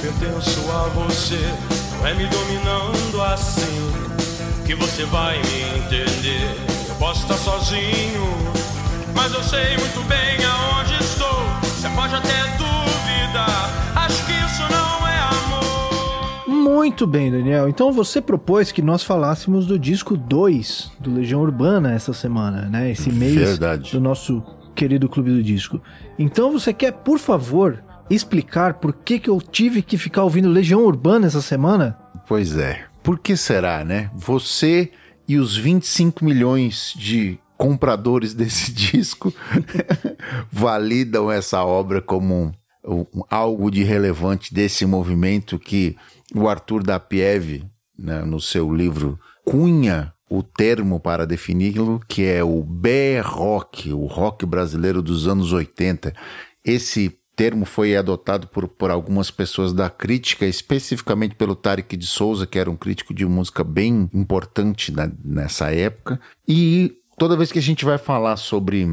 [0.09, 1.39] pertenço a você.
[1.99, 3.93] Não é me dominando assim
[4.65, 6.49] que você vai me entender.
[6.89, 8.25] Eu posso estar sozinho,
[9.15, 11.45] mas eu sei muito bem aonde estou.
[11.63, 16.49] Você pode até duvidar, acho que isso não é amor.
[16.49, 17.69] Muito bem, Daniel.
[17.69, 22.91] Então você propôs que nós falássemos do disco 2 do Legião Urbana essa semana, né?
[22.91, 23.93] Esse mês Verdade.
[23.93, 24.43] do nosso
[24.75, 25.83] querido Clube do Disco.
[26.19, 30.85] Então você quer, por favor, explicar por que, que eu tive que ficar ouvindo Legião
[30.85, 31.99] Urbana essa semana?
[32.27, 32.85] Pois é.
[33.03, 34.11] Por que será, né?
[34.15, 34.91] Você
[35.27, 39.33] e os 25 milhões de compradores desse disco
[40.53, 42.53] validam essa obra como
[42.85, 45.97] um, um, algo de relevante desse movimento que
[46.35, 47.65] o Arthur da Pieve,
[47.99, 54.45] né, no seu livro, cunha o termo para defini-lo, que é o B-Rock, o rock
[54.45, 56.13] brasileiro dos anos 80.
[56.65, 62.49] Esse termo foi adotado por, por algumas pessoas da crítica, especificamente pelo Tarek de Souza,
[62.49, 66.21] que era um crítico de música bem importante na, nessa época.
[66.49, 68.85] E toda vez que a gente vai falar sobre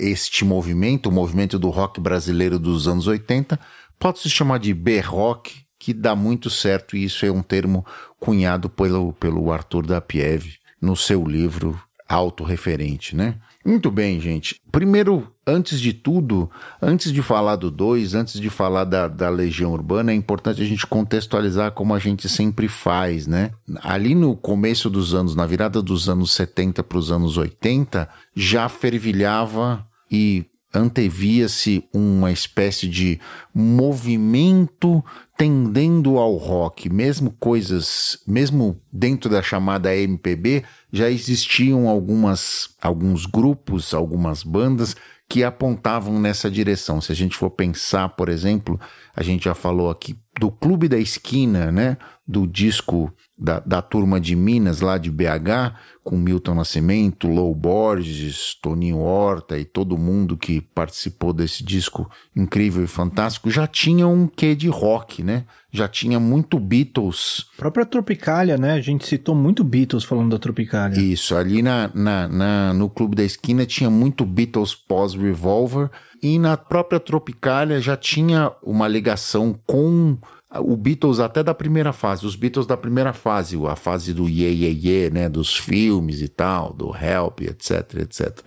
[0.00, 3.60] este movimento, o movimento do rock brasileiro dos anos 80,
[3.96, 7.86] pode se chamar de B-Rock, que dá muito certo, e isso é um termo
[8.18, 13.36] cunhado pelo, pelo Arthur da Pieve no seu livro autorreferente, né?
[13.64, 14.60] Muito bem, gente.
[14.70, 19.72] Primeiro, antes de tudo, antes de falar do 2, antes de falar da, da Legião
[19.72, 23.52] Urbana, é importante a gente contextualizar como a gente sempre faz, né?
[23.82, 28.68] Ali no começo dos anos, na virada dos anos 70 para os anos 80, já
[28.68, 33.20] fervilhava e antevia-se uma espécie de
[33.54, 35.04] movimento
[35.36, 43.94] tendendo ao rock, mesmo coisas, mesmo dentro da chamada MPB, já existiam algumas, alguns grupos,
[43.94, 44.96] algumas bandas
[45.28, 47.00] que apontavam nessa direção.
[47.00, 48.78] Se a gente for pensar, por exemplo,
[49.16, 51.96] a gente já falou aqui do Clube da Esquina, né?
[52.26, 58.54] Do disco da, da turma de Minas, lá de BH, com Milton Nascimento, Lou Borges,
[58.62, 64.26] Toninho Horta e todo mundo que participou desse disco incrível e fantástico, já tinha um
[64.26, 65.44] quê de rock, né?
[65.72, 67.46] Já tinha muito Beatles.
[67.56, 68.74] A própria Tropicália, né?
[68.74, 71.00] A gente citou muito Beatles falando da Tropicália.
[71.00, 75.90] Isso, ali na, na, na no Clube da Esquina tinha muito Beatles pós-Revolver
[76.22, 80.16] e na própria Tropicália já tinha uma ligação com
[80.60, 84.54] o Beatles até da primeira fase, os Beatles da primeira fase, a fase do yeah,
[84.54, 88.40] yeah, yeah, né, dos filmes e tal, do Help, etc, etc.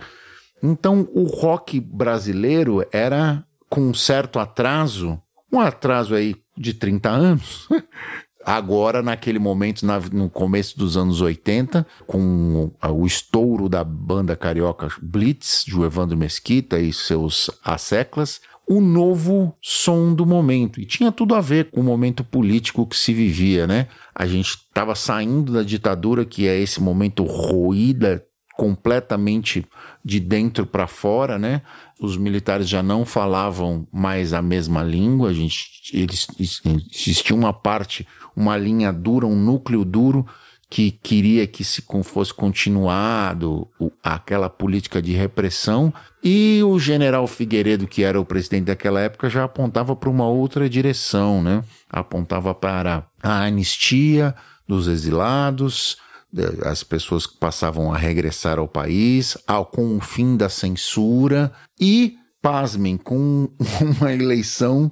[0.62, 5.22] Então, o rock brasileiro era com um certo atraso,
[5.52, 7.68] um atraso aí de 30 anos,
[8.46, 14.36] agora naquele momento, na, no começo dos anos 80, com o, o estouro da banda
[14.36, 20.82] carioca Blitz, de Evandro Mesquita e seus asseclas, o novo som do momento.
[20.82, 23.88] E tinha tudo a ver com o momento político que se vivia, né?
[24.14, 28.24] A gente estava saindo da ditadura, que é esse momento ruída
[28.58, 29.66] completamente
[30.04, 31.62] de dentro para fora, né?
[32.02, 36.28] Os militares já não falavam mais a mesma língua, a gente eles
[36.92, 38.06] existia uma parte,
[38.36, 40.26] uma linha dura, um núcleo duro
[40.70, 43.68] que queria que se fosse continuado
[44.04, 49.46] aquela política de repressão, e o general Figueiredo, que era o presidente daquela época, já
[49.46, 51.64] apontava para uma outra direção, né?
[51.90, 54.36] Apontava para a anistia
[54.68, 55.98] dos exilados,
[56.66, 62.18] as pessoas que passavam a regressar ao país, ao, com o fim da censura e,
[62.42, 63.50] pasmem, com
[64.02, 64.92] uma eleição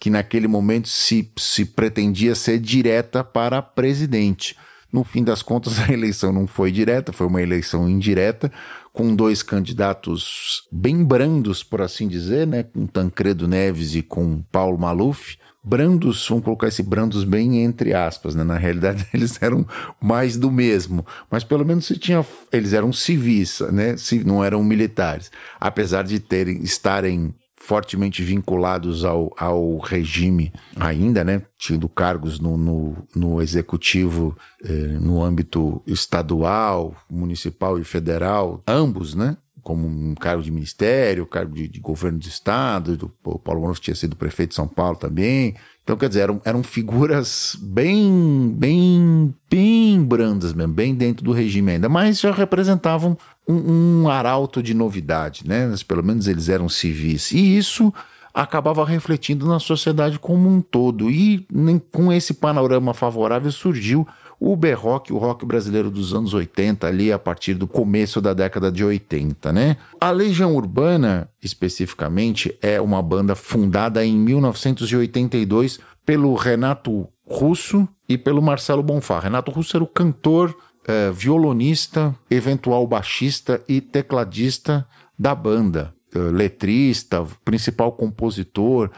[0.00, 4.56] que naquele momento se, se pretendia ser direta para presidente.
[4.96, 8.50] No fim das contas, a eleição não foi direta, foi uma eleição indireta,
[8.94, 12.62] com dois candidatos bem brandos, por assim dizer, né?
[12.62, 15.36] Com Tancredo Neves e com Paulo Maluf.
[15.62, 18.42] Brandos, vamos colocar esse brandos bem entre aspas, né?
[18.42, 19.66] Na realidade, eles eram
[20.00, 23.98] mais do mesmo, mas pelo menos se tinha, eles eram civis, né?
[23.98, 27.34] Se não eram militares, apesar de terem estarem
[27.66, 31.42] fortemente vinculados ao, ao regime ainda, né?
[31.58, 34.70] Tido cargos no, no, no executivo, eh,
[35.00, 39.36] no âmbito estadual, municipal e federal, ambos, né?
[39.64, 43.80] Como um cargo de ministério, cargo de, de governo de estado, do, o Paulo Maluf
[43.80, 45.56] tinha sido prefeito de São Paulo também,
[45.86, 51.72] então, quer dizer, eram, eram figuras bem, bem, bem brandas mesmo, bem dentro do regime
[51.72, 55.72] ainda, mas já representavam um, um arauto de novidade, né?
[55.86, 57.32] Pelo menos eles eram civis.
[57.32, 57.92] E isso
[58.34, 61.10] acabava refletindo na sociedade como um todo.
[61.10, 61.46] E
[61.90, 64.06] com esse panorama favorável surgiu
[64.38, 68.70] o B-Rock, o rock brasileiro dos anos 80, ali a partir do começo da década
[68.70, 69.78] de 80, né?
[69.98, 78.40] A Legião Urbana, especificamente, é uma banda fundada em 1982 pelo Renato Russo e pelo
[78.40, 79.18] Marcelo Bonfá.
[79.18, 80.56] Renato Russo era o cantor,
[80.86, 84.86] eh, violonista, eventual baixista e tecladista
[85.18, 88.90] da banda, eh, letrista, principal compositor,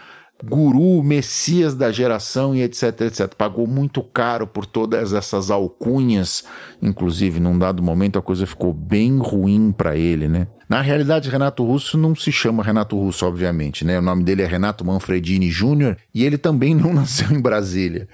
[0.44, 3.34] guru, messias da geração e etc, etc.
[3.34, 6.44] Pagou muito caro por todas essas alcunhas,
[6.80, 10.46] inclusive num dado momento a coisa ficou bem ruim para ele, né?
[10.68, 13.98] Na realidade, Renato Russo não se chama Renato Russo, obviamente, né?
[13.98, 18.08] O nome dele é Renato Manfredini Júnior e ele também não nasceu em Brasília.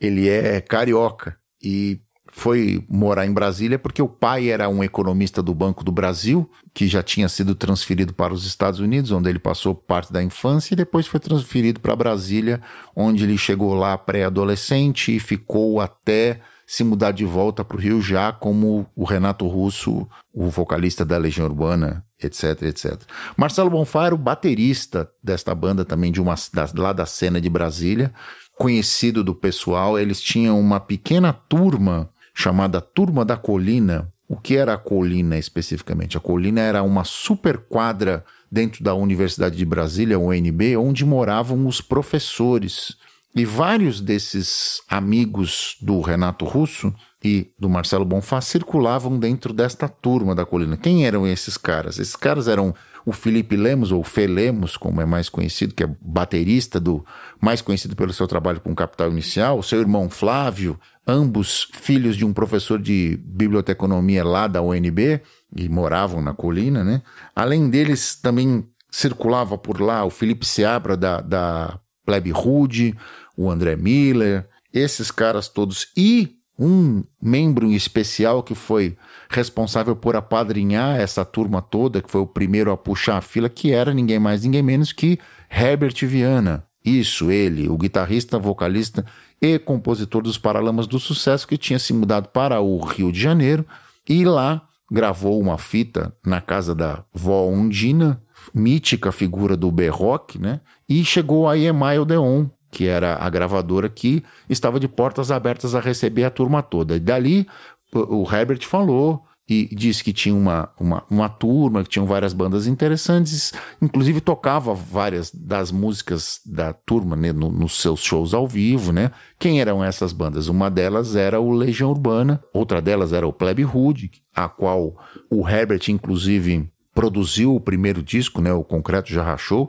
[0.00, 2.00] Ele é carioca e
[2.32, 6.88] foi morar em Brasília porque o pai era um economista do Banco do Brasil, que
[6.88, 10.76] já tinha sido transferido para os Estados Unidos, onde ele passou parte da infância, e
[10.76, 12.60] depois foi transferido para Brasília,
[12.94, 16.40] onde ele chegou lá pré-adolescente e ficou até
[16.70, 21.18] se mudar de volta para o Rio já como o Renato Russo, o vocalista da
[21.18, 23.02] Legião Urbana, etc, etc.
[23.36, 27.50] Marcelo Bonfá era o baterista desta banda também, de uma, da, lá da cena de
[27.50, 28.12] Brasília,
[28.56, 29.98] conhecido do pessoal.
[29.98, 34.08] Eles tinham uma pequena turma chamada Turma da Colina.
[34.28, 36.16] O que era a Colina especificamente?
[36.16, 41.80] A Colina era uma super quadra dentro da Universidade de Brasília, UNB, onde moravam os
[41.80, 42.96] professores.
[43.34, 50.34] E vários desses amigos do Renato Russo e do Marcelo Bonfá circulavam dentro desta turma
[50.34, 50.76] da colina.
[50.76, 51.98] Quem eram esses caras?
[51.98, 55.90] Esses caras eram o Felipe Lemos, ou Fê Lemos, como é mais conhecido, que é
[56.00, 57.04] baterista do
[57.40, 62.24] mais conhecido pelo seu trabalho com Capital Inicial, o seu irmão Flávio, ambos filhos de
[62.24, 65.22] um professor de biblioteconomia lá da UNB,
[65.56, 67.02] e moravam na colina, né?
[67.34, 72.96] Além deles, também circulava por lá o Felipe Seabra da, da Plebe Rude,
[73.36, 78.96] o André Miller, esses caras todos, e um membro especial que foi
[79.30, 83.72] responsável por apadrinhar essa turma toda, que foi o primeiro a puxar a fila, que
[83.72, 85.18] era ninguém mais, ninguém menos que
[85.50, 86.66] Herbert Viana.
[86.84, 89.04] Isso, ele, o guitarrista, vocalista
[89.40, 93.64] e compositor dos Paralamas do Sucesso, que tinha se mudado para o Rio de Janeiro
[94.08, 100.60] e lá gravou uma fita na casa da vó Undina, mítica figura do B-Rock, né?
[100.90, 105.80] E chegou a EMI Odeon, que era a gravadora que estava de portas abertas a
[105.80, 106.96] receber a turma toda.
[106.96, 107.46] E dali
[107.92, 112.68] o Herbert falou e disse que tinha uma, uma, uma turma, que tinham várias bandas
[112.68, 118.92] interessantes, inclusive tocava várias das músicas da turma né, no, nos seus shows ao vivo,
[118.92, 119.10] né?
[119.40, 120.46] Quem eram essas bandas?
[120.46, 124.96] Uma delas era o Legião Urbana, outra delas era o Plebe Hood, a qual
[125.28, 128.52] o Herbert, inclusive, produziu o primeiro disco, né?
[128.52, 129.68] O Concreto Já Rachou,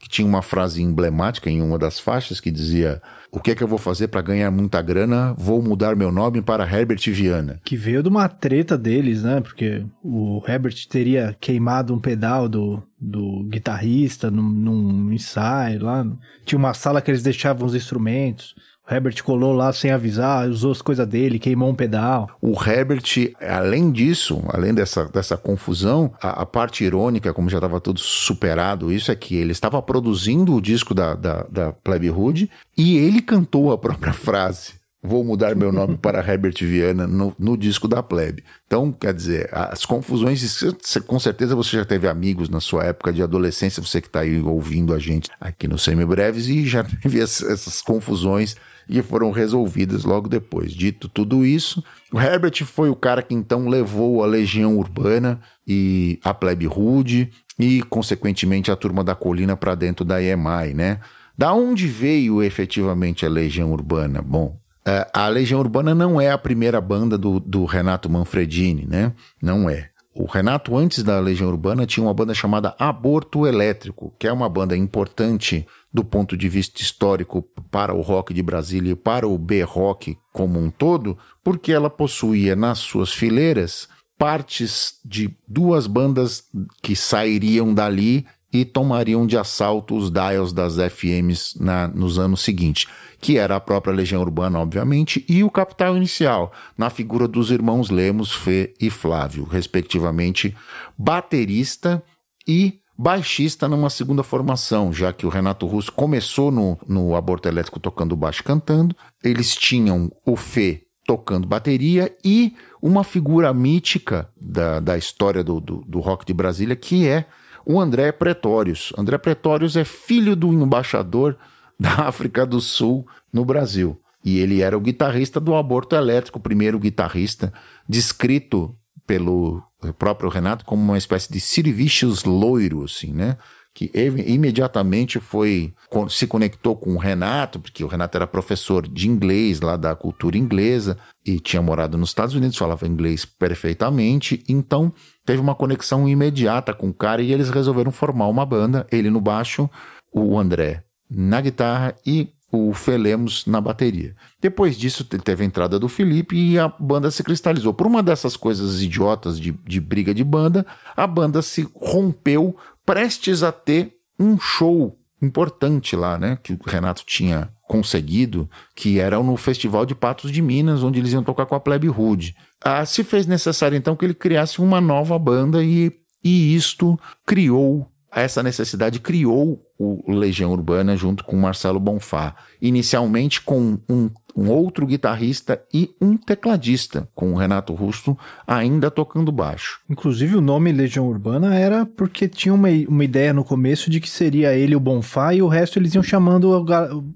[0.00, 3.62] que tinha uma frase emblemática em uma das faixas que dizia: O que é que
[3.62, 5.34] eu vou fazer para ganhar muita grana?
[5.34, 7.60] Vou mudar meu nome para Herbert Viana.
[7.62, 9.42] Que veio de uma treta deles, né?
[9.42, 16.06] Porque o Herbert teria queimado um pedal do, do guitarrista num, num ensaio lá.
[16.46, 18.54] Tinha uma sala que eles deixavam os instrumentos.
[18.90, 22.30] Herbert colou lá sem avisar, usou as coisas dele, queimou um pedal.
[22.40, 23.02] O Herbert,
[23.40, 28.92] além disso, além dessa, dessa confusão, a, a parte irônica, como já estava tudo superado,
[28.92, 33.22] isso é que ele estava produzindo o disco da, da, da Plebe Hood e ele
[33.22, 34.80] cantou a própria frase.
[35.02, 38.44] Vou mudar meu nome para Herbert Viana no, no, disco da Plebe.
[38.66, 40.62] Então, quer dizer, as confusões,
[41.06, 44.42] com certeza você já teve amigos na sua época de adolescência, você que está aí
[44.42, 48.56] ouvindo a gente aqui no Semibreves, e já teve essas confusões
[48.90, 50.72] e foram resolvidas logo depois.
[50.72, 51.82] Dito tudo isso,
[52.12, 57.30] o Herbert foi o cara que então levou a Legião Urbana e a Plebe Rude
[57.58, 60.98] e, consequentemente, a Turma da Colina para dentro da EMI, né?
[61.38, 64.20] Da onde veio efetivamente a Legião Urbana?
[64.20, 69.12] Bom, é, a Legião Urbana não é a primeira banda do, do Renato Manfredini, né?
[69.40, 69.90] Não é.
[70.12, 74.48] O Renato, antes da Legião Urbana, tinha uma banda chamada Aborto Elétrico, que é uma
[74.48, 79.36] banda importante do ponto de vista histórico para o rock de Brasília e para o
[79.36, 86.44] B-rock como um todo, porque ela possuía nas suas fileiras partes de duas bandas
[86.82, 92.86] que sairiam dali e tomariam de assalto os dials das FMs na, nos anos seguintes,
[93.20, 97.90] que era a própria Legião Urbana, obviamente, e o Capital Inicial, na figura dos irmãos
[97.90, 100.54] Lemos, Fê e Flávio, respectivamente,
[100.98, 102.02] baterista
[102.46, 107.80] e baixista numa segunda formação, já que o Renato Russo começou no, no Aborto Elétrico
[107.80, 108.94] tocando baixo cantando.
[109.24, 115.82] Eles tinham o Fê tocando bateria e uma figura mítica da, da história do, do,
[115.88, 117.24] do rock de Brasília, que é
[117.64, 118.92] o André Pretórios.
[118.98, 121.38] André Pretórios é filho do embaixador
[121.78, 123.98] da África do Sul no Brasil.
[124.22, 127.50] E ele era o guitarrista do Aborto Elétrico, o primeiro guitarrista
[127.88, 128.76] descrito
[129.06, 129.62] pelo
[129.98, 133.36] próprio Renato como uma espécie de Sirvicius loiro, assim, né?
[133.72, 133.90] Que
[134.26, 135.72] imediatamente foi
[136.08, 140.36] se conectou com o Renato, porque o Renato era professor de inglês lá da cultura
[140.36, 144.92] inglesa e tinha morado nos Estados Unidos, falava inglês perfeitamente, então
[145.24, 149.20] teve uma conexão imediata com o cara e eles resolveram formar uma banda, ele no
[149.20, 149.70] baixo,
[150.12, 154.14] o André na guitarra e o Felemos na bateria.
[154.40, 157.72] Depois disso, teve a entrada do Felipe e a banda se cristalizou.
[157.72, 160.66] Por uma dessas coisas idiotas de, de briga de banda,
[160.96, 166.38] a banda se rompeu prestes a ter um show importante lá, né?
[166.42, 171.12] Que o Renato tinha conseguido, que era no Festival de Patos de Minas, onde eles
[171.12, 172.34] iam tocar com a Plebe Rude.
[172.62, 175.92] Ah, se fez necessário então que ele criasse uma nova banda e,
[176.22, 183.78] e isto criou essa necessidade criou o Legião Urbana junto com Marcelo Bonfá, inicialmente com
[183.88, 189.80] um, um, outro guitarrista e um tecladista, com o Renato Russo ainda tocando baixo.
[189.88, 194.10] Inclusive o nome Legião Urbana era porque tinha uma, uma ideia no começo de que
[194.10, 196.50] seria ele o Bonfá e o resto eles iam chamando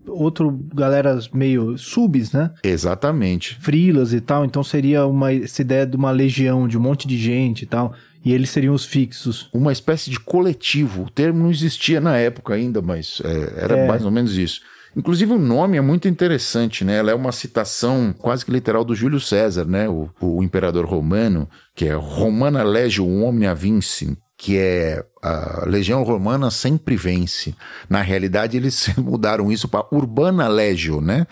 [0.08, 2.50] outro galeras meio subs, né?
[2.62, 3.58] Exatamente.
[3.60, 7.18] Frilas e tal, então seria uma essa ideia de uma legião, de um monte de
[7.18, 7.92] gente e tal
[8.24, 9.48] e eles seriam os fixos.
[9.52, 11.02] Uma espécie de coletivo.
[11.02, 13.86] O termo não existia na época ainda, mas é, era é.
[13.86, 14.60] mais ou menos isso.
[14.96, 16.98] Inclusive o nome é muito interessante, né?
[16.98, 19.88] Ela é uma citação quase que literal do Júlio César, né?
[19.88, 26.50] O, o imperador romano, que é Romana Legio Omnia Vinci, que é a Legião Romana
[26.50, 27.54] sempre vence.
[27.90, 31.26] Na realidade, eles mudaram isso para Urbana Legio, né?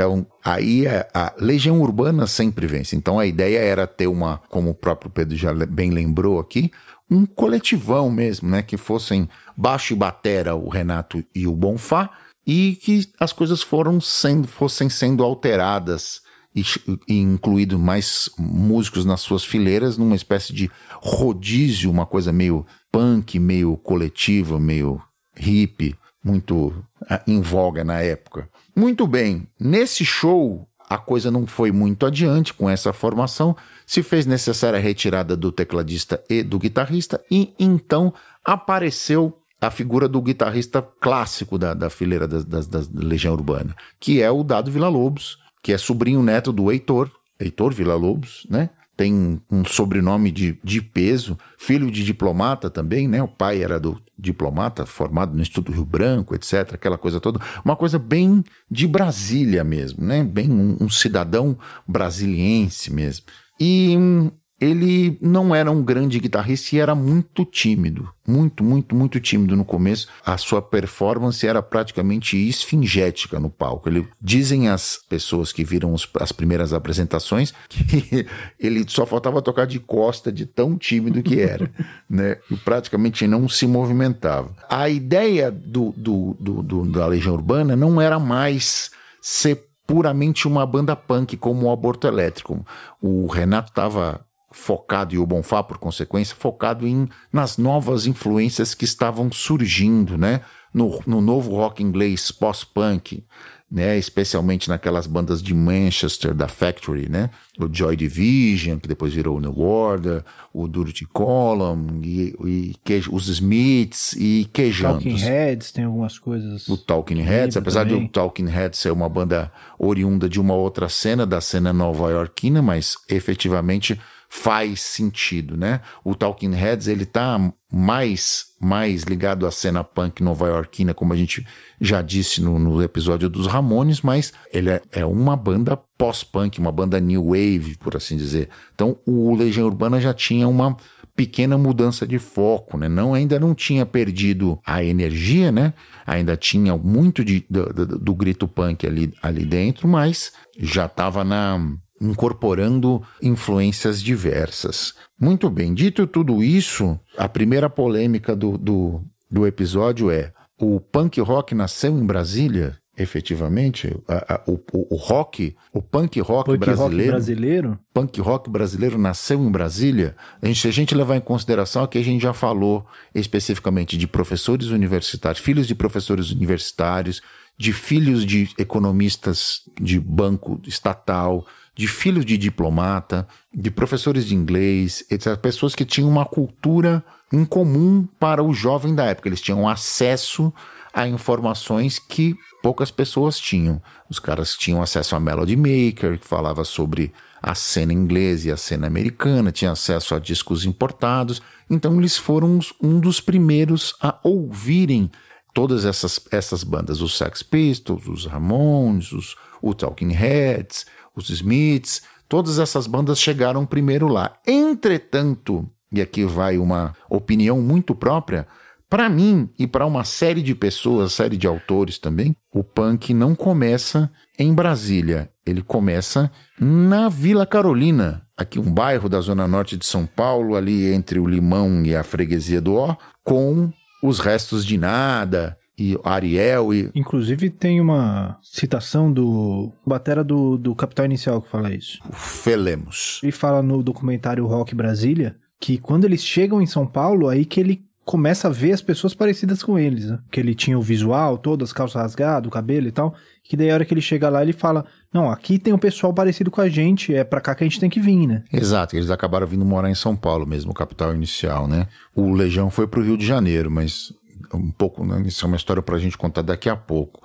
[0.00, 2.96] Então, aí a, é, a, legião urbana sempre vence.
[2.96, 6.70] Então, a ideia era ter uma, como o próprio Pedro já bem lembrou aqui,
[7.10, 8.62] um coletivão mesmo, né?
[8.62, 12.08] Que fossem baixo e batera o Renato e o Bonfá
[12.46, 16.22] e que as coisas foram sendo, fossem sendo alteradas
[16.56, 16.64] e,
[17.06, 23.38] e incluído mais músicos nas suas fileiras numa espécie de rodízio, uma coisa meio punk,
[23.38, 24.98] meio coletiva, meio
[25.36, 26.72] hippie, muito
[27.06, 28.48] ah, em voga na época.
[28.74, 34.26] Muito bem, nesse show a coisa não foi muito adiante com essa formação, se fez
[34.26, 38.12] necessária a retirada do tecladista e do guitarrista, e então
[38.44, 44.28] apareceu a figura do guitarrista clássico da, da fileira da, da, Legião Urbana, que é
[44.32, 48.70] o Dado Vila Lobos, que é sobrinho neto do Heitor, Heitor Vila Lobos, né?
[49.00, 53.22] Tem um sobrenome de, de peso, filho de diplomata também, né?
[53.22, 57.40] O pai era do diplomata, formado no Instituto Rio Branco, etc., aquela coisa toda.
[57.64, 60.22] Uma coisa bem de Brasília mesmo, né?
[60.22, 61.56] Bem um, um cidadão
[61.88, 63.24] brasiliense mesmo.
[63.58, 69.18] E hum, ele não era um grande guitarrista e era muito tímido, muito, muito, muito
[69.18, 70.06] tímido no começo.
[70.24, 73.88] A sua performance era praticamente esfingética no palco.
[73.88, 78.26] Ele, dizem as pessoas que viram os, as primeiras apresentações que
[78.58, 81.70] ele só faltava tocar de costa de tão tímido que era,
[82.08, 82.36] né?
[82.50, 84.54] E praticamente não se movimentava.
[84.68, 88.90] A ideia do, do, do, do da Legião Urbana não era mais
[89.22, 92.64] ser puramente uma banda punk como o Aborto Elétrico.
[93.00, 94.20] O Renato estava
[94.50, 100.40] focado, e o Bonfá, por consequência, focado em, nas novas influências que estavam surgindo, né?
[100.72, 103.24] No, no novo rock inglês pós-punk,
[103.70, 103.96] né?
[103.96, 107.30] Especialmente naquelas bandas de Manchester, da Factory, né?
[107.58, 113.02] O Joy Division, que depois virou o New Order, o Dirty Column, e, e que,
[113.10, 115.04] os Smiths e quejantos.
[115.04, 116.68] Talking Heads tem algumas coisas.
[116.68, 118.00] O Talking Heads, apesar também.
[118.00, 122.60] de o Talking Heads ser uma banda oriunda de uma outra cena, da cena nova-iorquina,
[122.60, 124.00] mas efetivamente
[124.32, 125.80] faz sentido, né?
[126.04, 131.44] O Talking Heads, ele tá mais, mais ligado à cena punk nova-iorquina, como a gente
[131.80, 136.70] já disse no, no episódio dos Ramones, mas ele é, é uma banda pós-punk, uma
[136.70, 138.48] banda new wave, por assim dizer.
[138.72, 140.76] Então, o Legião Urbana já tinha uma
[141.16, 142.88] pequena mudança de foco, né?
[142.88, 145.74] Não, ainda não tinha perdido a energia, né?
[146.06, 151.24] Ainda tinha muito de, do, do, do grito punk ali, ali dentro, mas já estava
[151.24, 151.58] na
[152.00, 154.94] incorporando influências diversas.
[155.18, 161.20] Muito bem, dito tudo isso, a primeira polêmica do, do, do episódio é: o punk
[161.20, 162.78] rock nasceu em Brasília?
[162.98, 164.60] Efetivamente, a, a, o,
[164.90, 170.14] o, rock, o punk rock punk brasileiro, rock brasileiro, punk rock brasileiro nasceu em Brasília.
[170.42, 172.84] A gente, se a gente levar em consideração aqui, a gente já falou
[173.14, 177.22] especificamente de professores universitários, filhos de professores universitários,
[177.56, 185.04] de filhos de economistas de banco estatal, de filhos de diplomata, de professores de inglês,
[185.10, 185.36] etc.
[185.36, 189.28] Pessoas que tinham uma cultura em comum para o jovem da época.
[189.28, 190.52] Eles tinham acesso
[190.92, 193.80] a informações que poucas pessoas tinham.
[194.08, 198.56] Os caras tinham acesso a Melody Maker, que falava sobre a cena inglesa e a
[198.56, 201.40] cena americana, tinham acesso a discos importados.
[201.70, 205.10] Então eles foram um dos primeiros a ouvirem
[205.54, 212.02] todas essas, essas bandas, os Sex Pistols, os Ramones, os, o Talking Heads, os Smiths,
[212.28, 214.32] todas essas bandas chegaram primeiro lá.
[214.46, 218.46] Entretanto, e aqui vai uma opinião muito própria,
[218.90, 223.36] Para mim e para uma série de pessoas, série de autores também, o punk não
[223.36, 229.86] começa em Brasília, ele começa na Vila Carolina, aqui um bairro da zona norte de
[229.86, 234.76] São Paulo, ali entre o Limão e a freguesia do Ó, com os restos de
[234.76, 236.90] nada, e Ariel e.
[236.94, 241.98] Inclusive tem uma citação do batera do, do Capital Inicial que fala isso.
[242.06, 243.18] O Felemos.
[243.22, 247.60] Ele fala no documentário Rock Brasília que quando eles chegam em São Paulo, aí que
[247.60, 250.18] ele começa a ver as pessoas parecidas com eles, né?
[250.30, 253.14] Que ele tinha o visual, todas as calças rasgadas, o cabelo e tal.
[253.44, 256.12] Que daí a hora que ele chega lá, ele fala: Não, aqui tem um pessoal
[256.12, 258.42] parecido com a gente, é pra cá que a gente tem que vir, né?
[258.52, 261.86] Exato, eles acabaram vindo morar em São Paulo mesmo, capital inicial, né?
[262.14, 264.12] O Legião foi pro Rio de Janeiro, mas
[264.52, 265.22] um pouco, né?
[265.26, 267.22] isso é uma história para a gente contar daqui a pouco.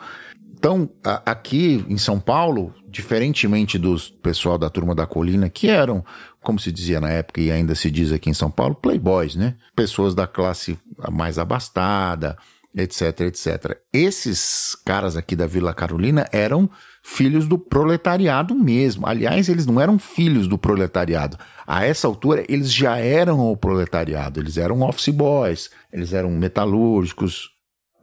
[0.58, 6.04] Então, a, aqui em São Paulo, diferentemente dos pessoal da turma da colina, que eram,
[6.42, 9.56] como se dizia na época e ainda se diz aqui em São Paulo, playboys, né?
[9.76, 10.78] Pessoas da classe
[11.12, 12.38] mais abastada,
[12.76, 13.78] etc, etc.
[13.94, 16.70] Esses caras aqui da Vila Carolina eram
[17.02, 19.08] filhos do proletariado mesmo.
[19.08, 21.38] Aliás, eles não eram filhos do proletariado.
[21.66, 24.40] A essa altura, eles já eram o proletariado.
[24.40, 27.50] Eles eram office boys, eles eram metalúrgicos.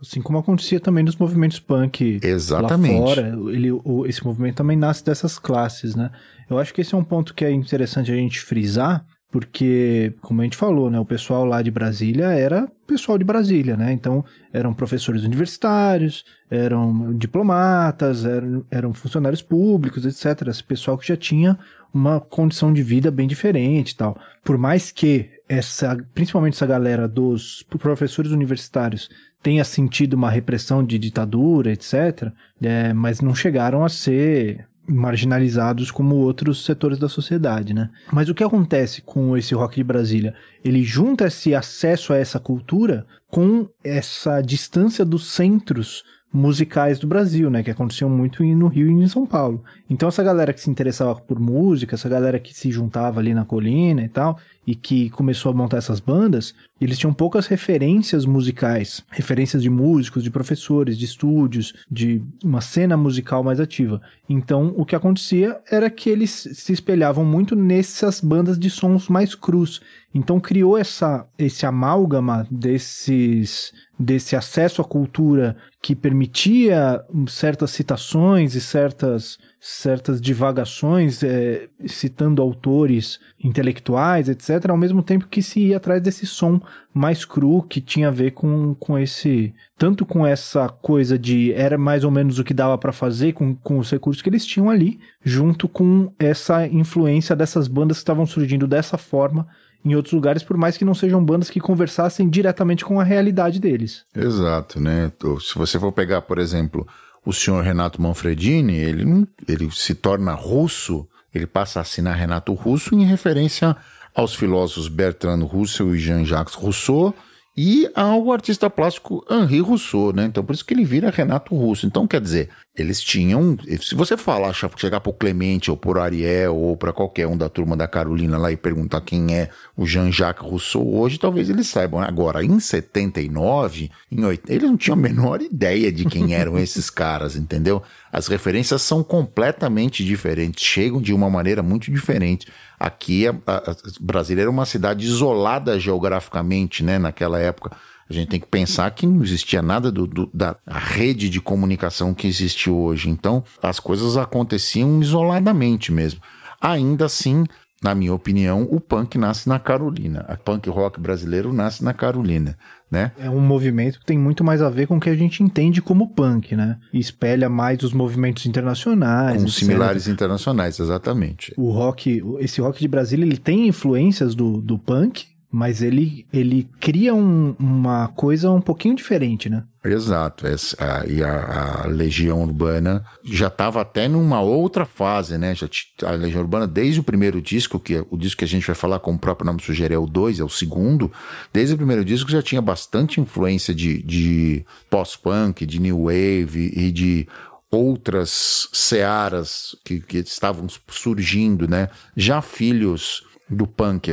[0.01, 2.99] Assim como acontecia também nos movimentos punk Exatamente.
[2.99, 3.39] lá fora.
[3.53, 6.11] Ele, o, esse movimento também nasce dessas classes, né?
[6.51, 10.43] Eu acho que esse é um ponto que é interessante a gente frisar, porque, como
[10.43, 13.91] a gente falou, né, o pessoal lá de Brasília era pessoal de Brasília, né?
[13.91, 20.49] Então, eram professores universitários, eram diplomatas, eram, eram funcionários públicos, etc.
[20.49, 21.59] Esse pessoal que já tinha
[21.95, 24.19] uma condição de vida bem diferente tal.
[24.45, 29.09] Por mais que essa, principalmente essa galera dos professores universitários
[29.43, 32.31] tenha sentido uma repressão de ditadura, etc.,
[32.63, 37.91] é, mas não chegaram a ser marginalizados como outros setores da sociedade, né?
[38.13, 40.35] Mas o que acontece com esse rock de Brasília?
[40.65, 47.51] Ele junta esse acesso a essa cultura com essa distância dos centros musicais do Brasil,
[47.51, 47.63] né?
[47.63, 49.63] Que aconteciam muito no Rio e em São Paulo.
[49.89, 53.45] Então essa galera que se interessava por música, essa galera que se juntava ali na
[53.45, 59.03] colina e tal, e que começou a montar essas bandas, eles tinham poucas referências musicais,
[59.11, 64.01] referências de músicos, de professores, de estúdios, de uma cena musical mais ativa.
[64.29, 69.35] Então, o que acontecia era que eles se espelhavam muito nessas bandas de sons mais
[69.35, 69.81] crus.
[70.15, 78.61] Então, criou essa, esse amálgama desses desse acesso à cultura que permitia certas citações e
[78.61, 86.03] certas certas divagações, é, citando autores intelectuais, etc., ao mesmo tempo que se ia atrás
[86.03, 86.61] desse som
[86.93, 89.55] mais cru que tinha a ver com, com esse.
[89.79, 93.55] Tanto com essa coisa de era mais ou menos o que dava para fazer com,
[93.55, 98.27] com os recursos que eles tinham ali, junto com essa influência dessas bandas que estavam
[98.27, 99.47] surgindo dessa forma
[99.85, 103.59] em outros lugares, por mais que não sejam bandas que conversassem diretamente com a realidade
[103.59, 104.05] deles.
[104.15, 105.11] Exato, né?
[105.41, 106.87] Se você for pegar, por exemplo,
[107.25, 112.95] o senhor Renato Manfredini, ele, ele se torna russo, ele passa a assinar Renato Russo
[112.95, 113.77] em referência
[114.15, 117.15] aos filósofos Bertrand Russell e Jean-Jacques Rousseau
[117.57, 120.25] e ao artista plástico Henri Rousseau, né?
[120.25, 121.87] Então por isso que ele vira Renato Russo.
[121.87, 126.75] Então quer dizer, eles tinham, se você falar, chegar pro Clemente ou por Ariel ou
[126.75, 130.95] para qualquer um da turma da Carolina lá e perguntar quem é o Jean-Jacques Rousseau
[130.95, 132.01] hoje, talvez eles saibam.
[132.01, 136.89] Agora, em 79, em 80, eles não tinham a menor ideia de quem eram esses
[136.89, 137.83] caras, entendeu?
[138.11, 142.47] As referências são completamente diferentes, chegam de uma maneira muito diferente.
[142.85, 147.71] Aqui, a, a, a Brasília era uma cidade isolada geograficamente, né, naquela época
[148.11, 152.13] a gente tem que pensar que não existia nada do, do, da rede de comunicação
[152.13, 153.09] que existe hoje.
[153.09, 156.21] Então, as coisas aconteciam isoladamente mesmo.
[156.61, 157.47] Ainda assim,
[157.83, 160.25] na minha opinião, o punk nasce na Carolina.
[160.29, 162.57] O punk rock brasileiro nasce na Carolina,
[162.91, 163.11] né?
[163.19, 165.83] É um movimento que tem muito mais a ver com o que a gente entende
[165.83, 166.79] como punk, né?
[166.93, 169.43] E espelha mais os movimentos internacionais.
[169.43, 171.53] Com similares internacionais, exatamente.
[171.57, 176.69] O rock, esse rock de Brasília, ele tem influências do, do punk, mas ele, ele
[176.79, 179.65] cria um, uma coisa um pouquinho diferente, né?
[179.85, 180.47] Exato.
[180.47, 185.55] Essa, e a, a, Legião Urbana já estava até numa outra fase, né?
[185.55, 185.69] Já,
[186.05, 188.77] a Legião Urbana, desde o primeiro disco, que é o disco que a gente vai
[188.77, 191.11] falar, como o próprio nome sugere, é o 2, é o segundo.
[191.53, 196.93] Desde o primeiro disco já tinha bastante influência de, de pós-punk, de new wave e
[196.93, 197.29] de
[197.69, 201.89] outras searas que, que estavam surgindo, né?
[202.17, 204.11] Já filhos do punk,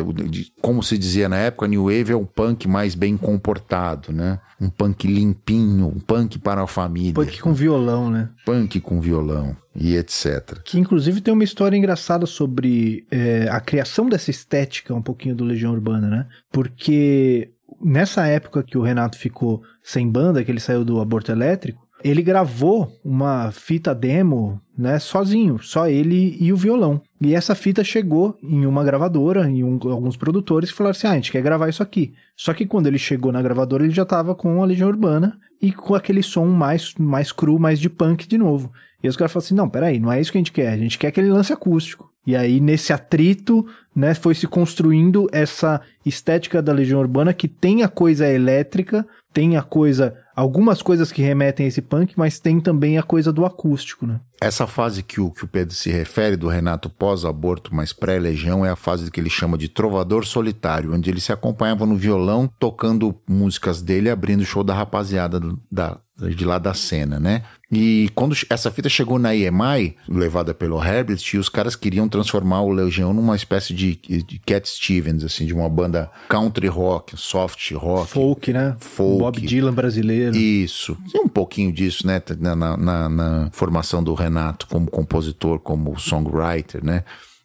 [0.61, 4.39] como se dizia na época, New Wave é um punk mais bem comportado, né?
[4.59, 7.13] Um punk limpinho, um punk para a família.
[7.13, 8.29] Punk com violão, né?
[8.45, 10.59] Punk com violão e etc.
[10.63, 15.45] Que inclusive tem uma história engraçada sobre é, a criação dessa estética um pouquinho do
[15.45, 16.27] Legião Urbana, né?
[16.51, 21.87] Porque nessa época que o Renato ficou sem banda, que ele saiu do aborto elétrico,
[22.03, 27.01] ele gravou uma fita demo, né, sozinho, só ele e o violão.
[27.19, 31.11] E essa fita chegou em uma gravadora, em um, alguns produtores que falaram assim: ah,
[31.11, 32.13] a gente quer gravar isso aqui.
[32.35, 35.71] Só que quando ele chegou na gravadora, ele já tava com a Legião Urbana e
[35.71, 38.71] com aquele som mais, mais cru, mais de punk de novo.
[39.03, 40.77] E os caras falaram assim: não, peraí, não é isso que a gente quer, a
[40.77, 42.09] gente quer aquele lance acústico.
[42.25, 47.81] E aí, nesse atrito, né, foi se construindo essa estética da Legião Urbana que tem
[47.81, 52.61] a coisa elétrica, tem a coisa algumas coisas que remetem a esse punk, mas tem
[52.61, 54.21] também a coisa do acústico, né?
[54.41, 58.69] Essa fase que o, que o Pedro se refere, do Renato pós-aborto, mas pré-legião, é
[58.69, 63.13] a fase que ele chama de trovador solitário, onde ele se acompanhava no violão, tocando
[63.29, 67.43] músicas dele, abrindo o show da rapaziada da, de lá da cena, né?
[67.71, 72.71] E quando essa fita chegou na EMI, levada pelo Herbert, os caras queriam transformar o
[72.71, 78.11] Legião numa espécie de, de Cat Stevens, assim, de uma banda country rock, soft rock.
[78.11, 78.75] Folk, né?
[78.79, 79.19] Folk.
[79.19, 80.35] Bob Dylan brasileiro.
[80.35, 80.97] Isso.
[81.11, 82.19] Tem um pouquinho disso, né?
[82.39, 87.03] Na, na, na formação do Renato como compositor, como songwriter, né?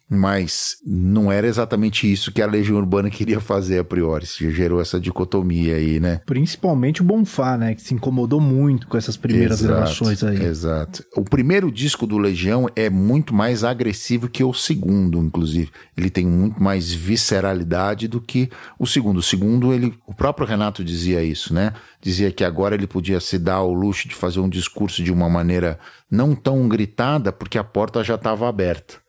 [0.09, 4.25] Mas não era exatamente isso que a Legião Urbana queria fazer a priori.
[4.25, 6.21] Se gerou essa dicotomia aí, né?
[6.25, 7.73] Principalmente o Bonfá, né?
[7.73, 10.43] Que se incomodou muito com essas primeiras exato, gravações aí.
[10.43, 11.03] Exato.
[11.15, 15.71] O primeiro disco do Legião é muito mais agressivo que o segundo, inclusive.
[15.97, 19.17] Ele tem muito mais visceralidade do que o segundo.
[19.17, 21.73] O segundo, ele, o próprio Renato dizia isso, né?
[21.99, 25.27] Dizia que agora ele podia se dar ao luxo de fazer um discurso de uma
[25.27, 25.79] maneira
[26.11, 29.04] não tão gritada, porque a porta já estava aberta.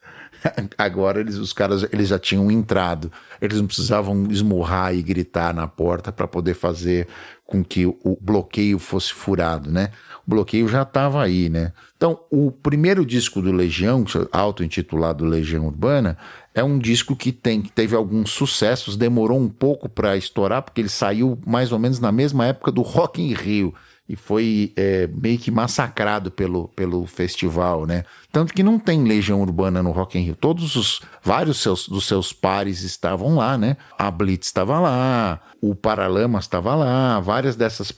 [0.76, 3.10] Agora eles, os caras eles já tinham entrado.
[3.40, 7.08] Eles não precisavam esmurrar e gritar na porta para poder fazer
[7.44, 9.90] com que o bloqueio fosse furado, né?
[10.26, 11.72] O bloqueio já estava aí, né?
[11.96, 16.18] Então, o primeiro disco do Legião, auto-intitulado Legião Urbana,
[16.52, 20.80] é um disco que tem que teve alguns sucessos, demorou um pouco para estourar, porque
[20.80, 23.72] ele saiu mais ou menos na mesma época do Rock in Rio
[24.08, 28.04] e foi é, meio que massacrado pelo, pelo festival, né?
[28.30, 30.36] Tanto que não tem Legião Urbana no Rock in Rio.
[30.36, 33.76] Todos os vários seus, dos seus pares estavam lá, né?
[33.98, 37.92] A Blitz estava lá, o Paralamas estava lá, várias dessas,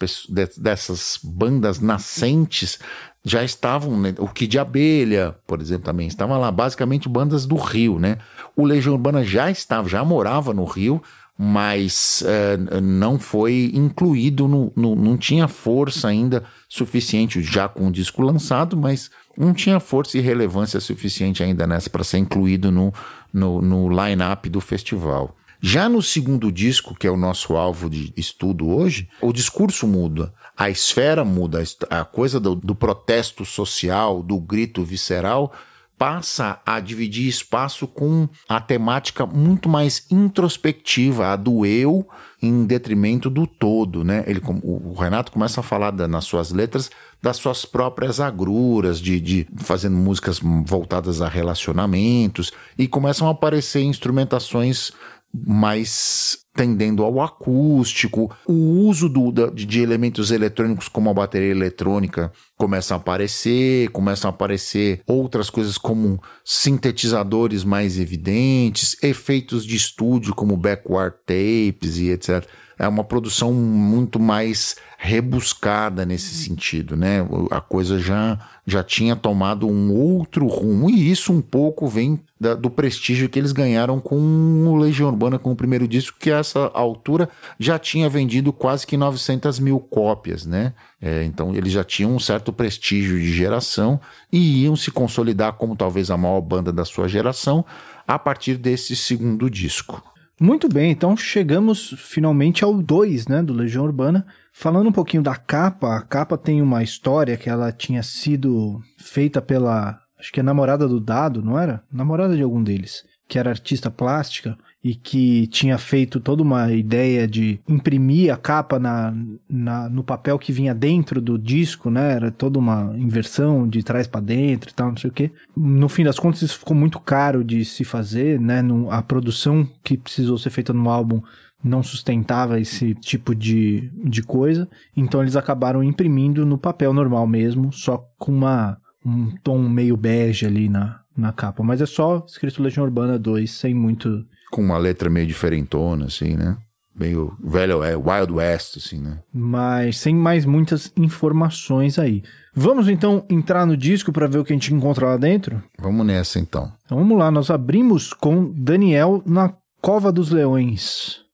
[0.56, 2.78] dessas bandas nascentes
[3.24, 4.14] já estavam, né?
[4.18, 8.16] o Kid Abelha, por exemplo, também estava lá, basicamente bandas do Rio, né?
[8.56, 11.02] O Legião Urbana já estava, já morava no Rio,
[11.40, 17.92] mas uh, não foi incluído, no, no, não tinha força ainda suficiente, já com o
[17.92, 22.92] disco lançado, mas não tinha força e relevância suficiente ainda nessa para ser incluído no,
[23.32, 25.36] no, no line-up do festival.
[25.60, 30.32] Já no segundo disco, que é o nosso alvo de estudo hoje, o discurso muda,
[30.56, 35.52] a esfera muda, a coisa do, do protesto social, do grito visceral,
[35.98, 42.08] passa a dividir espaço com a temática muito mais introspectiva, a do eu,
[42.40, 44.22] em detrimento do todo, né?
[44.26, 46.88] Ele, o Renato começa a falar da, nas suas letras
[47.20, 53.82] das suas próprias agruras, de, de fazendo músicas voltadas a relacionamentos, e começam a aparecer
[53.82, 54.92] instrumentações
[55.32, 62.94] mais tendendo ao acústico, o uso do, de elementos eletrônicos como a bateria eletrônica começa
[62.94, 70.56] a aparecer, começam a aparecer outras coisas como sintetizadores mais evidentes, efeitos de estúdio como
[70.56, 72.44] backward tapes e etc
[72.78, 77.18] é uma produção muito mais rebuscada nesse sentido, né?
[77.50, 82.54] A coisa já, já tinha tomado um outro rumo, e isso um pouco vem da,
[82.54, 86.38] do prestígio que eles ganharam com o Legião Urbana, com o primeiro disco, que a
[86.38, 90.72] essa altura já tinha vendido quase que 900 mil cópias, né?
[91.00, 94.00] É, então eles já tinham um certo prestígio de geração
[94.32, 97.64] e iam se consolidar como talvez a maior banda da sua geração
[98.06, 100.02] a partir desse segundo disco.
[100.40, 104.24] Muito bem, então chegamos finalmente ao 2, né, do Legião Urbana.
[104.52, 109.42] Falando um pouquinho da capa, a capa tem uma história que ela tinha sido feita
[109.42, 111.82] pela, acho que é namorada do Dado, não era?
[111.92, 114.56] Namorada de algum deles, que era artista plástica
[114.88, 119.14] e que tinha feito toda uma ideia de imprimir a capa na,
[119.46, 122.12] na, no papel que vinha dentro do disco, né?
[122.12, 125.30] Era toda uma inversão de trás para dentro e tal, não sei o quê.
[125.54, 128.62] No fim das contas, isso ficou muito caro de se fazer, né?
[128.62, 131.20] No, a produção que precisou ser feita no álbum
[131.62, 137.70] não sustentava esse tipo de, de coisa, então eles acabaram imprimindo no papel normal mesmo,
[137.74, 141.62] só com uma, um tom meio bege ali na, na capa.
[141.62, 146.36] Mas é só escrito Legião Urbana 2, sem muito com uma letra meio diferentona, assim,
[146.36, 146.56] né?
[146.94, 149.18] Meio velho, é Wild West, assim, né?
[149.32, 152.24] Mas sem mais muitas informações aí.
[152.54, 155.62] Vamos então entrar no disco para ver o que a gente encontra lá dentro?
[155.78, 156.72] Vamos nessa então.
[156.84, 161.27] Então vamos lá, nós abrimos com Daniel na Cova dos Leões.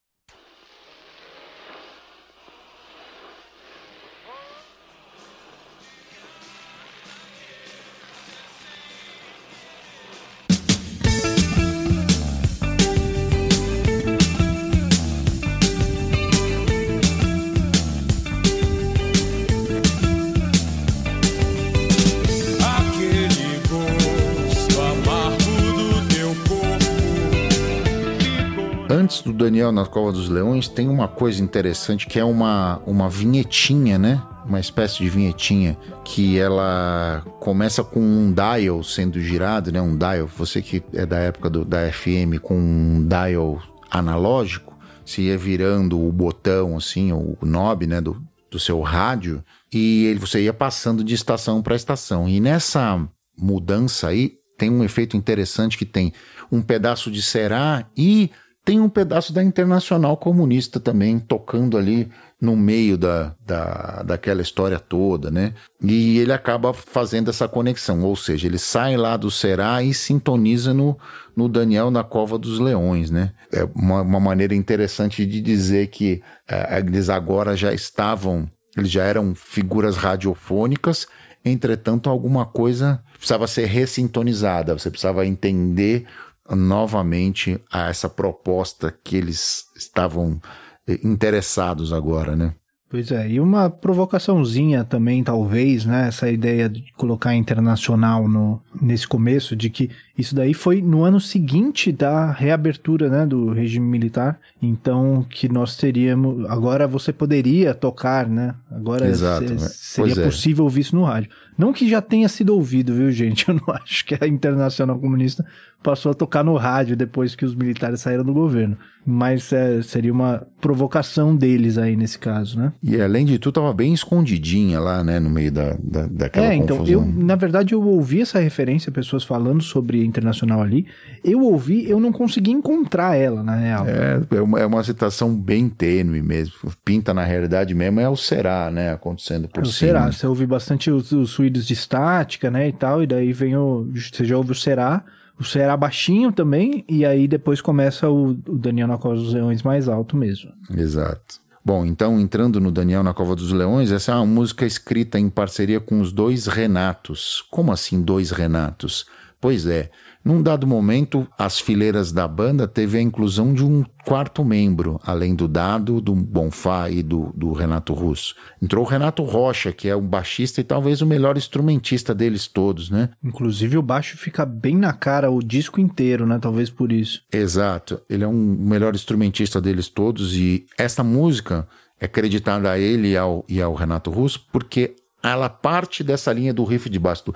[28.95, 33.09] Antes do Daniel na Cova dos Leões, tem uma coisa interessante que é uma, uma
[33.09, 34.21] vinhetinha, né?
[34.45, 39.81] Uma espécie de vinhetinha que ela começa com um dial sendo girado, né?
[39.81, 40.27] Um dial.
[40.37, 44.73] Você que é da época do, da FM com um dial analógico,
[45.05, 47.99] se ia virando o botão, assim, o knob, né?
[47.99, 52.29] Do, do seu rádio e ele, você ia passando de estação para estação.
[52.29, 53.05] E nessa
[53.37, 56.13] mudança aí tem um efeito interessante que tem
[56.49, 58.31] um pedaço de Será e
[58.65, 62.09] tem um pedaço da Internacional Comunista também tocando ali
[62.41, 65.53] no meio da, da, daquela história toda, né?
[65.81, 70.73] E ele acaba fazendo essa conexão, ou seja, ele sai lá do Será e sintoniza
[70.73, 70.97] no,
[71.35, 73.33] no Daniel na Cova dos Leões, né?
[73.53, 79.03] É uma, uma maneira interessante de dizer que é, eles agora já estavam, eles já
[79.03, 81.07] eram figuras radiofônicas,
[81.45, 86.05] entretanto alguma coisa precisava ser ressintonizada, você precisava entender
[86.49, 90.39] novamente a essa proposta que eles estavam
[90.87, 92.53] eh, interessados agora, né?
[92.87, 96.07] Pois é, e uma provocaçãozinha também, talvez, né?
[96.07, 101.19] Essa ideia de colocar internacional no, nesse começo, de que isso daí foi no ano
[101.19, 104.39] seguinte da reabertura né, do regime militar.
[104.61, 106.49] Então, que nós teríamos.
[106.49, 108.55] Agora você poderia tocar, né?
[108.71, 110.23] Agora Exato, se, seria é.
[110.23, 111.29] possível ouvir isso no rádio.
[111.57, 113.47] Não que já tenha sido ouvido, viu, gente?
[113.49, 115.45] Eu não acho que a Internacional Comunista
[115.83, 118.75] passou a tocar no rádio depois que os militares saíram do governo.
[119.05, 122.73] Mas é, seria uma provocação deles aí nesse caso, né?
[122.81, 126.55] E além de tudo, tava bem escondidinha lá, né, no meio da, da, daquela É,
[126.55, 127.01] então, confusão.
[127.01, 130.85] eu, na verdade, eu ouvi essa referência, pessoas falando sobre Internacional ali.
[131.23, 133.85] Eu ouvi, eu não consegui encontrar ela, na real.
[133.87, 136.53] É, é uma, é uma citação bem tênue mesmo.
[136.83, 139.91] Pinta na realidade mesmo, é o Será, né, acontecendo por é o cima.
[139.91, 143.55] Será, você ouve bastante os, os suídos de estática, né, e tal, e daí vem
[143.55, 143.89] o...
[143.93, 145.03] Você já ouve o Será
[145.39, 149.63] o Será baixinho também, e aí depois começa o, o Daniel na Cova dos Leões
[149.63, 150.51] mais alto mesmo.
[150.73, 151.43] Exato.
[151.63, 155.29] Bom, então entrando no Daniel na Cova dos Leões, essa é uma música escrita em
[155.29, 157.43] parceria com os dois Renatos.
[157.49, 159.07] Como assim dois Renatos?
[159.45, 159.91] Pois é,
[160.23, 165.35] num dado momento, as fileiras da banda teve a inclusão de um quarto membro, além
[165.35, 168.33] do Dado, do Bonfá e do, do Renato Russo.
[168.59, 172.89] Entrou o Renato Rocha, que é um baixista e talvez o melhor instrumentista deles todos,
[172.89, 173.11] né?
[173.23, 176.39] Inclusive o baixo fica bem na cara o disco inteiro, né?
[176.41, 177.21] Talvez por isso.
[177.31, 178.01] Exato.
[178.09, 181.67] Ele é um melhor instrumentista deles todos e esta música
[181.99, 184.95] é creditada a ele e ao, e ao Renato Russo porque
[185.31, 187.35] ela parte dessa linha do riff de baixo do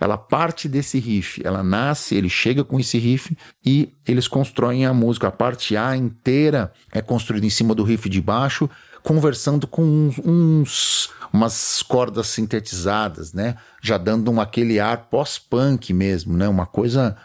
[0.00, 4.94] ela parte desse riff, ela nasce, ele chega com esse riff e eles constroem a
[4.94, 5.28] música.
[5.28, 8.70] A parte A inteira é construída em cima do riff de baixo,
[9.02, 13.56] conversando com uns, uns umas cordas sintetizadas, né?
[13.82, 16.48] Já dando um, aquele ar pós-punk mesmo, né?
[16.48, 17.16] Uma coisa.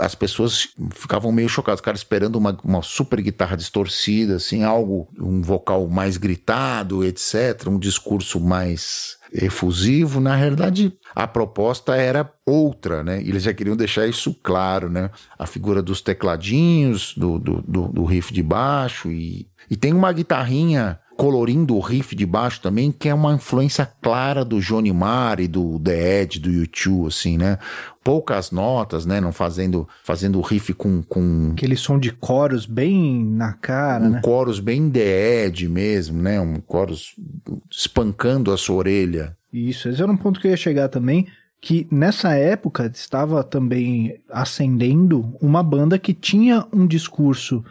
[0.00, 5.42] As pessoas ficavam meio chocadas, cara esperando uma, uma super guitarra distorcida, assim, algo, um
[5.42, 13.20] vocal mais gritado, etc., um discurso mais efusivo, na realidade a proposta era outra, né?
[13.20, 15.10] Eles já queriam deixar isso claro, né?
[15.38, 20.12] A figura dos tecladinhos, do, do, do, do riff de baixo e, e tem uma
[20.12, 25.40] guitarrinha colorindo o riff de baixo também, que é uma influência clara do Johnny Marr
[25.40, 27.58] e do The Edge, do U2, assim, né?
[28.04, 29.20] Poucas notas, né?
[29.20, 31.50] Não fazendo, fazendo o riff com, com...
[31.54, 34.20] Aquele som de coros bem na cara, um né?
[34.22, 36.40] coros bem The Edge mesmo, né?
[36.40, 37.16] Um coros
[37.68, 39.36] espancando a sua orelha.
[39.52, 41.26] Isso, esse era um ponto que eu ia chegar também,
[41.60, 47.64] que nessa época estava também ascendendo uma banda que tinha um discurso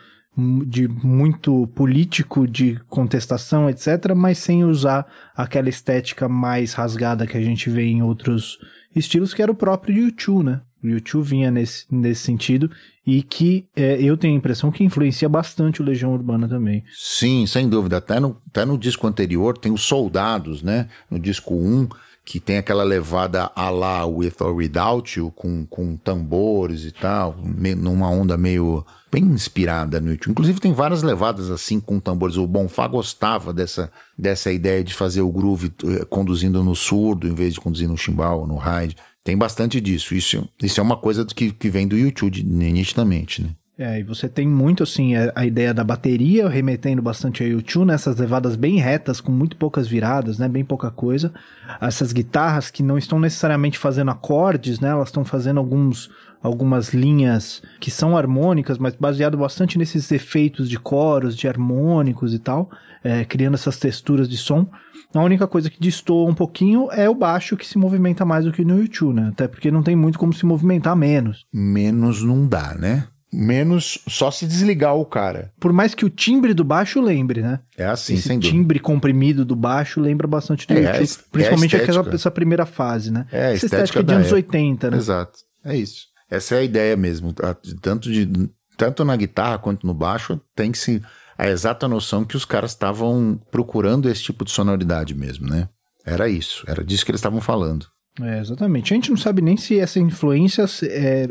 [0.67, 7.41] de muito político, de contestação, etc., mas sem usar aquela estética mais rasgada que a
[7.41, 8.59] gente vê em outros
[8.95, 10.61] estilos, que era o próprio YouTube, né?
[10.83, 12.69] O YouTube vinha nesse, nesse sentido
[13.05, 16.83] e que é, eu tenho a impressão que influencia bastante o Legião Urbana também.
[16.93, 17.97] Sim, sem dúvida.
[17.97, 20.88] Até no, até no disco anterior tem os Soldados, né?
[21.09, 21.88] No disco 1,
[22.28, 27.38] que tem aquela levada a lá With or Without You, com, com tambores e tal,
[27.41, 30.32] numa onda meio bem inspirada no YouTube.
[30.32, 32.36] Inclusive tem várias levadas assim com tambores.
[32.36, 37.34] O Bonfá gostava dessa, dessa ideia de fazer o groove eh, conduzindo no surdo em
[37.34, 38.97] vez de conduzir no chimbal ou no ride.
[39.23, 40.13] Tem bastante disso.
[40.13, 43.55] Isso, isso é uma coisa que, que vem do YouTube nitidamente, né?
[43.80, 47.86] É, e você tem muito, assim, a, a ideia da bateria, remetendo bastante a YouTube,
[47.86, 48.21] nessas né?
[48.21, 50.47] levadas bem retas, com muito poucas viradas, né?
[50.47, 51.32] Bem pouca coisa.
[51.80, 54.89] Essas guitarras que não estão necessariamente fazendo acordes, né?
[54.89, 56.09] Elas estão fazendo alguns,
[56.41, 62.39] algumas linhas que são harmônicas, mas baseado bastante nesses efeitos de coros, de harmônicos e
[62.39, 62.71] tal,
[63.03, 64.67] é, criando essas texturas de som.
[65.13, 68.51] A única coisa que destoa um pouquinho é o baixo que se movimenta mais do
[68.51, 69.28] que no YouTube, né?
[69.32, 71.45] Até porque não tem muito como se movimentar menos.
[71.53, 73.07] Menos não dá, né?
[73.32, 75.51] Menos só se desligar o cara.
[75.59, 77.59] Por mais que o timbre do baixo lembre, né?
[77.78, 78.57] É assim, Esse sem dúvida.
[78.57, 82.65] timbre comprimido do baixo lembra bastante do É, YouTube, é principalmente é aquela, essa primeira
[82.65, 83.25] fase, né?
[83.32, 84.36] É, a essa estética estética de anos época.
[84.38, 84.97] 80, né?
[84.97, 85.39] Exato.
[85.65, 86.05] É isso.
[86.30, 87.34] Essa é a ideia mesmo.
[87.34, 87.55] tá?
[87.82, 91.01] Tanto, de, tanto na guitarra quanto no baixo, tem que se.
[91.38, 95.69] A exata noção que os caras estavam procurando esse tipo de sonoridade mesmo, né?
[96.05, 96.63] Era isso.
[96.65, 97.86] Era disso que eles estavam falando.
[98.19, 98.91] É, exatamente.
[98.91, 101.28] A gente não sabe nem se essa influência, é,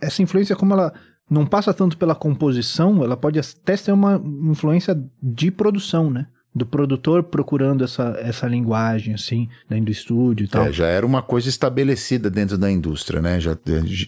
[0.00, 0.94] essa influência, como ela
[1.30, 6.26] não passa tanto pela composição, ela pode até ser uma influência de produção, né?
[6.52, 10.64] Do produtor procurando essa, essa linguagem, assim, dentro do estúdio e tal.
[10.64, 13.38] É, já era uma coisa estabelecida dentro da indústria, né?
[13.38, 13.56] Já,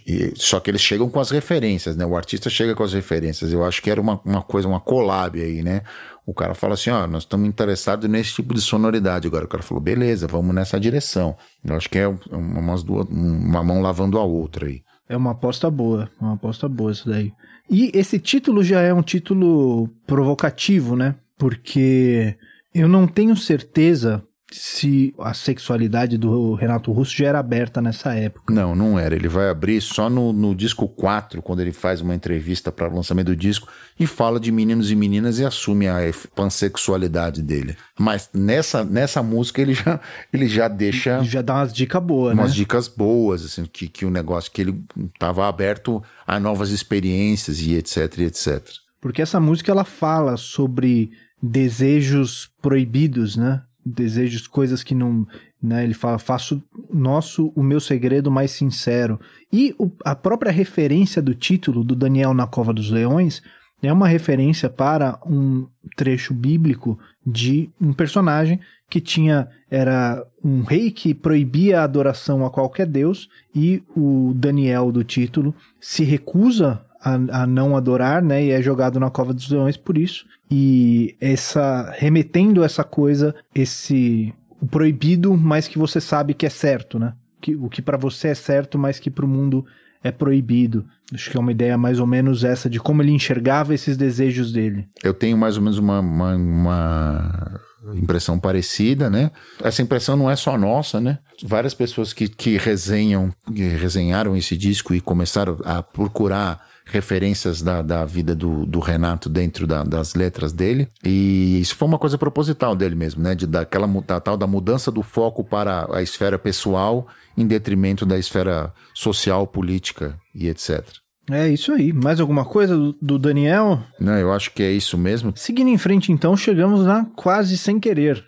[0.05, 2.05] e- só que eles chegam com as referências, né?
[2.05, 3.53] O artista chega com as referências.
[3.53, 5.83] Eu acho que era uma, uma coisa, uma collab aí, né?
[6.27, 9.29] O cara fala assim, ó, nós estamos interessados nesse tipo de sonoridade.
[9.29, 11.37] Agora o cara falou, beleza, vamos nessa direção.
[11.65, 14.83] Eu acho que é umas duas, uma mão lavando a outra aí.
[15.13, 17.35] É uma aposta boa, é uma aposta boa isso daí.
[17.69, 21.17] E esse título já é um título provocativo, né?
[21.37, 22.35] Porque
[22.75, 24.27] eu não tenho certeza
[24.57, 28.53] se a sexualidade do Renato Russo já era aberta nessa época.
[28.53, 29.15] Não, não era.
[29.15, 32.95] Ele vai abrir só no, no disco 4, quando ele faz uma entrevista para o
[32.95, 35.99] lançamento do disco e fala de meninos e meninas e assume a
[36.35, 37.77] pansexualidade dele.
[37.99, 40.01] Mas nessa, nessa música ele já,
[40.33, 42.43] ele já deixa Já dá umas dicas boas, né?
[42.43, 44.83] umas dicas boas, assim, que, que o negócio, que ele
[45.15, 48.63] estava aberto a novas experiências e etc, e etc.
[49.01, 51.11] Porque essa música ela fala sobre
[51.43, 53.63] desejos proibidos, né?
[53.85, 55.27] Desejos, coisas que não.
[55.63, 55.85] Né?
[55.85, 56.63] Ele fala, faço
[56.93, 59.19] nosso o meu segredo mais sincero.
[59.53, 63.43] E o- a própria referência do título do Daniel na Cova dos Leões
[63.83, 65.67] é uma referência para um
[65.97, 72.51] trecho bíblico de um personagem que tinha era um rei que proibia a adoração a
[72.51, 78.51] qualquer deus e o Daniel do título se recusa a, a não adorar, né, e
[78.51, 80.25] é jogado na cova dos leões por isso.
[80.51, 86.99] E essa remetendo essa coisa, esse o proibido, mas que você sabe que é certo,
[86.99, 87.15] né?
[87.41, 89.67] Que, o que para você é certo, mas que para o mundo
[90.05, 90.85] é proibido.
[91.13, 94.53] Acho que é uma ideia mais ou menos essa de como ele enxergava esses desejos
[94.53, 94.87] dele.
[95.03, 97.63] Eu tenho mais ou menos uma, uma, uma
[97.95, 99.31] impressão parecida, né?
[99.63, 101.19] Essa impressão não é só nossa, né?
[101.43, 107.83] Várias pessoas que, que resenham, que resenharam esse disco e começaram a procurar referências da,
[107.83, 110.89] da vida do, do Renato dentro da- das letras dele.
[111.05, 113.35] E isso foi uma coisa proposital dele mesmo, né?
[113.35, 117.07] De daquela da, tal da mudança do foco para a esfera pessoal
[117.37, 120.85] em detrimento da esfera social, política e etc.
[121.31, 121.93] É isso aí.
[121.93, 123.81] Mais alguma coisa do, do Daniel?
[124.01, 125.33] Não, eu acho que é isso mesmo.
[125.37, 128.25] Seguindo em frente, então, chegamos na quase sem querer.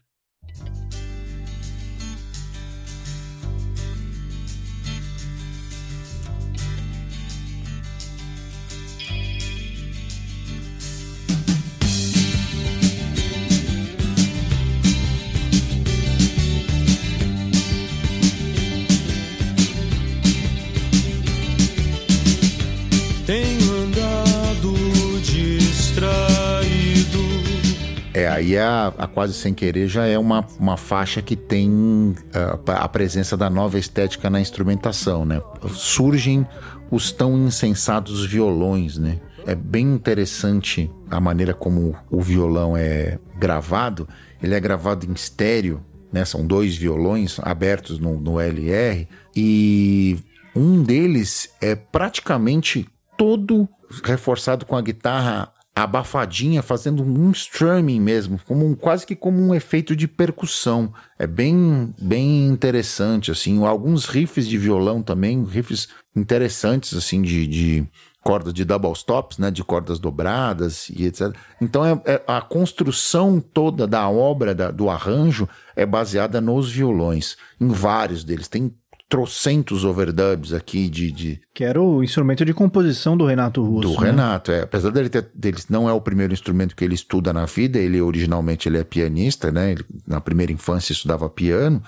[28.15, 32.85] É, aí a, a Quase Sem Querer já é uma, uma faixa que tem ah,
[32.85, 35.43] a presença da nova estética na instrumentação, né?
[35.73, 36.47] Surgem
[36.93, 39.19] os tão insensatos violões, né?
[39.45, 44.09] É bem interessante a maneira como o violão é gravado.
[44.41, 46.25] Ele é gravado em estéreo, né?
[46.25, 50.19] São dois violões abertos no, no LR e
[50.55, 52.87] um deles é praticamente
[53.19, 53.69] todo
[54.05, 59.55] reforçado com a guitarra abafadinha, fazendo um strumming mesmo, como um- quase que como um
[59.55, 60.93] efeito de percussão.
[61.19, 63.65] É bem, bem interessante, assim.
[63.65, 67.87] Alguns riffs de violão também, riffs interessantes, assim, de, de
[68.23, 71.35] cordas de double stops, né, de cordas dobradas e etc.
[71.61, 75.47] Então é, é- a construção toda da obra, da- do arranjo,
[75.77, 78.49] é baseada nos violões, em vários deles.
[78.49, 78.73] Tem
[79.09, 83.95] trocentos overdubs aqui de, de, Que era o instrumento de composição do Renato Russo.
[83.95, 84.11] do né?
[84.11, 84.63] Renato, é.
[84.63, 88.01] Apesar dele ter, dele não é o primeiro instrumento que ele estuda na vida, ele
[88.01, 89.73] originalmente ele é pianista, né?
[89.73, 91.83] Ele, na primeira infância estudava piano,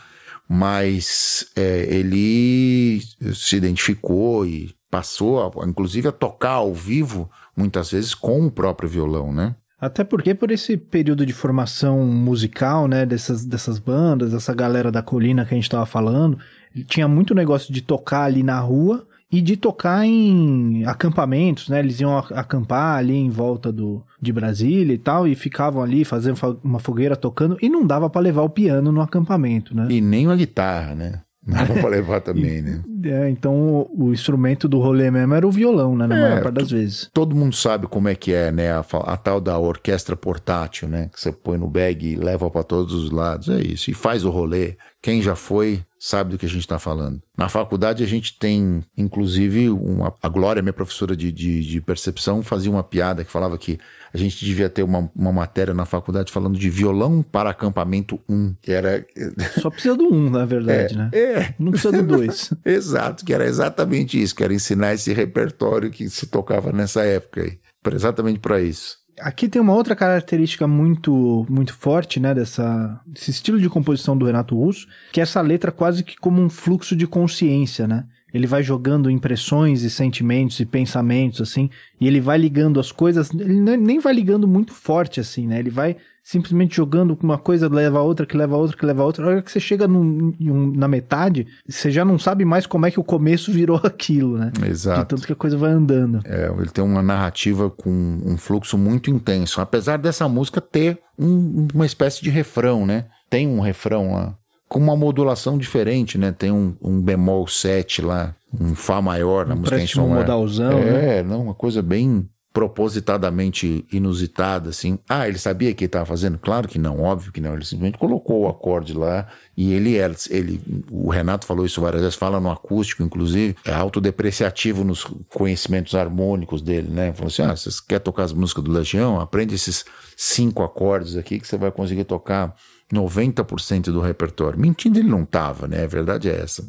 [0.48, 3.00] mas é, ele
[3.34, 8.88] se identificou e passou, a, inclusive, a tocar ao vivo, muitas vezes com o próprio
[8.88, 9.54] violão, né?
[9.78, 15.02] Até porque por esse período de formação musical, né, dessas, dessas bandas, dessa galera da
[15.02, 16.38] colina que a gente tava falando,
[16.84, 21.80] tinha muito negócio de tocar ali na rua e de tocar em acampamentos, né?
[21.80, 26.60] Eles iam acampar ali em volta do, de Brasília e tal, e ficavam ali fazendo
[26.62, 29.88] uma fogueira tocando, e não dava para levar o piano no acampamento, né?
[29.90, 31.20] E nem uma guitarra, né?
[31.44, 32.82] Não dava pra levar também, né?
[33.06, 36.08] É, então o, o, instrumento do rolê mesmo era o violão, né?
[36.08, 37.08] Na é, maior parte das vezes.
[37.14, 38.72] Todo mundo sabe como é que é, né?
[38.72, 41.08] A, a, tal da orquestra portátil, né?
[41.12, 43.48] Que você põe no bag e leva para todos os lados.
[43.48, 43.92] É isso.
[43.92, 44.76] E faz o rolê.
[45.00, 47.20] Quem já foi sabe do que a gente está falando.
[47.36, 52.44] Na faculdade a gente tem, inclusive, uma, a Glória, minha professora de, de, de, percepção,
[52.44, 53.78] fazia uma piada que falava que
[54.14, 58.54] a gente devia ter uma, uma matéria na faculdade falando de violão para acampamento 1,
[58.62, 59.04] que era...
[59.60, 61.10] Só precisa do 1, na verdade, é, né?
[61.12, 61.54] É.
[61.58, 62.52] Não precisa do 2.
[62.64, 67.42] Exato, que era exatamente isso, que era ensinar esse repertório que se tocava nessa época
[67.42, 67.58] aí.
[67.92, 68.98] Exatamente para isso.
[69.20, 74.26] Aqui tem uma outra característica muito muito forte, né, dessa desse estilo de composição do
[74.26, 78.04] Renato Russo, que é essa letra quase que como um fluxo de consciência, né?
[78.34, 83.32] Ele vai jogando impressões e sentimentos e pensamentos assim, e ele vai ligando as coisas,
[83.32, 85.58] ele nem vai ligando muito forte assim, né?
[85.58, 85.96] Ele vai
[86.26, 89.24] simplesmente jogando uma coisa leva a outra, que leva a outra, que leva a outra.
[89.24, 90.34] A hora que você chega num,
[90.74, 94.50] na metade, você já não sabe mais como é que o começo virou aquilo, né?
[94.68, 95.02] Exato.
[95.02, 96.20] De tanto que a coisa vai andando.
[96.24, 97.90] É, ele tem uma narrativa com
[98.24, 99.60] um fluxo muito intenso.
[99.60, 103.04] Apesar dessa música ter um, uma espécie de refrão, né?
[103.30, 104.34] Tem um refrão lá.
[104.68, 106.32] Com uma modulação diferente, né?
[106.32, 110.02] Tem um, um bemol 7 lá, um Fá maior na um música.
[110.02, 111.22] Um modalzão, é, né?
[111.22, 114.98] não, uma coisa bem propositadamente inusitada, assim.
[115.06, 116.38] Ah, ele sabia que estava fazendo?
[116.38, 117.52] Claro que não, óbvio que não.
[117.52, 120.58] Ele simplesmente colocou o acorde lá e ele é, ele,
[120.90, 126.62] o Renato falou isso várias vezes, fala no acústico, inclusive, é autodepreciativo nos conhecimentos harmônicos
[126.62, 127.12] dele, né?
[127.12, 129.20] Falou assim: ah, você quer tocar as músicas do Legião?
[129.20, 129.84] Aprende esses
[130.16, 132.56] cinco acordes aqui que você vai conseguir tocar
[132.90, 134.58] 90% do repertório.
[134.58, 135.84] Mentindo ele não estava, né?
[135.84, 136.66] A verdade é essa.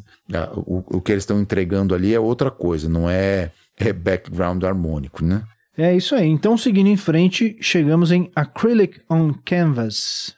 [0.54, 5.24] O, o que eles estão entregando ali é outra coisa, não é, é background harmônico,
[5.24, 5.42] né?
[5.78, 6.26] É isso aí.
[6.26, 10.36] Então, seguindo em frente, chegamos em Acrylic on Canvas.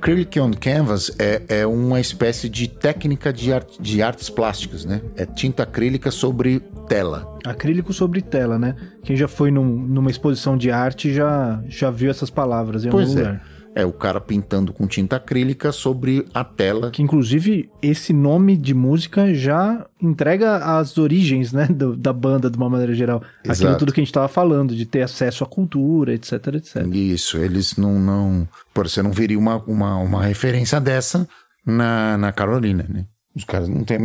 [0.00, 5.02] Acrylic on Canvas é, é uma espécie de técnica de, art, de artes plásticas, né?
[5.14, 7.38] É tinta acrílica sobre tela.
[7.44, 8.74] Acrílico sobre tela, né?
[9.04, 13.02] Quem já foi num, numa exposição de arte já, já viu essas palavras em algum
[13.02, 13.04] é.
[13.04, 13.34] lugar.
[13.58, 16.90] É o cara pintando com tinta acrílica sobre a tela.
[16.90, 22.56] Que inclusive esse nome de música já entrega as origens, né, do, da banda de
[22.56, 23.22] uma maneira geral.
[23.44, 23.62] Exato.
[23.62, 26.86] Aquilo tudo que a gente estava falando, de ter acesso à cultura, etc, etc.
[26.92, 31.28] Isso, eles não, não, por você não viria uma, uma, uma referência dessa
[31.64, 33.06] na, na Carolina, né?
[33.34, 33.98] Os caras não tem,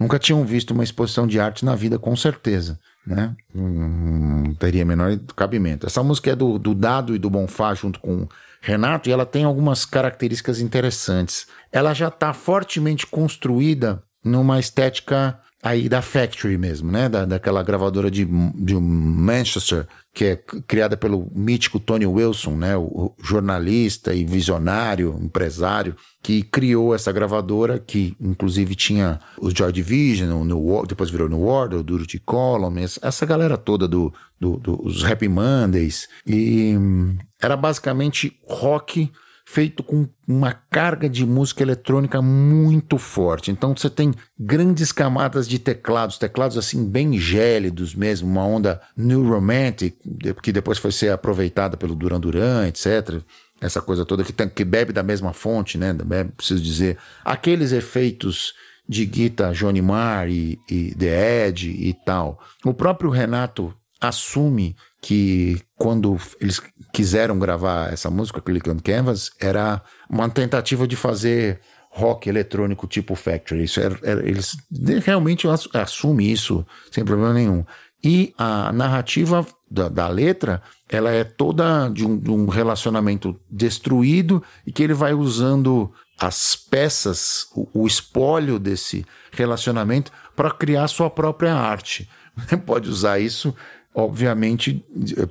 [0.00, 2.78] nunca tinham visto uma exposição de arte na vida, com certeza.
[3.06, 3.34] Né?
[3.54, 5.86] Não teria menor cabimento.
[5.86, 8.26] Essa música é do, do Dado e do Bonfá, junto com
[8.62, 11.46] Renato, e ela tem algumas características interessantes.
[11.72, 17.08] Ela já está fortemente construída numa estética aí da Factory mesmo, né?
[17.08, 22.76] Da, daquela gravadora de, de Manchester, que é criada pelo mítico Tony Wilson, né?
[22.76, 29.72] O, o, jornalista e visionário, empresário, que criou essa gravadora, que inclusive tinha os Joy
[29.72, 30.46] Division,
[30.86, 36.08] depois virou no Ward, o Duruti Column, essa galera toda do, do, dos Happy Mondays.
[36.26, 39.10] E hum, era basicamente rock
[39.52, 43.50] feito com uma carga de música eletrônica muito forte.
[43.50, 49.28] Então você tem grandes camadas de teclados, teclados assim bem gélidos mesmo, uma onda new
[49.28, 49.94] romantic,
[50.42, 53.20] que depois foi ser aproveitada pelo Duran Duran, etc.
[53.60, 55.94] Essa coisa toda que, tem, que bebe da mesma fonte, né?
[56.34, 56.96] Preciso dizer.
[57.22, 58.54] Aqueles efeitos
[58.88, 62.40] de guitarra Johnny Marr e, e The Edge e tal.
[62.64, 66.60] O próprio Renato assume que quando eles
[66.92, 69.80] quiseram gravar essa música, Click on Canvas, era
[70.10, 73.64] uma tentativa de fazer rock eletrônico tipo Factory.
[73.64, 74.56] Isso era, era, eles
[75.04, 77.64] realmente assumem isso sem problema nenhum.
[78.04, 84.42] E a narrativa da, da letra, ela é toda de um, de um, relacionamento destruído
[84.66, 91.08] e que ele vai usando as peças, o, o espólio desse relacionamento para criar sua
[91.08, 92.08] própria arte
[92.66, 93.54] pode usar isso,
[93.94, 94.84] obviamente,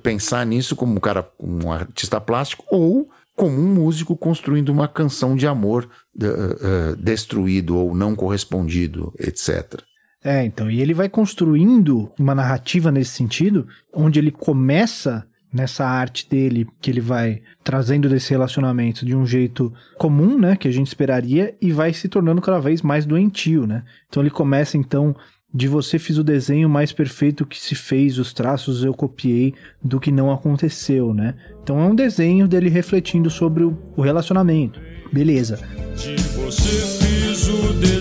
[0.03, 5.36] pensar nisso como um cara, um artista plástico ou como um músico construindo uma canção
[5.36, 9.82] de amor uh, uh, destruído ou não correspondido, etc.
[10.24, 16.30] É, então, e ele vai construindo uma narrativa nesse sentido, onde ele começa nessa arte
[16.30, 20.88] dele, que ele vai trazendo desse relacionamento de um jeito comum, né, que a gente
[20.88, 23.84] esperaria, e vai se tornando cada vez mais doentio, né?
[24.07, 25.16] Então ele começa então
[25.54, 29.99] de você fiz o desenho mais perfeito que se fez, os traços eu copiei do
[29.99, 31.36] que não aconteceu, né?
[31.62, 34.80] Então é um desenho dele refletindo sobre o, relacionamento.
[35.12, 35.60] Beleza.
[35.95, 38.01] De você fiz o desenho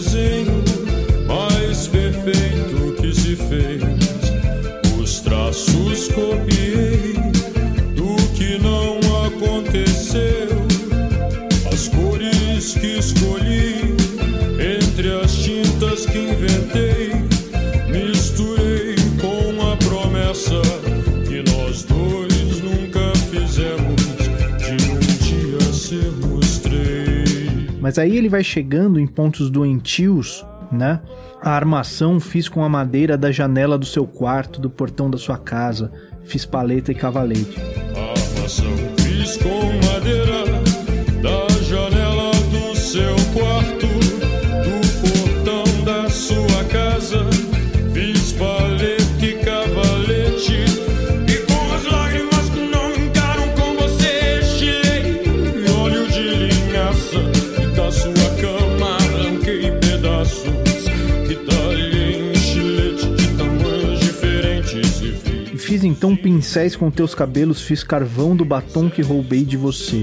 [27.90, 31.00] Mas aí ele vai chegando em pontos doentios, né?
[31.42, 35.36] A armação fiz com a madeira da janela do seu quarto, do portão da sua
[35.36, 35.90] casa.
[36.22, 37.58] Fiz paleta e cavalete.
[38.36, 38.79] Armação
[66.10, 70.02] Então pincéis com teus cabelos, fiz carvão do batom que roubei de você.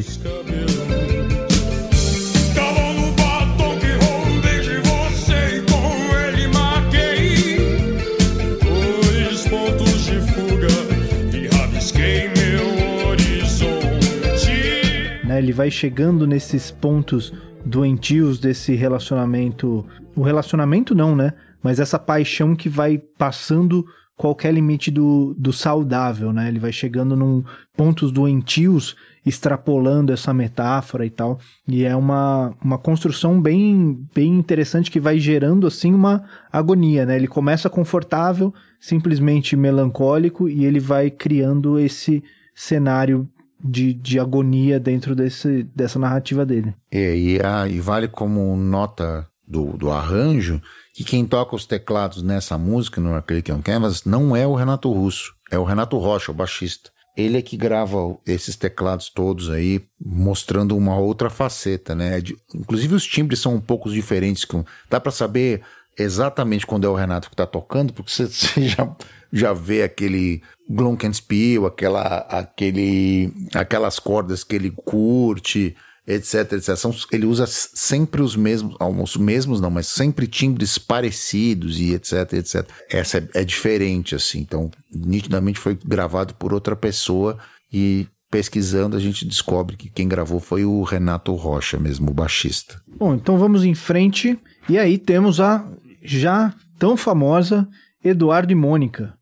[15.26, 17.34] Né, ele vai chegando nesses pontos
[17.66, 19.86] doentios desse relacionamento.
[20.16, 21.34] O relacionamento não, né?
[21.62, 23.86] Mas essa paixão que vai passando
[24.18, 26.48] qualquer limite do, do saudável, né?
[26.48, 27.44] Ele vai chegando num
[27.76, 31.40] pontos doentios, extrapolando essa metáfora e tal.
[31.68, 37.16] E é uma, uma construção bem, bem interessante que vai gerando, assim, uma agonia, né?
[37.16, 42.24] Ele começa confortável, simplesmente melancólico, e ele vai criando esse
[42.56, 43.30] cenário
[43.64, 46.74] de, de agonia dentro desse, dessa narrativa dele.
[46.92, 50.62] É, e, a, e vale como nota do, do arranjo
[50.94, 54.92] que quem toca os teclados nessa música, no Acrylic on Canvas, não é o Renato
[54.92, 56.90] Russo, é o Renato Rocha, o baixista.
[57.16, 62.20] Ele é que grava esses teclados todos aí, mostrando uma outra faceta, né?
[62.20, 64.44] De, inclusive os timbres são um pouco diferentes.
[64.44, 65.62] Com, dá para saber
[65.98, 68.96] exatamente quando é o Renato que tá tocando, porque você, você já,
[69.32, 75.76] já vê aquele glockenspiel, aquela, aquele, aquelas cordas que ele curte,
[76.08, 76.76] etc, etc.
[76.78, 82.34] São, ele usa sempre os mesmos, os mesmos não, mas sempre timbres parecidos e etc,
[82.34, 82.70] etc.
[82.90, 84.40] Essa é, é diferente, assim.
[84.40, 87.38] Então, nitidamente foi gravado por outra pessoa
[87.72, 92.82] e pesquisando a gente descobre que quem gravou foi o Renato Rocha mesmo, o baixista.
[92.98, 94.40] Bom, então vamos em frente.
[94.70, 95.68] E aí temos a
[96.02, 97.68] já tão famosa
[98.04, 99.14] Eduardo e Mônica.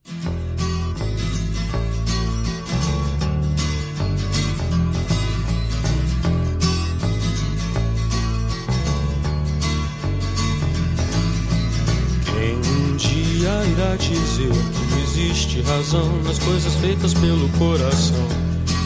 [13.75, 18.27] Irá dizer que não existe razão nas coisas feitas pelo coração.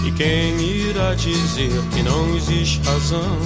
[0.06, 3.38] E quem irá dizer que não existe razão?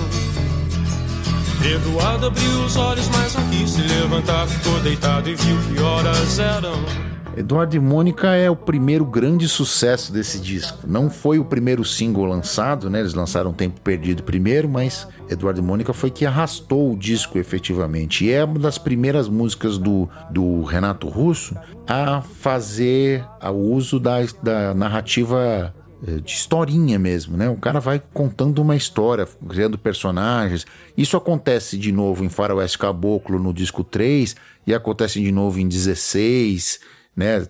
[1.63, 6.39] Eduardo abriu os olhos, mas não quis se levantar, ficou deitado e viu que horas
[6.39, 7.12] eram.
[7.35, 10.79] Eduardo e Mônica é o primeiro grande sucesso desse disco.
[10.87, 12.99] Não foi o primeiro single lançado, né?
[12.99, 18.25] Eles lançaram Tempo Perdido primeiro, mas Eduardo e Mônica foi que arrastou o disco efetivamente.
[18.25, 21.55] E é uma das primeiras músicas do, do Renato Russo
[21.87, 25.73] a fazer o uso da, da narrativa
[26.05, 27.49] eh, de historinha mesmo, né?
[27.49, 30.67] O cara vai contando uma história, criando personagens.
[30.95, 34.35] Isso acontece de novo em Faroeste Caboclo no disco 3
[34.67, 37.47] e acontece de novo em 16 né?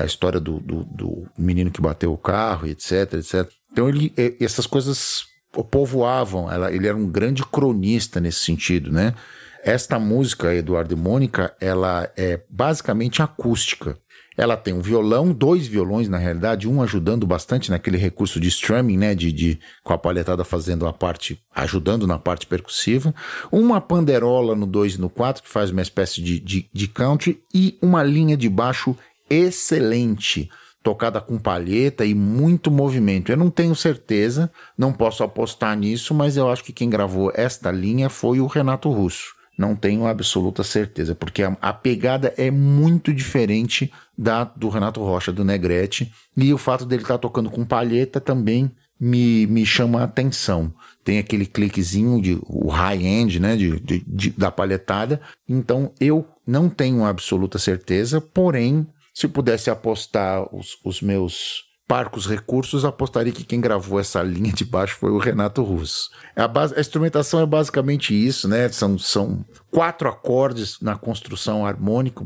[0.00, 3.50] A história do, do, do menino que bateu o carro, etc, etc.
[3.72, 5.24] Então ele, essas coisas
[5.70, 9.14] povoavam, ela, ele era um grande cronista nesse sentido, né?
[9.62, 13.98] Esta música, Eduardo e Mônica, ela é basicamente acústica.
[14.40, 18.96] Ela tem um violão, dois violões na realidade, um ajudando bastante naquele recurso de strumming,
[18.96, 23.14] né, de, de com a palhetada fazendo a parte, ajudando na parte percussiva,
[23.52, 27.42] uma panderola no 2 e no 4 que faz uma espécie de, de, de country
[27.52, 28.96] e uma linha de baixo
[29.28, 30.48] excelente,
[30.82, 33.30] tocada com palheta e muito movimento.
[33.30, 37.70] Eu não tenho certeza, não posso apostar nisso, mas eu acho que quem gravou esta
[37.70, 39.38] linha foi o Renato Russo.
[39.60, 45.30] Não tenho absoluta certeza, porque a, a pegada é muito diferente da do Renato Rocha,
[45.30, 50.00] do Negrete, e o fato dele estar tá tocando com palheta também me, me chama
[50.00, 50.72] a atenção.
[51.04, 55.20] Tem aquele cliquezinho de o high-end, né, de, de, de, da palhetada.
[55.46, 62.84] Então eu não tenho absoluta certeza, porém, se pudesse apostar os, os meus parcos recursos,
[62.84, 66.08] apostaria que quem gravou essa linha de baixo foi o Renato Russo.
[66.36, 68.68] A, base, a instrumentação é basicamente isso, né?
[68.68, 72.24] São, são quatro acordes na construção harmônica,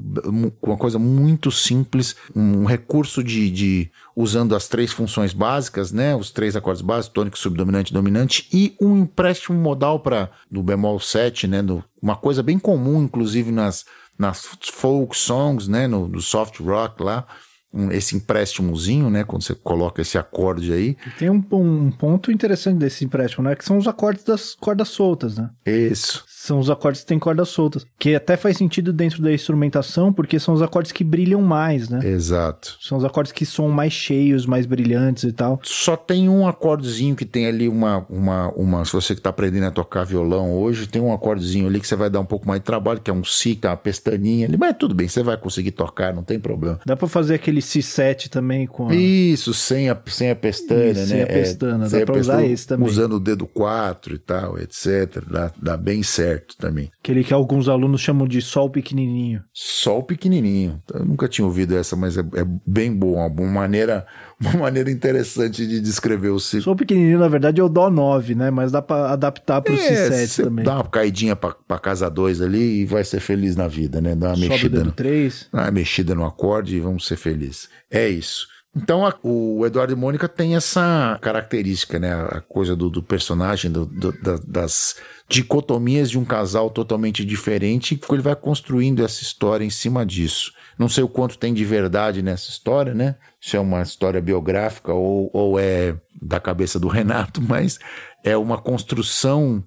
[0.63, 6.15] uma coisa muito simples, um recurso de, de usando as três funções básicas, né?
[6.15, 11.47] Os três acordes básicos, tônico, subdominante, dominante, e um empréstimo modal para do bemol 7,
[11.47, 11.65] né?
[12.03, 13.87] Uma coisa bem comum, inclusive nas,
[14.19, 15.87] nas folk songs, né?
[15.89, 17.27] No, no soft rock lá
[17.75, 19.25] um, esse empréstimozinho, né?
[19.25, 20.97] Quando você coloca esse acorde aí.
[21.19, 23.57] Tem um, um, ponto interessante desse empréstimo, né?
[23.57, 25.51] Que são os acordes das cordas soltas, né?
[25.67, 26.25] Isso.
[26.45, 27.87] São os acordes que têm cordas soltas.
[27.99, 32.07] Que até faz sentido dentro da instrumentação, porque são os acordes que brilham mais, né?
[32.07, 32.77] Exato.
[32.83, 35.59] São os acordes que são mais cheios, mais brilhantes e tal.
[35.63, 38.05] Só tem um acordezinho que tem ali uma.
[38.11, 41.81] uma, uma se você que está aprendendo a tocar violão hoje, tem um acordezinho ali
[41.81, 43.71] que você vai dar um pouco mais de trabalho, que é um Si, que é
[43.71, 44.59] uma pestaninha ali.
[44.59, 46.79] Mas tudo bem, você vai conseguir tocar, não tem problema.
[46.85, 48.95] Dá para fazer aquele Si7 também com a...
[48.95, 51.07] Isso, sem a, sem a pestana, Isso, né?
[51.07, 52.87] Sem a pestana, é, dá pra usar esse também.
[52.87, 55.25] Usando o dedo 4 e tal, etc.
[55.27, 56.91] Dá, dá bem certo certo também.
[57.03, 59.43] Aquele que alguns alunos chamam de sol pequenininho.
[59.53, 60.83] Sol pequenininho.
[60.93, 64.07] Eu nunca tinha ouvido essa, mas é, é bem boa, uma maneira,
[64.41, 66.63] uma maneira interessante de descrever o ciclo.
[66.63, 68.51] Sol pequenininho, na verdade, é o dó 9, né?
[68.51, 70.65] Mas dá para adaptar para o é, Si7 também.
[70.65, 74.15] Dá uma caidinha para casa 2 ali e vai ser feliz na vida, né?
[74.15, 74.77] Dá uma Sobe mexida.
[74.79, 75.49] Sobe no 3.
[75.53, 77.69] Dá uma mexida no acorde e vamos ser felizes.
[77.91, 78.54] É isso.
[78.77, 82.13] Então a, o Eduardo e Mônica tem essa característica, né?
[82.13, 84.97] A coisa do, do personagem, do, do, da, das
[85.29, 90.53] dicotomias de um casal totalmente diferente, e ele vai construindo essa história em cima disso.
[90.79, 93.15] Não sei o quanto tem de verdade nessa história, né?
[93.41, 97.79] Se é uma história biográfica ou, ou é da cabeça do Renato, mas
[98.25, 99.63] é uma construção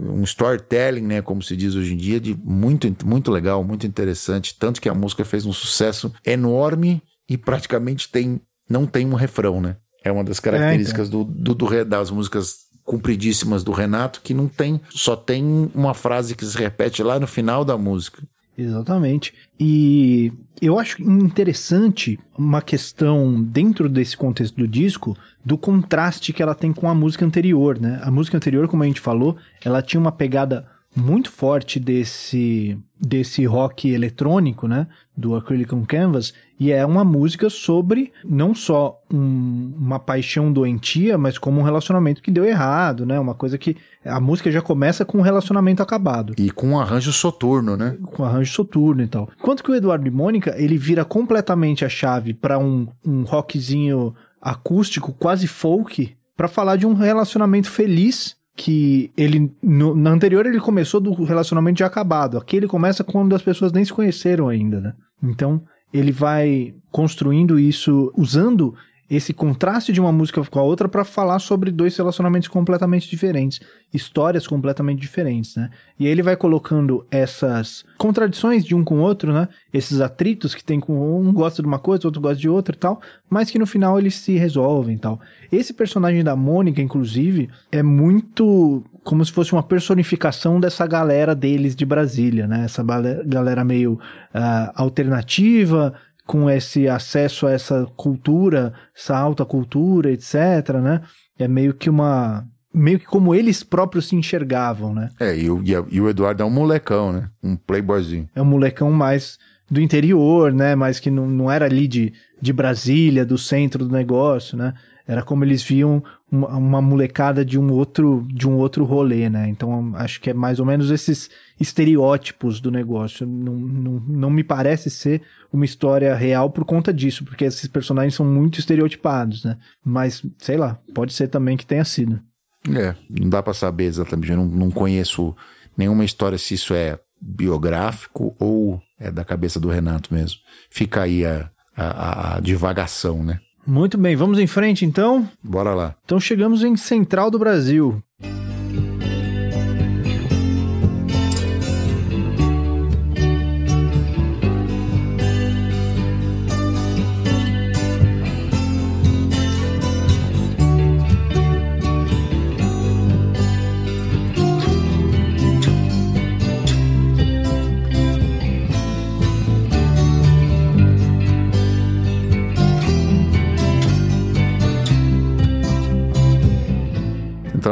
[0.00, 4.56] um storytelling, né, como se diz hoje em dia, de muito, muito legal, muito interessante,
[4.58, 9.60] tanto que a música fez um sucesso enorme e praticamente tem não tem um refrão,
[9.60, 9.76] né?
[10.04, 11.24] É uma das características é, então.
[11.24, 16.34] do, do, do, das músicas compridíssimas do Renato que não tem, só tem uma frase
[16.34, 18.22] que se repete lá no final da música.
[18.56, 19.32] Exatamente.
[19.58, 26.54] E eu acho interessante uma questão dentro desse contexto do disco do contraste que ela
[26.54, 28.00] tem com a música anterior, né?
[28.02, 33.44] A música anterior, como a gente falou, ela tinha uma pegada muito forte desse desse
[33.46, 34.86] rock eletrônico, né,
[35.16, 41.16] do Acrylic on Canvas, e é uma música sobre não só um, uma paixão doentia,
[41.16, 45.04] mas como um relacionamento que deu errado, né, uma coisa que a música já começa
[45.04, 46.34] com um relacionamento acabado.
[46.36, 47.96] E com um arranjo soturno, né?
[48.04, 49.30] Com um arranjo soturno e tal.
[49.38, 54.14] Enquanto que o Eduardo e Mônica, ele vira completamente a chave para um, um rockzinho
[54.40, 60.60] acústico, quase folk, para falar de um relacionamento feliz que ele no, na anterior ele
[60.60, 62.36] começou do relacionamento já acabado.
[62.36, 64.92] Aqui ele começa quando as pessoas nem se conheceram ainda, né?
[65.22, 68.74] Então ele vai construindo isso usando
[69.10, 73.60] esse contraste de uma música com a outra para falar sobre dois relacionamentos completamente diferentes,
[73.92, 75.68] histórias completamente diferentes, né?
[75.98, 79.48] E aí ele vai colocando essas contradições de um com o outro, né?
[79.74, 82.78] Esses atritos que tem com um gosta de uma coisa, outro gosta de outra e
[82.78, 85.20] tal, mas que no final eles se resolvem e tal.
[85.50, 91.74] Esse personagem da Mônica, inclusive, é muito como se fosse uma personificação dessa galera deles
[91.74, 92.64] de Brasília, né?
[92.64, 92.84] Essa
[93.24, 95.94] galera meio uh, alternativa,
[96.30, 101.00] com esse acesso a essa cultura, essa alta cultura, etc, né?
[101.36, 105.10] É meio que uma meio que como eles próprios se enxergavam, né?
[105.18, 105.60] É, e o,
[105.90, 107.28] e o Eduardo é um molecão, né?
[107.42, 108.28] Um playboyzinho.
[108.32, 110.76] É um molecão mais do interior, né?
[110.76, 114.72] Mas que não, não era ali de, de Brasília, do centro do negócio, né?
[115.08, 116.00] Era como eles viam
[116.30, 119.48] uma, molecada de um outro de um outro rolê, né?
[119.48, 121.28] Então acho que é mais ou menos esses
[121.58, 123.26] estereótipos do negócio.
[123.26, 125.22] Não, não, não me parece ser
[125.52, 129.58] uma história real por conta disso, porque esses personagens são muito estereotipados, né?
[129.84, 132.20] Mas, sei lá, pode ser também que tenha sido.
[132.68, 134.30] É, não dá para saber exatamente.
[134.30, 135.34] Eu não, não conheço
[135.76, 140.38] nenhuma história se isso é biográfico ou é da cabeça do Renato mesmo.
[140.70, 143.40] Fica aí a, a, a divagação, né?
[143.70, 145.28] Muito bem, vamos em frente então?
[145.40, 145.94] Bora lá.
[146.04, 148.02] Então chegamos em Central do Brasil.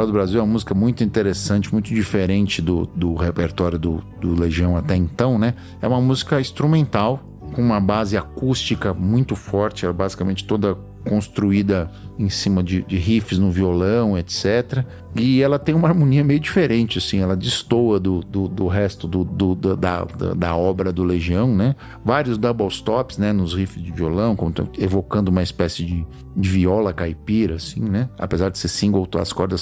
[0.09, 4.75] Do Brasil é uma música muito interessante, muito diferente do, do repertório do, do Legião
[4.75, 5.53] até então, né?
[5.81, 10.77] É uma música instrumental, com uma base acústica muito forte, é basicamente toda
[11.07, 14.83] construída em cima de, de, riffs no violão, etc.
[15.15, 19.23] E ela tem uma harmonia meio diferente, assim, ela destoa do, do, do resto do,
[19.23, 21.75] do da, da, da, obra do Legião, né?
[22.03, 24.35] Vários double stops, né, nos riffs de violão,
[24.77, 28.09] evocando uma espécie de, de viola caipira, assim, né?
[28.17, 29.61] Apesar de ser single, as cordas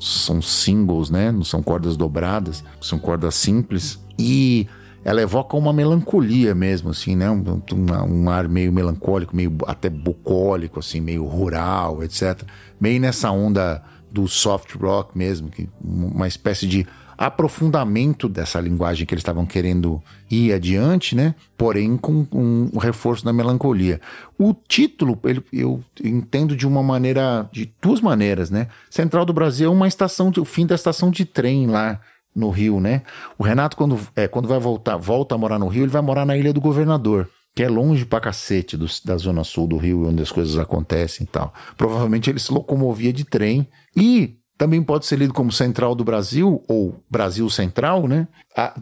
[0.00, 1.30] são singles, né?
[1.30, 4.02] Não são cordas dobradas, são cordas simples.
[4.18, 4.66] E
[5.04, 7.30] ela evoca uma melancolia mesmo, assim, né?
[7.30, 7.62] Um,
[8.08, 12.42] um, ar meio melancólico, meio até bucólico, assim, meio rural, etc.
[12.80, 16.86] Meio nessa onda do soft rock mesmo, que uma espécie de
[17.18, 21.34] aprofundamento dessa linguagem que eles estavam querendo ir adiante, né?
[21.56, 24.00] Porém, com um reforço da melancolia.
[24.38, 28.68] O título, ele, eu entendo de uma maneira, de duas maneiras, né?
[28.90, 32.00] Central do Brasil é uma estação, o fim da estação de trem lá
[32.34, 33.02] no Rio, né?
[33.38, 36.26] O Renato, quando, é, quando vai voltar, volta a morar no Rio, ele vai morar
[36.26, 40.08] na Ilha do Governador, que é longe pra cacete do, da zona sul do Rio,
[40.08, 41.52] onde as coisas acontecem e tal.
[41.76, 46.62] Provavelmente ele se locomovia de trem e também pode ser lido como Central do Brasil
[46.68, 48.28] ou Brasil Central, né?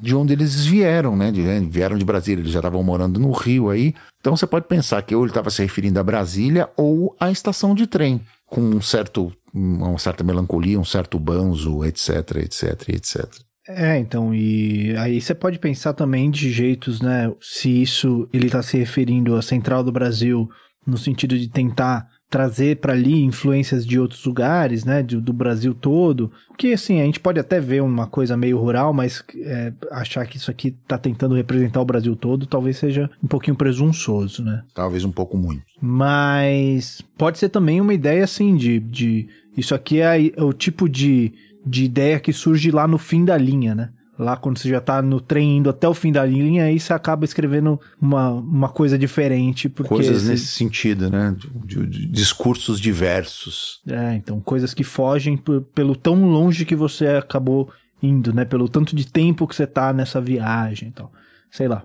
[0.01, 1.31] De onde eles vieram, né?
[1.31, 3.95] De, vieram de Brasília, eles já estavam morando no Rio aí.
[4.21, 7.75] Então você pode pensar que ou ele estava se referindo a Brasília ou à estação
[7.75, 13.27] de trem, com um certo uma certa melancolia, um certo banzo, etc, etc, etc.
[13.69, 17.33] É, então, e aí você pode pensar também de jeitos, né?
[17.41, 20.49] Se isso ele está se referindo à Central do Brasil
[20.85, 25.74] no sentido de tentar trazer para ali influências de outros lugares, né, do, do, Brasil
[25.74, 30.26] todo, que assim, a gente pode até ver uma coisa meio rural, mas é, achar
[30.26, 34.62] que isso aqui tá tentando representar o Brasil todo, talvez seja um pouquinho presunçoso, né?
[34.74, 35.62] Talvez um pouco muito.
[35.78, 40.89] Mas pode ser também uma ideia assim de, de isso aqui é, é o tipo
[40.89, 41.35] de,
[41.66, 43.91] de ideia que surge lá no fim da linha, né?
[44.23, 46.93] Lá quando você já tá no trem indo até o fim da linha, aí você
[46.93, 49.68] acaba escrevendo uma, uma coisa diferente.
[49.68, 51.37] Porque coisas nesse sentido, né?
[51.64, 53.81] De, de, discursos diversos.
[53.87, 57.70] É, então coisas que fogem por, pelo tão longe que você acabou
[58.03, 58.45] indo, né?
[58.45, 61.12] Pelo tanto de tempo que você tá nessa viagem e tal.
[61.51, 61.85] Sei lá,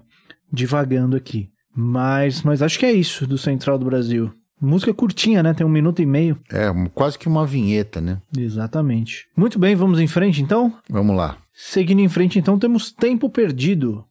[0.51, 1.49] divagando aqui.
[1.75, 4.31] Mas, mas acho que é isso do Central do Brasil.
[4.59, 5.53] Música curtinha, né?
[5.53, 6.37] Tem um minuto e meio.
[6.51, 8.19] É, quase que uma vinheta, né?
[8.35, 9.27] Exatamente.
[9.35, 10.73] Muito bem, vamos em frente então?
[10.89, 11.37] Vamos lá.
[11.59, 14.07] Seguindo em frente, então, temos Tempo Perdido.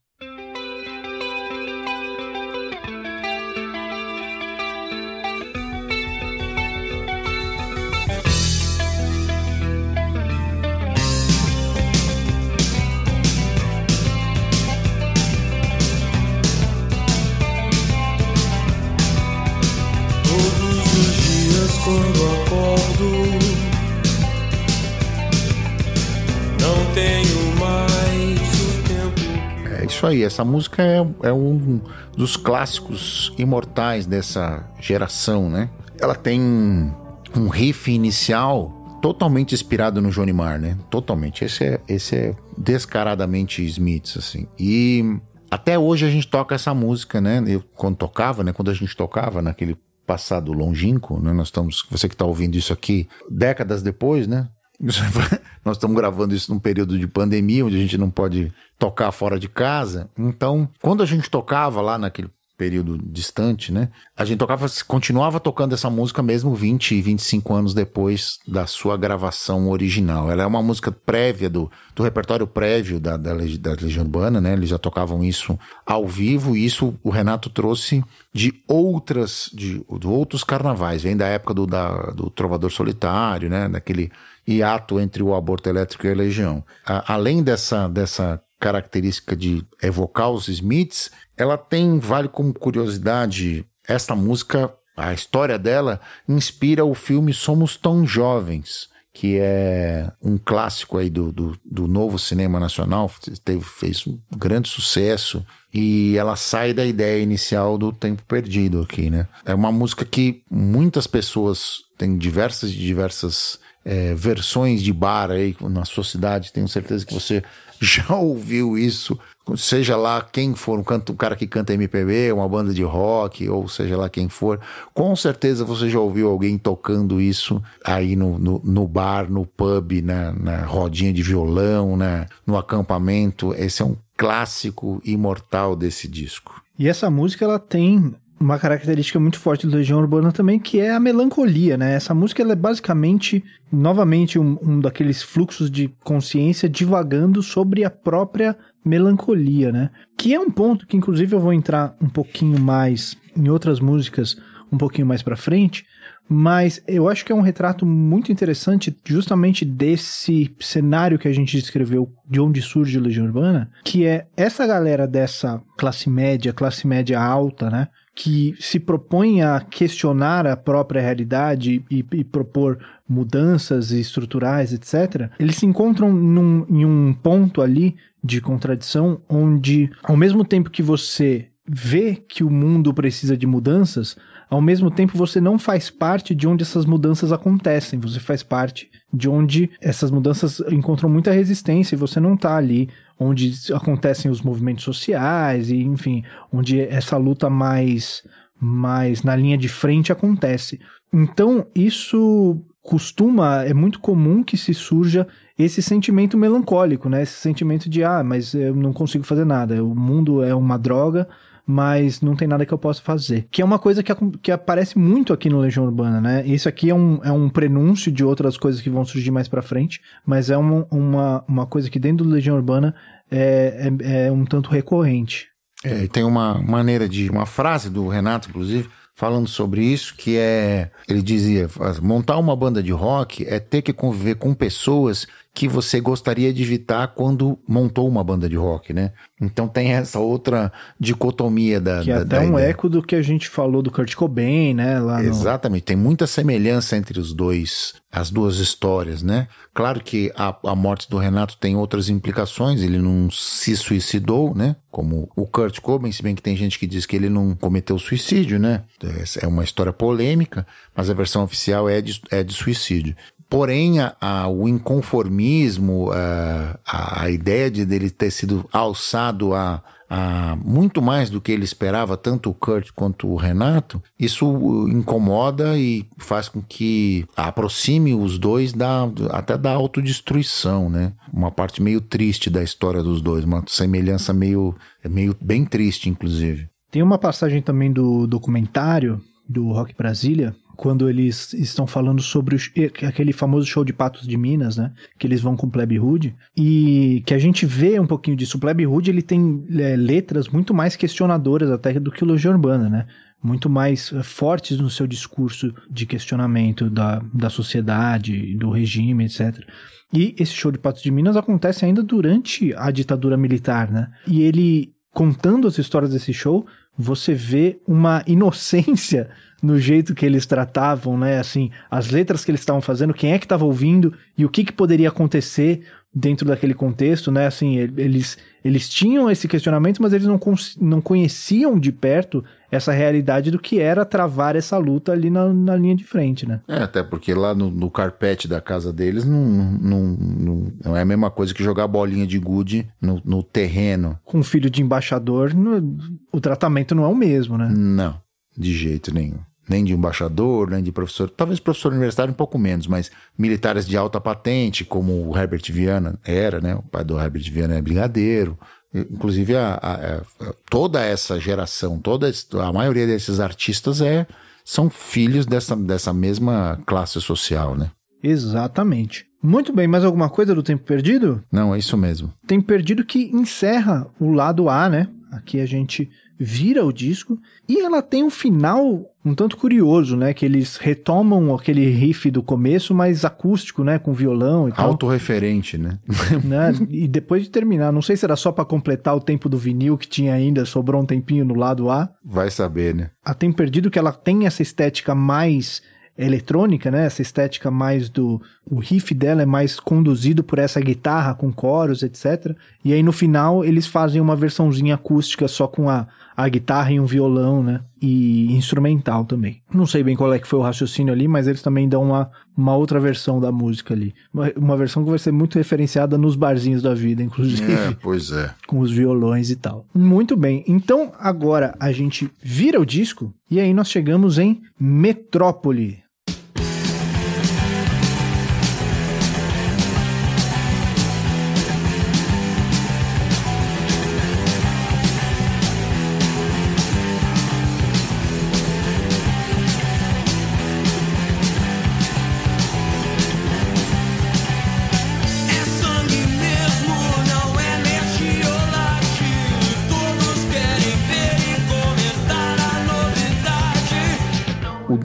[30.06, 30.22] Isso aí.
[30.22, 31.80] Essa música é, é um
[32.16, 35.68] dos clássicos imortais dessa geração, né?
[36.00, 40.76] Ela tem um riff inicial totalmente inspirado no Johnny Marr, né?
[40.90, 41.44] Totalmente.
[41.44, 44.46] Esse é, esse é descaradamente Smiths, assim.
[44.58, 45.18] E
[45.50, 47.42] até hoje a gente toca essa música, né?
[47.46, 48.52] Eu, quando tocava, né?
[48.52, 49.76] Quando a gente tocava naquele
[50.06, 51.32] passado longínquo, né?
[51.32, 54.48] Nós estamos, você que está ouvindo isso aqui, décadas depois, né?
[55.64, 59.38] Nós estamos gravando isso num período de pandemia, onde a gente não pode tocar fora
[59.38, 60.08] de casa.
[60.16, 63.90] Então, quando a gente tocava lá naquele período distante, né?
[64.16, 68.96] A gente tocava, continuava tocando essa música mesmo 20 e 25 anos depois da sua
[68.96, 70.30] gravação original.
[70.30, 74.54] Ela é uma música prévia do, do repertório prévio da, da, da Legião Urbana, né?
[74.54, 78.02] Eles já tocavam isso ao vivo e isso o Renato trouxe
[78.32, 81.02] de outras, de, de outros carnavais.
[81.02, 83.68] Vem da época do, da, do Trovador Solitário, né?
[83.68, 84.10] Daquele
[84.46, 86.64] hiato entre o aborto elétrico e a Legião.
[86.84, 94.14] A, além dessa, dessa característica de evocar os Smiths, ela tem, vale como curiosidade, esta
[94.14, 101.08] música, a história dela, inspira o filme Somos Tão Jovens, que é um clássico aí
[101.08, 103.10] do, do, do novo cinema nacional,
[103.42, 109.08] teve, fez um grande sucesso, e ela sai da ideia inicial do Tempo Perdido aqui,
[109.10, 109.26] né?
[109.44, 115.84] É uma música que muitas pessoas têm diversas diversas é, versões de bar aí na
[115.84, 117.40] sua cidade, tenho certeza que você
[117.80, 119.16] já ouviu isso,
[119.56, 123.48] seja lá quem for, um, canto, um cara que canta MPB, uma banda de rock,
[123.48, 124.58] ou seja lá quem for,
[124.92, 130.02] com certeza você já ouviu alguém tocando isso aí no, no, no bar, no pub,
[130.02, 133.54] na, na rodinha de violão, né, no acampamento.
[133.54, 136.60] Esse é um clássico imortal desse disco.
[136.76, 140.90] E essa música ela tem uma característica muito forte do Legião Urbana também, que é
[140.90, 141.94] a melancolia, né?
[141.94, 148.56] Essa música é basicamente, novamente, um, um daqueles fluxos de consciência divagando sobre a própria
[148.84, 149.90] melancolia, né?
[150.16, 154.36] Que é um ponto que, inclusive, eu vou entrar um pouquinho mais em outras músicas
[154.70, 155.86] um pouquinho mais para frente,
[156.28, 161.56] mas eu acho que é um retrato muito interessante justamente desse cenário que a gente
[161.56, 166.86] descreveu de onde surge a Legião Urbana, que é essa galera dessa classe média, classe
[166.86, 167.88] média alta, né?
[168.16, 175.56] Que se propõe a questionar a própria realidade e, e propor mudanças estruturais, etc., eles
[175.56, 177.94] se encontram num, em um ponto ali
[178.24, 184.16] de contradição onde, ao mesmo tempo que você vê que o mundo precisa de mudanças,
[184.48, 188.88] ao mesmo tempo você não faz parte de onde essas mudanças acontecem, você faz parte
[189.12, 192.88] de onde essas mudanças encontram muita resistência e você não está ali
[193.18, 198.22] onde acontecem os movimentos sociais e enfim, onde essa luta mais
[198.58, 200.80] mais na linha de frente acontece.
[201.12, 205.26] Então, isso costuma, é muito comum que se surja
[205.58, 207.22] esse sentimento melancólico, né?
[207.22, 211.28] Esse sentimento de, ah, mas eu não consigo fazer nada, o mundo é uma droga,
[211.66, 213.48] mas não tem nada que eu possa fazer.
[213.50, 216.46] Que é uma coisa que, que aparece muito aqui no Legião Urbana, né?
[216.46, 219.62] Isso aqui é um, é um prenúncio de outras coisas que vão surgir mais pra
[219.62, 222.94] frente, mas é uma, uma, uma coisa que dentro do Legião Urbana
[223.28, 225.48] é, é, é um tanto recorrente.
[225.84, 227.28] É, tem uma maneira de.
[227.28, 230.90] uma frase do Renato, inclusive, falando sobre isso, que é.
[231.08, 231.68] Ele dizia:
[232.00, 235.26] montar uma banda de rock é ter que conviver com pessoas
[235.56, 239.12] que você gostaria de evitar quando montou uma banda de rock, né?
[239.40, 242.02] Então tem essa outra dicotomia da.
[242.02, 242.68] Que é da, até da um ideia.
[242.68, 245.00] eco do que a gente falou do Kurt Cobain, né?
[245.00, 249.48] Lá no- Exatamente, tem muita semelhança entre os dois, as duas histórias, né?
[249.72, 254.76] Claro que a, a morte do Renato tem outras implicações, ele não se suicidou, né?
[254.90, 257.98] Como o Kurt Cobain, se bem que tem gente que diz que ele não cometeu
[257.98, 258.82] suicídio, né?
[259.22, 263.16] Essa É uma história polêmica, mas a versão oficial é de, é de suicídio.
[263.48, 269.82] Porém, a, a- o inconformismo, a, a, a ideia de dele ter sido alçado a,
[270.10, 275.78] a muito mais do que ele esperava, tanto o Kurt quanto o Renato, isso incomoda
[275.78, 281.12] e faz com que aproxime os dois da, até da autodestruição, né?
[281.32, 284.74] Uma parte meio triste da história dos dois, uma semelhança meio,
[285.08, 286.68] meio bem triste, inclusive.
[286.90, 292.58] Tem uma passagem também do documentário do Rock Brasília, quando eles estão falando sobre o
[293.06, 294.92] aquele famoso show de Patos de Minas, né?
[295.18, 296.34] Que eles vão com o Plebe Hood.
[296.56, 298.58] E que a gente vê um pouquinho disso.
[298.58, 302.52] O Plebe Hood, ele tem é, letras muito mais questionadoras até do que o Legião
[302.52, 303.06] Urbana, né?
[303.42, 309.64] Muito mais é, fortes no seu discurso de questionamento da, da sociedade, do regime, etc.
[310.12, 314.10] E esse show de Patos de Minas acontece ainda durante a ditadura militar, né?
[314.26, 316.66] E ele, contando as histórias desse show,
[316.96, 319.28] você vê uma inocência
[319.62, 321.38] no jeito que eles tratavam, né?
[321.38, 324.64] Assim, as letras que eles estavam fazendo, quem é que estava ouvindo e o que,
[324.64, 325.82] que poderia acontecer
[326.14, 327.46] dentro daquele contexto, né?
[327.46, 330.40] Assim, eles, eles tinham esse questionamento, mas eles não,
[330.80, 335.76] não conheciam de perto essa realidade do que era travar essa luta ali na, na
[335.76, 336.60] linha de frente, né?
[336.66, 341.02] É, até porque lá no, no carpete da casa deles não, não, não, não é
[341.02, 344.18] a mesma coisa que jogar bolinha de gude no, no terreno.
[344.24, 345.98] Com filho de embaixador, no-
[346.32, 347.70] o tratamento não é o mesmo, né?
[347.76, 348.18] Não,
[348.56, 349.38] de jeito nenhum.
[349.68, 351.28] Nem de embaixador, nem de professor.
[351.28, 356.16] Talvez professor universitário um pouco menos, mas militares de alta patente, como o Herbert Viana
[356.24, 356.76] era, né?
[356.76, 358.56] O pai do Herbert Viana é brigadeiro.
[358.94, 362.30] Inclusive, a, a- a- toda essa geração, toda
[362.62, 364.24] a maioria desses artistas é,
[364.64, 367.90] são filhos dessa, dessa mesma classe social, né?
[368.22, 369.26] Exatamente.
[369.42, 371.42] Muito bem, mais alguma coisa do Tempo Perdido?
[371.52, 372.32] Não, é isso mesmo.
[372.46, 375.08] Tempo Perdido que encerra o lado A, né?
[375.32, 380.32] Aqui a gente vira o disco e ela tem um final um tanto curioso, né?
[380.32, 383.98] Que eles retomam aquele riff do começo, mas acústico, né?
[383.98, 384.86] Com violão e tal.
[384.90, 385.98] Autorreferente, né?
[386.44, 386.72] né?
[386.88, 389.98] E depois de terminar, não sei se era só pra completar o tempo do vinil
[389.98, 392.08] que tinha ainda, sobrou um tempinho no lado A.
[392.24, 393.10] Vai saber, né?
[393.24, 395.82] A Tempo Perdido que ela tem essa estética mais
[396.18, 397.04] eletrônica, né?
[397.04, 402.02] Essa estética mais do o riff dela é mais conduzido por essa guitarra com coros,
[402.02, 402.56] etc.
[402.84, 406.06] E aí no final eles fazem uma versãozinha acústica só com a,
[406.36, 407.80] a guitarra e um violão, né?
[408.00, 409.62] E instrumental também.
[409.72, 412.30] Não sei bem qual é que foi o raciocínio ali, mas eles também dão uma,
[412.56, 414.14] uma outra versão da música ali.
[414.32, 418.30] Uma, uma versão que vai ser muito referenciada nos barzinhos da vida, inclusive É, pois
[418.30, 418.54] é.
[418.68, 419.86] com os violões e tal.
[419.94, 420.62] Muito bem.
[420.68, 426.05] Então agora a gente vira o disco e aí nós chegamos em Metrópole.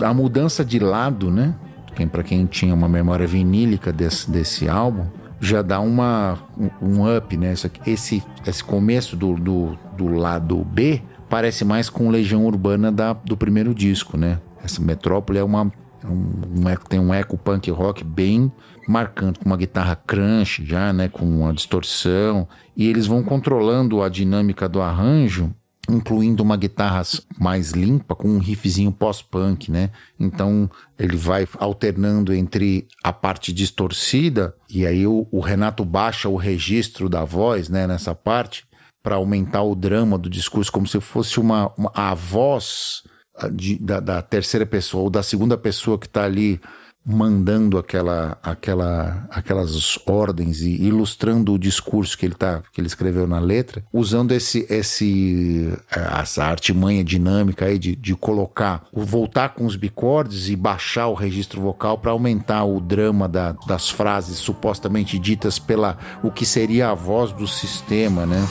[0.01, 1.55] A mudança de lado, né?
[1.95, 5.05] Quem, para quem tinha uma memória vinílica desse, desse álbum,
[5.39, 7.53] já dá uma, um, um up, né?
[7.85, 13.35] Esse, esse começo do, do, do lado B parece mais com Legião Urbana da, do
[13.35, 14.39] primeiro disco, né?
[14.63, 15.71] Essa Metrópole é uma
[16.03, 18.51] um, um, tem um eco punk rock bem
[18.87, 24.09] marcante, com uma guitarra crunch já, né, com uma distorção, e eles vão controlando a
[24.09, 25.53] dinâmica do arranjo,
[25.91, 27.01] incluindo uma guitarra
[27.39, 29.91] mais limpa com um riffzinho pós-punk, né?
[30.19, 36.35] Então ele vai alternando entre a parte distorcida e aí o, o Renato baixa o
[36.35, 38.65] registro da voz, né, nessa parte
[39.03, 43.03] para aumentar o drama do discurso como se fosse uma, uma a voz
[43.51, 46.61] de, da, da, terceira pessoa ou da segunda pessoa que está ali
[47.05, 53.25] mandando aquela, aquela, aquelas ordens e ilustrando o discurso que ele tá, que ele escreveu
[53.25, 59.75] na letra, usando esse, esse essa artimanha dinâmica aí de, de colocar, voltar com os
[59.75, 65.57] bicordes e baixar o registro vocal para aumentar o drama da, das frases supostamente ditas
[65.57, 68.47] pela o que seria a voz do sistema, né?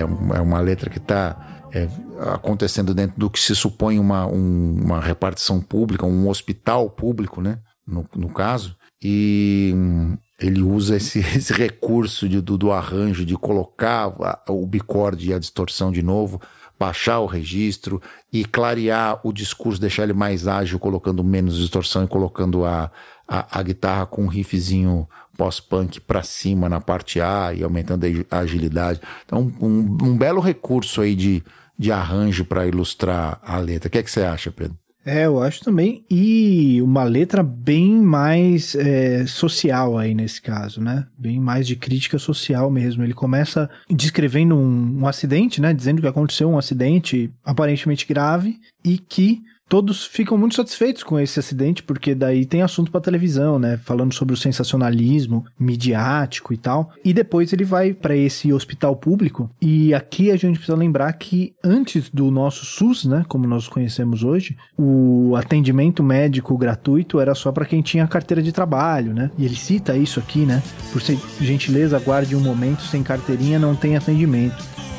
[0.00, 1.88] É uma letra que está é,
[2.32, 7.58] acontecendo dentro do que se supõe uma, um, uma repartição pública, um hospital público, né?
[7.86, 8.76] No, no caso.
[9.02, 14.12] E hum, ele usa esse, esse recurso de, do, do arranjo, de colocar
[14.48, 16.40] o bicorde e a distorção de novo,
[16.78, 18.00] baixar o registro
[18.32, 22.90] e clarear o discurso, deixar ele mais ágil, colocando menos distorção e colocando a,
[23.28, 25.06] a, a guitarra com um riffzinho
[25.40, 29.00] pós-punk para cima na parte A e aumentando a agilidade.
[29.24, 31.42] Então, um, um belo recurso aí de,
[31.78, 33.88] de arranjo para ilustrar a letra.
[33.88, 34.76] O que, é que você acha, Pedro?
[35.02, 36.04] É, eu acho também.
[36.10, 41.06] E uma letra bem mais é, social aí nesse caso, né?
[41.16, 43.02] Bem mais de crítica social mesmo.
[43.02, 45.72] Ele começa descrevendo um, um acidente, né?
[45.72, 51.38] Dizendo que aconteceu um acidente aparentemente grave e que todos ficam muito satisfeitos com esse
[51.38, 53.78] acidente, porque daí tem assunto para televisão, né?
[53.84, 56.90] Falando sobre o sensacionalismo midiático e tal.
[57.04, 59.48] E depois ele vai para esse hospital público.
[59.62, 64.24] E aqui a gente precisa lembrar que antes do nosso SUS, né, como nós conhecemos
[64.24, 69.30] hoje, o atendimento médico gratuito era só para quem tinha carteira de trabalho, né?
[69.38, 70.60] E ele cita isso aqui, né?
[70.92, 71.00] Por
[71.40, 74.89] gentileza, aguarde um momento, sem carteirinha não tem atendimento.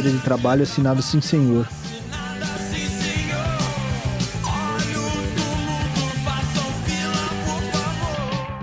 [0.00, 1.68] Carteira de trabalho assinado Sim Senhor.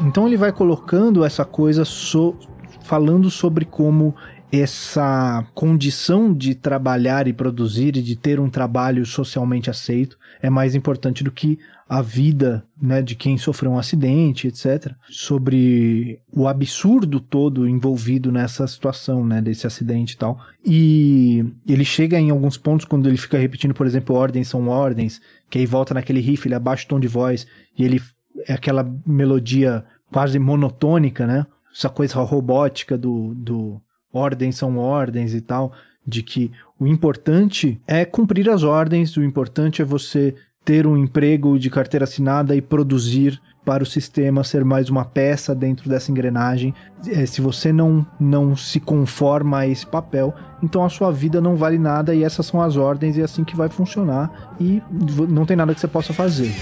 [0.04, 2.36] Então ele vai colocando essa coisa so,
[2.82, 4.16] falando sobre como
[4.52, 10.74] essa condição de trabalhar e produzir e de ter um trabalho socialmente aceito é mais
[10.74, 11.60] importante do que
[11.90, 14.94] a vida né, de quem sofreu um acidente, etc.
[15.10, 20.38] Sobre o absurdo todo envolvido nessa situação, né, desse acidente e tal.
[20.66, 25.22] E ele chega em alguns pontos quando ele fica repetindo, por exemplo, ordens são ordens,
[25.50, 27.48] que aí volta naquele riff, ele abaixa o tom de voz
[27.78, 28.02] e ele
[28.46, 31.46] é aquela melodia quase monotônica, né?
[31.74, 33.82] Essa coisa robótica do, do
[34.12, 35.74] ordens são ordens e tal,
[36.06, 41.58] de que o importante é cumprir as ordens, o importante é você ter um emprego
[41.58, 46.74] de carteira assinada e produzir para o sistema ser mais uma peça dentro dessa engrenagem.
[47.08, 51.56] É, se você não, não se conforma a esse papel, então a sua vida não
[51.56, 54.82] vale nada e essas são as ordens e é assim que vai funcionar e
[55.28, 56.54] não tem nada que você possa fazer.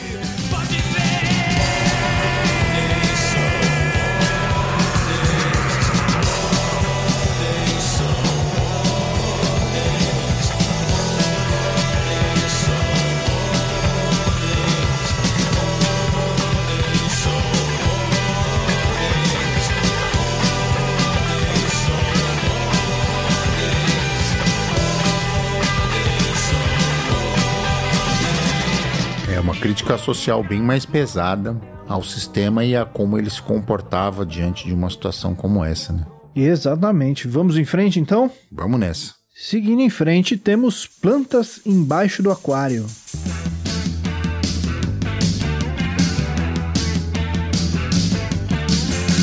[29.75, 34.73] Crítica social bem mais pesada ao sistema e a como ele se comportava diante de
[34.73, 36.05] uma situação como essa, né?
[36.33, 37.27] Exatamente.
[37.27, 38.31] Vamos em frente então?
[38.49, 39.13] Vamos nessa.
[39.35, 42.85] Seguindo em frente, temos plantas embaixo do aquário.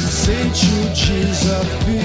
[0.05, 2.02] Aceite o desafio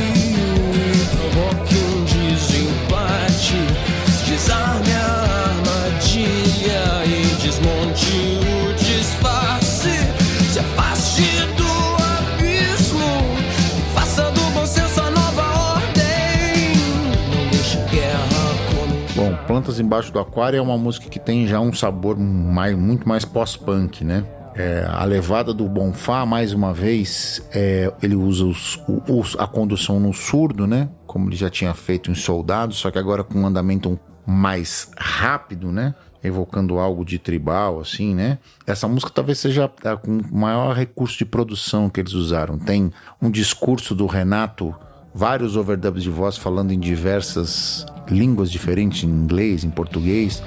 [19.58, 23.26] Plantas Embaixo do Aquário é uma música que tem já um sabor mais, muito mais
[23.26, 24.24] pós-punk, né?
[24.54, 28.80] É, a levada do Bonfá, mais uma vez, é, ele usa os,
[29.10, 30.90] os, a condução no surdo, né?
[31.08, 35.72] Como ele já tinha feito em Soldado, só que agora com um andamento mais rápido,
[35.72, 35.96] né?
[36.24, 38.38] Evocando algo de tribal, assim, né?
[38.68, 39.68] Essa música talvez seja
[40.04, 42.60] com maior recurso de produção que eles usaram.
[42.60, 44.76] Tem um discurso do Renato,
[45.18, 50.44] vários overdubs de voz falando em diversas línguas diferentes, em inglês, em português.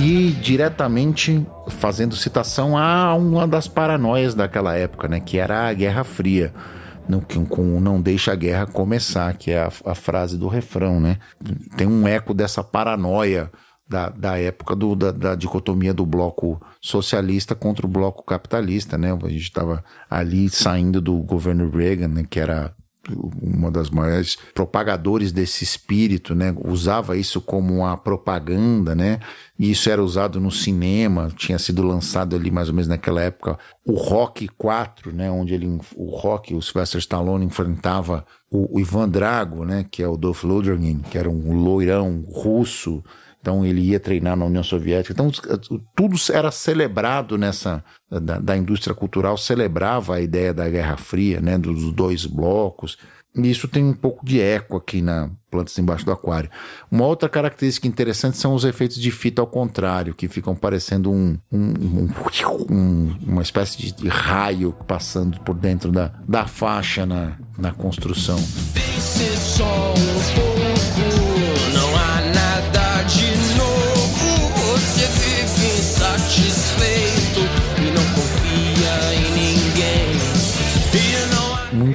[0.00, 6.02] e diretamente fazendo citação a uma das paranoias daquela época, né, que era a Guerra
[6.02, 6.54] Fria.
[7.08, 11.18] Não, com não deixa a guerra começar, que é a, a frase do refrão, né?
[11.76, 13.50] Tem um eco dessa paranoia
[13.88, 19.12] da, da época do, da, da, dicotomia do bloco socialista contra o bloco capitalista, né?
[19.12, 22.26] A gente estava ali saindo do governo Reagan, né?
[22.28, 22.74] que era
[23.40, 26.54] uma das maiores propagadores desse espírito, né?
[26.64, 29.20] Usava isso como uma propaganda, né?
[29.58, 33.58] E isso era usado no cinema, tinha sido lançado ali mais ou menos naquela época
[33.86, 35.30] o Rock 4, né?
[35.30, 35.66] Onde ele,
[35.96, 39.86] o Rock, o Sylvester Stallone enfrentava o, o Ivan Drago, né?
[39.90, 43.02] Que é o Dolph Lundgren, que era um loirão russo,
[43.40, 45.12] então ele ia treinar na União Soviética.
[45.12, 45.30] Então
[45.94, 51.58] tudo era celebrado nessa da, da, indústria cultural celebrava a ideia da Guerra Fria, né,
[51.58, 52.96] dos dois blocos.
[53.36, 56.50] E isso tem um pouco de eco aqui na Plantas Embaixo do Aquário.
[56.90, 61.38] Uma outra característica interessante são os efeitos de fita ao contrário, que ficam parecendo um,
[61.52, 62.08] um,
[62.70, 68.38] um, uma espécie de raio passando por dentro da, da faixa na, na construção.
[68.74, 69.62] Pense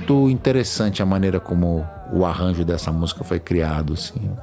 [0.03, 4.35] muito interessante a maneira como o arranjo dessa música foi criado, assim.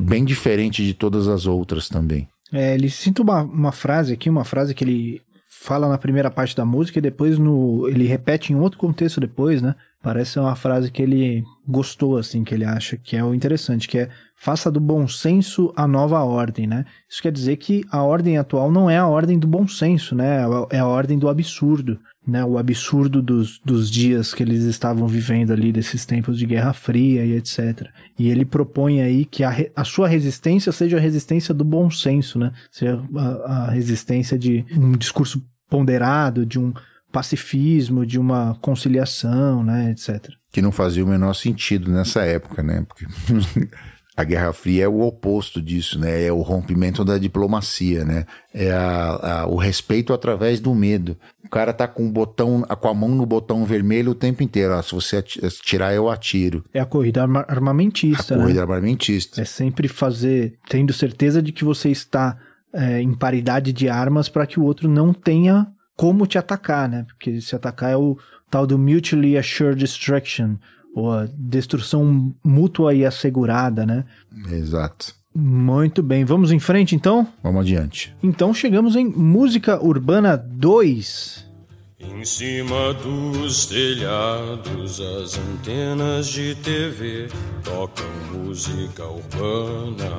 [0.00, 2.28] Bem diferente de todas as outras também.
[2.52, 6.56] É, ele cita uma, uma frase aqui, uma frase que ele fala na primeira parte
[6.56, 9.74] da música e depois no, ele repete em outro contexto depois, né?
[10.02, 13.98] Parece uma frase que ele gostou, assim, que ele acha que é o interessante, que
[13.98, 14.08] é
[14.42, 16.84] faça do bom senso a nova ordem, né?
[17.08, 20.40] Isso quer dizer que a ordem atual não é a ordem do bom senso, né?
[20.70, 22.44] É a ordem do absurdo, né?
[22.44, 27.24] O absurdo dos, dos dias que eles estavam vivendo ali, desses tempos de Guerra Fria
[27.24, 27.86] e etc.
[28.18, 32.40] E ele propõe aí que a, a sua resistência seja a resistência do bom senso,
[32.40, 32.50] né?
[32.72, 36.74] Seja a, a resistência de um discurso ponderado, de um
[37.12, 40.30] pacifismo, de uma conciliação, né, etc.
[40.50, 42.84] Que não fazia o menor sentido nessa época, né?
[42.88, 43.06] Porque
[44.16, 46.24] a Guerra Fria é o oposto disso, né?
[46.24, 48.26] É o rompimento da diplomacia, né?
[48.52, 51.16] É a, a, o respeito através do medo.
[51.44, 54.80] O cara tá com o botão, com a mão no botão vermelho o tempo inteiro.
[54.82, 56.64] Se você atirar, eu atiro.
[56.72, 58.42] É a corrida armamentista, a né?
[58.42, 59.40] corrida armamentista.
[59.40, 62.38] É sempre fazer, tendo certeza de que você está
[62.72, 65.66] é, em paridade de armas para que o outro não tenha
[65.96, 67.04] como te atacar, né?
[67.06, 68.18] Porque se atacar é o
[68.50, 70.56] tal do Mutually Assured Destruction,
[70.94, 74.04] ou a destruição mútua e assegurada, né?
[74.50, 75.14] Exato.
[75.34, 77.26] Muito bem, vamos em frente então?
[77.42, 78.14] Vamos adiante.
[78.22, 81.50] Então chegamos em Música Urbana 2.
[81.98, 87.28] Em cima dos telhados, as antenas de TV
[87.64, 88.04] tocam
[88.34, 90.10] música urbana.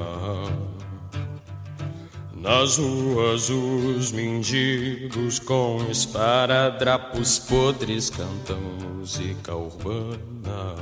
[2.44, 8.60] Nas ruas os mendigos com esparadrapos podres cantam
[8.98, 10.76] música urbana.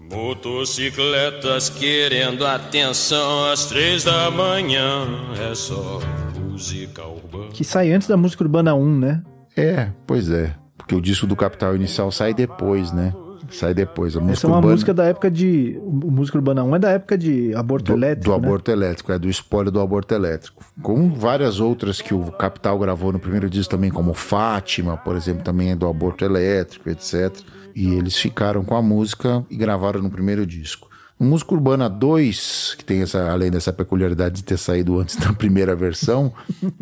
[0.00, 5.08] Motocicletas querendo atenção às três da manhã,
[5.50, 5.98] é só
[6.38, 7.48] música urbana.
[7.48, 9.22] Que sai antes da música urbana 1, né?
[9.56, 10.54] É, pois é.
[10.78, 13.12] Porque o disco do Capital Inicial sai depois, né?
[13.50, 14.16] Sai depois.
[14.16, 14.72] A música Essa é uma urbana...
[14.74, 15.78] música da época de.
[15.82, 18.24] O Música Urbana 1 é da época de aborto do, elétrico.
[18.24, 18.36] Do né?
[18.36, 20.64] aborto elétrico, é do espólio do aborto elétrico.
[20.82, 25.42] Com várias outras que o Capital gravou no primeiro disco também, como Fátima, por exemplo,
[25.42, 27.36] também é do aborto elétrico, etc.
[27.74, 30.88] E eles ficaram com a música e gravaram no primeiro disco.
[31.18, 35.32] O Música Urbana 2, que tem essa, além dessa peculiaridade de ter saído antes da
[35.34, 36.32] primeira versão,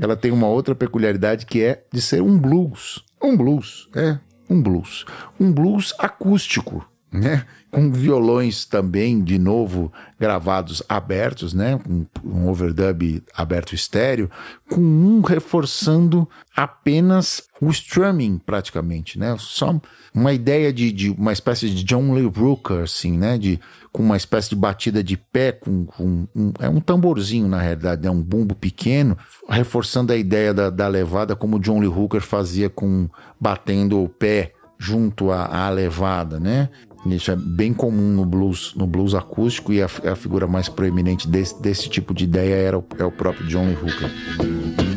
[0.00, 3.02] ela tem uma outra peculiaridade que é de ser um blues.
[3.20, 4.18] Um blues, é
[4.48, 5.04] um blues.
[5.38, 7.44] Um blues acústico, né?
[7.70, 11.78] Com violões também, de novo, gravados abertos, né?
[11.88, 14.30] Um, um overdub aberto estéreo,
[14.70, 19.36] com um reforçando apenas o strumming, praticamente, né?
[19.38, 19.78] Só
[20.14, 23.36] uma ideia de, de uma espécie de John Lee Hooker, assim, né?
[23.36, 23.60] De,
[23.98, 28.06] com uma espécie de batida de pé, com, com um, é um tamborzinho, na realidade,
[28.06, 29.18] é um bumbo pequeno,
[29.50, 33.08] reforçando a ideia da, da levada, como John Lee Hooker fazia com
[33.40, 36.68] batendo o pé junto à, à levada, né?
[37.06, 41.26] Isso é bem comum no blues, no blues acústico e a, a figura mais proeminente
[41.26, 44.88] desse, desse tipo de ideia era o, é o próprio John Lee Hooker.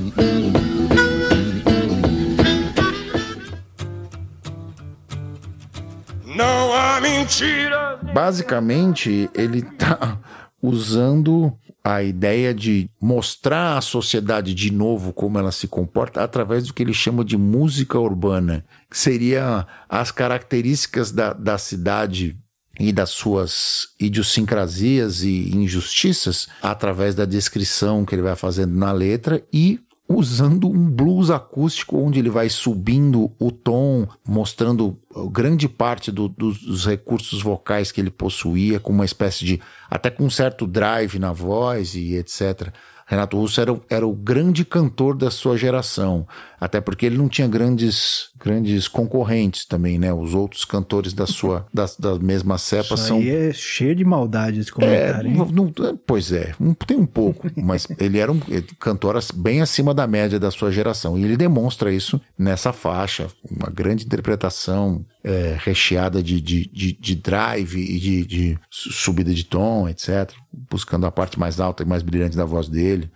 [6.36, 8.00] Não há mentira.
[8.14, 10.20] Basicamente, ele tá
[10.62, 11.54] usando
[11.84, 16.84] a ideia de mostrar à sociedade de novo como ela se comporta através do que
[16.84, 22.38] ele chama de música urbana, que seria as características da, da cidade
[22.80, 29.44] e das suas idiosincrasias e injustiças através da descrição que ele vai fazendo na letra
[29.52, 29.80] e
[30.16, 34.98] usando um blues acústico onde ele vai subindo o tom, mostrando
[35.32, 39.62] grande parte do, dos recursos vocais que ele possuía, com uma espécie de.
[39.90, 42.74] até com um certo drive na voz e etc.
[43.12, 46.26] Renato Russo era, era o grande cantor da sua geração,
[46.58, 50.14] até porque ele não tinha grandes, grandes concorrentes também, né?
[50.14, 53.18] Os outros cantores da sua da, da mesma cepa Isso são.
[53.18, 55.30] Aí é cheio de maldade esse comentário.
[55.30, 55.72] É, não,
[56.06, 56.54] pois é,
[56.86, 58.40] tem um pouco, mas ele era um
[58.80, 63.70] cantor bem acima da média da sua geração e ele demonstra isso nessa faixa, uma
[63.70, 69.88] grande interpretação é, recheada de, de, de, de, drive e de, de subida de tom,
[69.90, 70.32] etc
[70.70, 73.10] buscando a parte mais alta e mais brilhante da voz dele.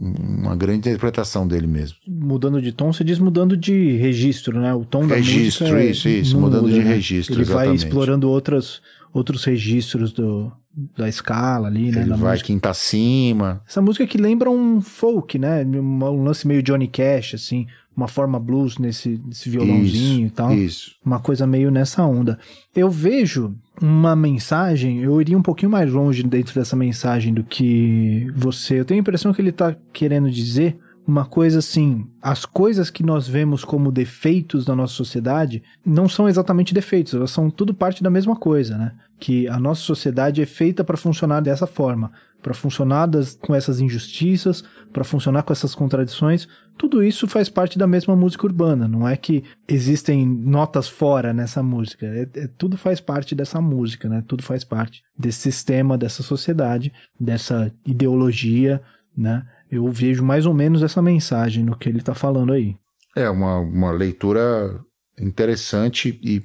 [0.00, 1.98] Uma grande interpretação dele mesmo.
[2.06, 4.72] Mudando de tom, você diz mudando de registro, né?
[4.74, 5.80] O tom da registro, música.
[5.80, 6.94] Registro, é, isso, mudando muda, de né?
[6.94, 7.34] registro.
[7.34, 7.66] Ele exatamente.
[7.66, 8.80] vai explorando outros,
[9.12, 10.50] outros registros do,
[10.96, 12.02] da escala ali, né?
[12.02, 12.46] Ele vai música.
[12.46, 13.62] quinta acima.
[13.68, 15.64] Essa música que lembra um folk, né?
[15.64, 17.66] Um lance meio Johnny Cash, assim
[17.96, 20.52] uma forma blues nesse, nesse violãozinho isso, e tal.
[20.52, 20.90] Isso.
[21.02, 22.38] Uma coisa meio nessa onda.
[22.74, 28.30] Eu vejo uma mensagem, eu iria um pouquinho mais longe dentro dessa mensagem do que
[28.34, 28.80] você.
[28.80, 33.02] Eu tenho a impressão que ele está querendo dizer uma coisa assim: as coisas que
[33.02, 38.02] nós vemos como defeitos da nossa sociedade não são exatamente defeitos, elas são tudo parte
[38.02, 38.92] da mesma coisa, né?
[39.18, 42.12] Que a nossa sociedade é feita para funcionar dessa forma
[42.46, 44.62] para funcionar das, com essas injustiças,
[44.92, 46.46] para funcionar com essas contradições,
[46.78, 48.86] tudo isso faz parte da mesma música urbana.
[48.86, 52.06] Não é que existem notas fora nessa música.
[52.06, 54.22] É, é, tudo faz parte dessa música, né?
[54.28, 58.80] Tudo faz parte desse sistema, dessa sociedade, dessa ideologia,
[59.16, 59.44] né?
[59.68, 62.76] Eu vejo mais ou menos essa mensagem no que ele está falando aí.
[63.16, 64.78] É uma, uma leitura
[65.18, 66.42] interessante e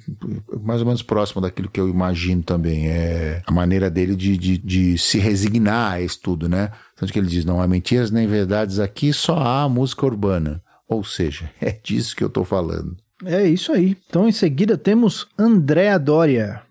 [0.60, 2.88] mais ou menos próximo daquilo que eu imagino também.
[2.88, 6.70] É a maneira dele de, de, de se resignar a isso tudo, né?
[6.96, 10.62] Tanto que ele diz: não há mentiras nem verdades aqui, só há música urbana.
[10.88, 12.96] Ou seja, é disso que eu tô falando.
[13.24, 13.96] É isso aí.
[14.08, 16.62] Então, em seguida, temos Andréa Doria.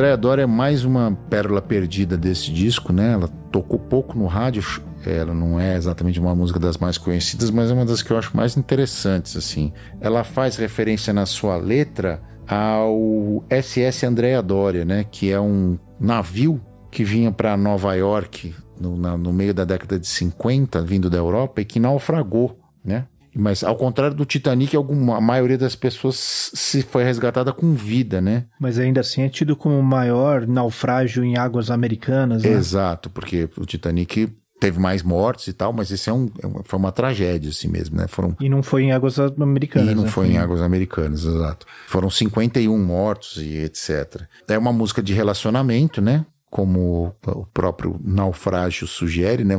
[0.00, 3.12] Andréa Dória é mais uma pérola perdida desse disco, né?
[3.12, 4.64] Ela tocou pouco no rádio,
[5.04, 8.16] ela não é exatamente uma música das mais conhecidas, mas é uma das que eu
[8.16, 9.74] acho mais interessantes, assim.
[10.00, 15.04] Ela faz referência na sua letra ao SS Andréa Dória, né?
[15.04, 16.58] Que é um navio
[16.90, 21.18] que vinha para Nova York no, na, no meio da década de 50, vindo da
[21.18, 23.04] Europa, e que naufragou, né?
[23.34, 28.20] Mas ao contrário do Titanic, alguma, a maioria das pessoas se foi resgatada com vida,
[28.20, 28.46] né?
[28.58, 32.50] Mas ainda assim é tido como o maior naufrágio em águas americanas, né?
[32.50, 34.28] Exato, porque o Titanic
[34.60, 37.96] teve mais mortes e tal, mas esse é um, é foi uma tragédia assim mesmo,
[37.96, 38.06] né?
[38.06, 38.36] Foram...
[38.38, 39.90] E não foi em águas americanas.
[39.90, 40.08] E não né?
[40.10, 41.66] foi em águas americanas, exato.
[41.88, 44.22] Foram 51 mortos e etc.
[44.46, 46.26] É uma música de relacionamento, né?
[46.50, 49.56] Como o próprio naufrágio sugere, né?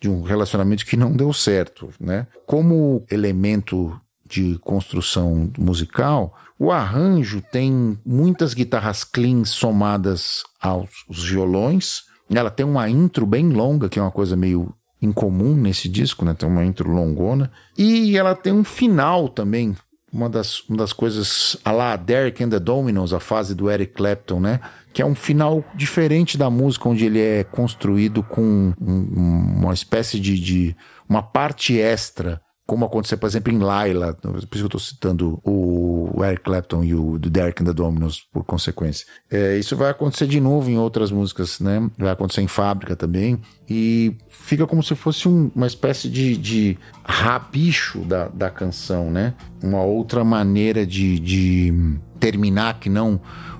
[0.00, 2.26] De, um relacionamento que não deu certo, né?
[2.46, 3.98] Como elemento
[4.28, 12.02] de construção musical, o arranjo tem muitas guitarras clean somadas aos violões.
[12.28, 16.34] Ela tem uma intro bem longa, que é uma coisa meio incomum nesse disco, né?
[16.34, 17.50] Tem uma intro longona.
[17.76, 19.76] E ela tem um final também.
[20.12, 23.92] Uma das, uma das coisas a lá Derek and the Dominos, a fase do Eric
[23.92, 24.60] Clapton, né?
[24.92, 30.18] Que é um final diferente da música, onde ele é construído com um, uma espécie
[30.18, 30.76] de, de,
[31.08, 35.40] uma parte extra, como aconteceu, por exemplo, em Laila, por isso que eu estou citando
[35.42, 39.06] o Eric Clapton e o Derek and the Dominos por consequência.
[39.30, 41.90] É, isso vai acontecer de novo em outras músicas, né?
[41.96, 43.40] Vai acontecer em Fábrica também,
[43.70, 49.32] e fica como se fosse um, uma espécie de, de rabicho da, da canção, né?
[49.62, 53.18] Uma outra maneira de, de terminar que não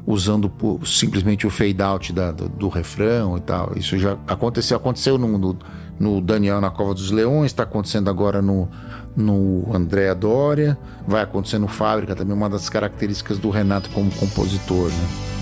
[0.09, 0.51] usando
[0.87, 3.73] simplesmente o fade out da, do, do, refrão e tal.
[3.77, 5.59] Isso já aconteceu, aconteceu no, no,
[6.01, 8.67] no Daniel na Cova dos Leões, está acontecendo agora no,
[9.15, 14.89] no Andréa Dória, vai acontecer no Fábrica também, uma das características do Renato como compositor.
[14.89, 15.38] Né?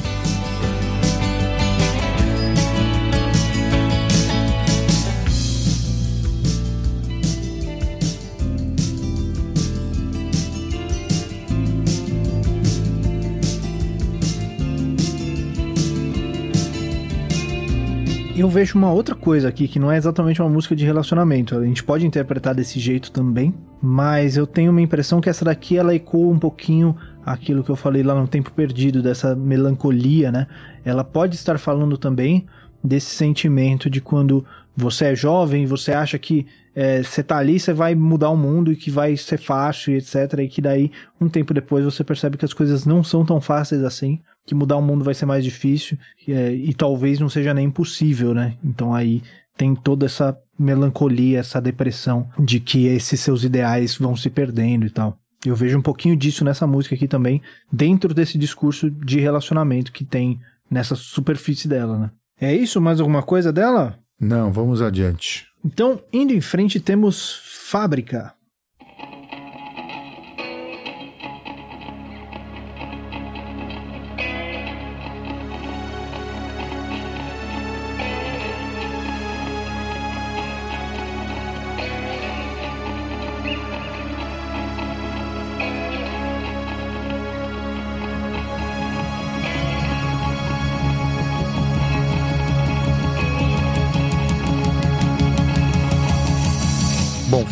[18.41, 21.57] Eu vejo uma outra coisa aqui que não é exatamente uma música de relacionamento.
[21.57, 25.79] A gente pode interpretar desse jeito também, mas eu tenho uma impressão que essa daqui
[25.79, 30.47] ela ecoa um pouquinho aquilo que eu falei lá no Tempo Perdido, dessa melancolia, né?
[30.85, 32.47] Ela pode estar falando também
[32.85, 34.45] desse sentimento de quando
[34.77, 38.71] você é jovem, você acha que é, você tá ali, você vai mudar o mundo
[38.71, 40.41] e que vai ser fácil etc.
[40.41, 43.83] E que daí, um tempo depois, você percebe que as coisas não são tão fáceis
[43.83, 45.99] assim, que mudar o mundo vai ser mais difícil
[46.29, 48.57] é, e talvez não seja nem impossível, né?
[48.65, 49.23] Então aí
[49.57, 54.91] tem toda essa melancolia, essa depressão de que esses seus ideais vão se perdendo e
[54.91, 55.19] tal.
[55.45, 60.05] Eu vejo um pouquinho disso nessa música aqui também, dentro desse discurso de relacionamento que
[60.05, 60.41] tem
[60.71, 62.11] nessa superfície dela, né?
[62.41, 62.81] É isso?
[62.81, 63.99] Mais alguma coisa dela?
[64.21, 65.47] Não, vamos adiante.
[65.65, 68.33] Então, indo em frente, temos Fábrica.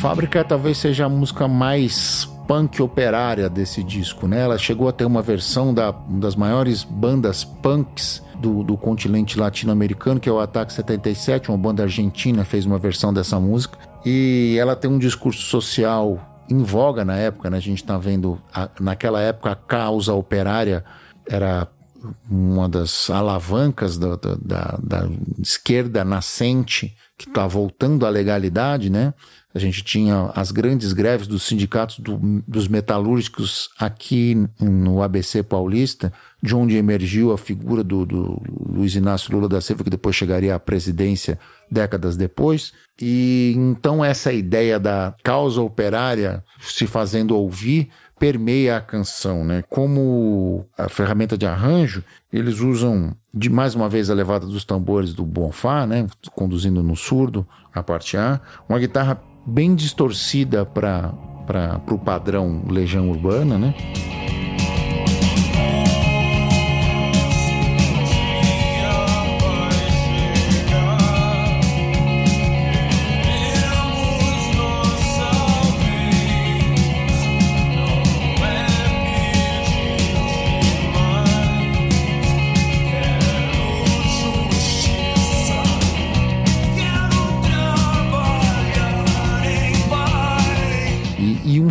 [0.04, 4.42] Fábrica talvez seja a música mais punk operária desse disco, né?
[4.42, 9.40] Ela chegou a ter uma versão da, uma das maiores bandas punks do, do continente
[9.40, 13.78] latino-americano, que é o Ataque 77, uma banda argentina fez uma versão dessa música.
[14.04, 17.56] E ela tem um discurso social em voga na época, né?
[17.56, 20.84] A gente está vendo, a, naquela época, a causa operária
[21.26, 21.66] era
[22.30, 25.08] uma das alavancas da, da, da, da
[25.40, 29.14] esquerda nascente que está voltando à legalidade, né?
[29.54, 36.12] A gente tinha as grandes greves dos sindicatos do, dos metalúrgicos aqui no ABC paulista,
[36.42, 40.56] de onde emergiu a figura do, do Luiz Inácio Lula da Silva, que depois chegaria
[40.56, 41.38] à presidência
[41.70, 42.72] décadas depois.
[43.00, 49.62] E então essa ideia da causa operária se fazendo ouvir permeia a canção, né?
[49.68, 52.02] Como a ferramenta de arranjo,
[52.32, 56.06] eles usam de mais uma vez a levada dos tambores do Bonfá, né?
[56.32, 61.12] Conduzindo no surdo a parte A, uma guitarra bem distorcida para
[61.90, 63.74] o padrão Legião Urbana, né?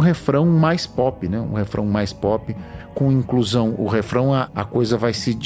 [0.03, 1.39] Refrão mais pop, né?
[1.39, 2.55] Um refrão mais pop
[2.93, 3.75] com inclusão.
[3.77, 5.37] O refrão, a, a coisa vai se.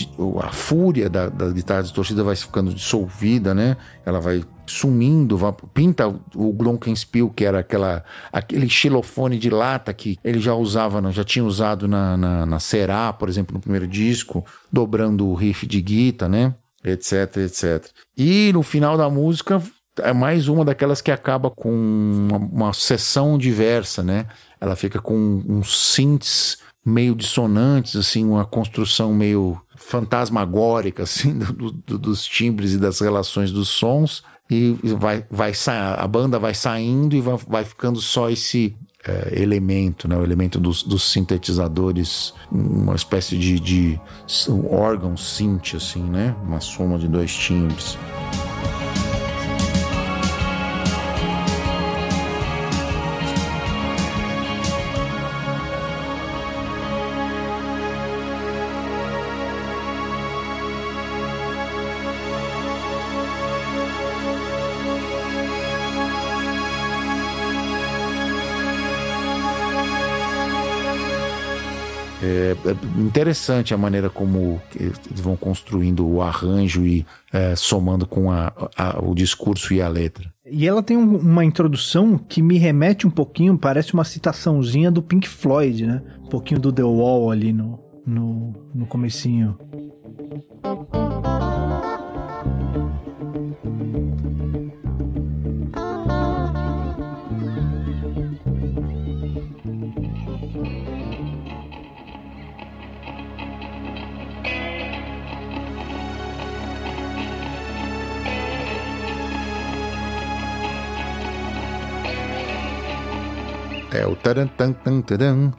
[0.41, 3.77] A fúria da, da guitarra distorcida vai ficando dissolvida, né?
[4.05, 8.03] Ela vai sumindo, vai, pinta o Glockenspiel, que era aquela,
[8.33, 13.13] aquele xilofone de lata que ele já usava, já tinha usado na, na, na Será,
[13.13, 16.55] por exemplo, no primeiro disco, dobrando o riff de guitarra, né?
[16.83, 17.85] Etc, etc.
[18.15, 19.61] E no final da música
[19.99, 24.25] é mais uma daquelas que acaba com uma, uma sessão diversa, né?
[24.59, 31.99] Ela fica com uns synths meio dissonantes, assim, uma construção meio fantasmagórica, assim, do, do,
[31.99, 35.51] dos timbres e das relações dos sons, e vai, vai
[35.97, 38.73] a banda vai saindo e vai, vai ficando só esse
[39.05, 40.17] é, elemento, né?
[40.17, 43.99] o elemento dos, dos, sintetizadores, uma espécie de, de
[44.69, 46.35] órgão synth, assim, né?
[46.43, 47.97] Uma soma de dois timbres.
[72.27, 78.29] É, é interessante a maneira como eles vão construindo o arranjo e é, somando com
[78.29, 80.31] a, a, o discurso e a letra.
[80.45, 85.01] E ela tem um, uma introdução que me remete um pouquinho, parece uma citaçãozinha do
[85.01, 86.01] Pink Floyd, né?
[86.21, 89.57] Um pouquinho do The Wall ali no, no, no comecinho.
[113.97, 115.53] É o tan tan tan.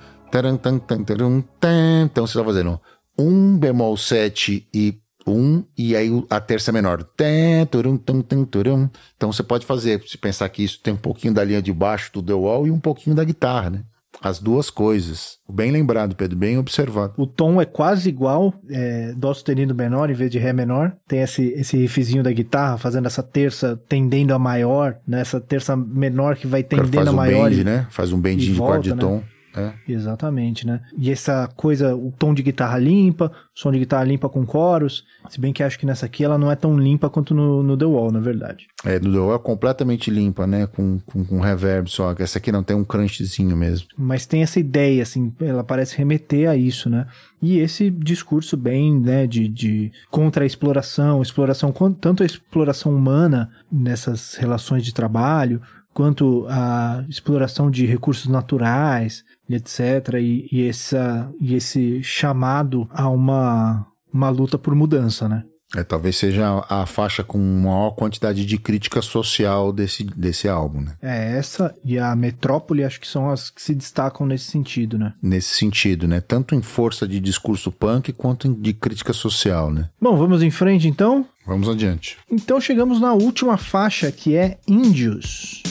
[2.05, 2.81] Então você está fazendo
[3.19, 7.03] um bemol 7 e um e aí a terça menor.
[7.03, 8.89] Tum, turum.
[9.17, 12.13] Então você pode fazer, se pensar que isso tem um pouquinho da linha de baixo
[12.13, 13.85] do The Wall e um pouquinho da guitarra, né?
[14.23, 15.39] As duas coisas.
[15.49, 17.15] Bem lembrado, Pedro, bem observado.
[17.17, 20.93] O tom é quase igual, é, dó sustenido menor em vez de ré menor.
[21.07, 25.21] Tem esse, esse riffzinho da guitarra fazendo essa terça tendendo a maior, né?
[25.21, 27.49] Essa terça menor que vai tendendo a um maior.
[27.49, 27.87] Bend, e, né?
[27.91, 29.23] Faz um bendinho de quarto de né?
[29.57, 29.73] É.
[29.89, 30.81] Exatamente, né?
[30.97, 35.41] E essa coisa, o tom de guitarra limpa, som de guitarra limpa com coros, se
[35.41, 37.85] bem que acho que nessa aqui ela não é tão limpa quanto no, no The
[37.85, 38.67] Wall, na verdade.
[38.85, 40.67] É, no The Wall é completamente limpa, né?
[40.67, 42.15] Com, com, com reverb só.
[42.19, 43.89] Essa aqui não tem um crunchzinho mesmo.
[43.97, 47.07] Mas tem essa ideia, assim, ela parece remeter a isso, né?
[47.41, 53.49] E esse discurso bem, né, de, de contra a exploração, exploração, tanto a exploração humana
[53.71, 55.63] nessas relações de trabalho,
[55.99, 60.15] quanto a exploração de recursos naturais, etc.
[60.21, 65.45] E, e, essa, e esse chamado a uma, uma luta por mudança, né?
[65.77, 70.95] É, talvez seja a faixa com maior quantidade de crítica social desse, desse álbum, né?
[71.03, 75.13] É, essa e a Metrópole acho que são as que se destacam nesse sentido, né?
[75.23, 76.23] Nesse sentido, né?
[76.23, 79.91] Tanto em força de discurso punk quanto de crítica social, né?
[80.01, 81.27] Bom, vamos em frente então?
[81.47, 82.17] Vamos adiante.
[82.31, 85.63] Então chegamos na última faixa que é Índios.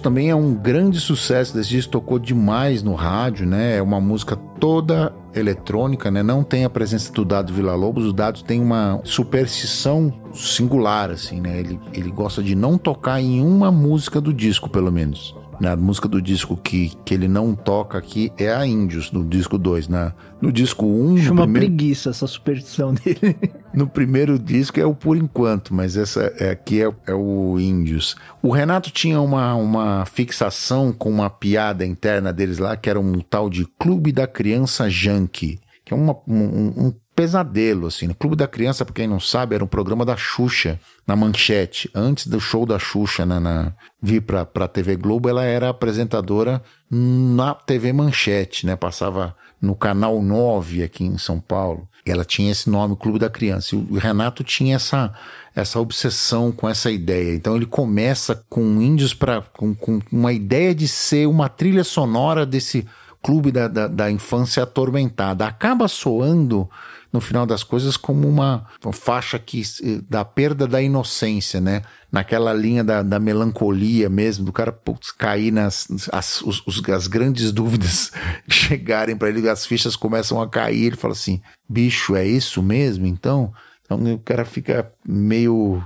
[0.00, 3.76] Também é um grande sucesso desse disco, tocou demais no rádio, né?
[3.76, 6.22] É uma música toda eletrônica, né?
[6.22, 11.40] Não tem a presença do Dado Vila Lobos, o Dado tem uma superstição singular, assim,
[11.40, 11.58] né?
[11.58, 15.34] Ele, ele gosta de não tocar em uma música do disco, pelo menos.
[15.60, 19.56] Na música do disco que, que ele não toca aqui é a Índios, no disco
[19.58, 19.88] 2.
[19.88, 20.88] Na, no disco 1.
[20.88, 23.36] Um, Chama primeiro, preguiça essa superstição dele.
[23.76, 28.16] No primeiro disco é o Por Enquanto, mas essa é, aqui é, é, o Índios.
[28.40, 33.20] O Renato tinha uma, uma fixação com uma piada interna deles lá, que era um
[33.20, 38.08] tal de Clube da Criança Yankee, que é uma, um, um pesadelo, assim.
[38.08, 41.90] O Clube da Criança, pra quem não sabe, era um programa da Xuxa, na Manchete.
[41.94, 46.62] Antes do show da Xuxa na, na, vir pra, pra TV Globo, ela era apresentadora
[46.90, 48.76] na TV Manchete, né?
[48.76, 51.88] Passava no Canal 9 aqui em São Paulo.
[52.04, 53.74] Ela tinha esse nome, Clube da Criança.
[53.74, 55.12] E o Renato tinha essa,
[55.54, 57.34] essa obsessão com essa ideia.
[57.34, 62.44] Então ele começa com índios para com, com uma ideia de ser uma trilha sonora
[62.44, 62.86] desse
[63.22, 65.46] clube da, da, da infância atormentada.
[65.46, 66.68] Acaba soando
[67.12, 69.62] no final das coisas, como uma, faixa que,
[70.08, 71.82] da perda da inocência, né?
[72.10, 77.50] Naquela linha da, da melancolia mesmo, do cara putz, cair nas as, os, as grandes
[77.52, 78.12] dúvidas
[78.48, 83.06] chegarem para ele, as fichas começam a cair, ele fala assim: bicho, é isso mesmo?
[83.06, 83.52] Então,
[83.84, 85.82] então o cara fica meio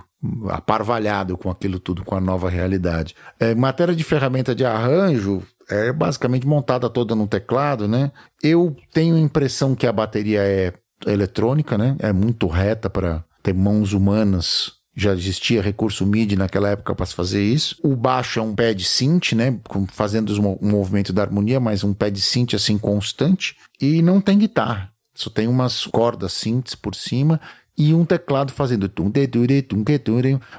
[0.48, 3.14] aparvalhado com aquilo tudo, com a nova realidade.
[3.38, 8.10] É, matéria de ferramenta de arranjo, é basicamente montada toda no teclado, né?
[8.42, 10.74] Eu tenho a impressão que a bateria é
[11.06, 11.96] eletrônica, né?
[11.98, 14.72] É muito reta para ter mãos humanas.
[14.94, 17.76] Já existia recurso MIDI naquela época para fazer isso.
[17.82, 19.58] O baixo é um pad synth, né?
[19.88, 23.56] Fazendo um movimento da harmonia, mas um pad synth assim constante.
[23.80, 24.92] E não tem guitarra.
[25.14, 27.40] Só tem umas cordas synths por cima
[27.80, 28.92] e um teclado fazendo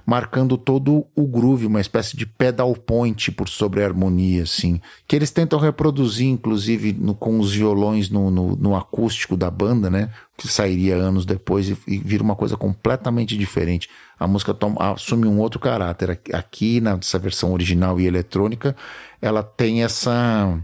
[0.04, 5.16] marcando todo o groove, uma espécie de pedal point por sobre a harmonia, assim, que
[5.16, 10.10] eles tentam reproduzir, inclusive, no, com os violões no, no, no, acústico da banda, né?
[10.36, 13.88] Que sairia anos depois e, e vira uma coisa completamente diferente.
[14.20, 16.20] A música toma, assume um outro caráter.
[16.34, 18.76] Aqui, nessa versão original e eletrônica,
[19.22, 20.60] ela tem essa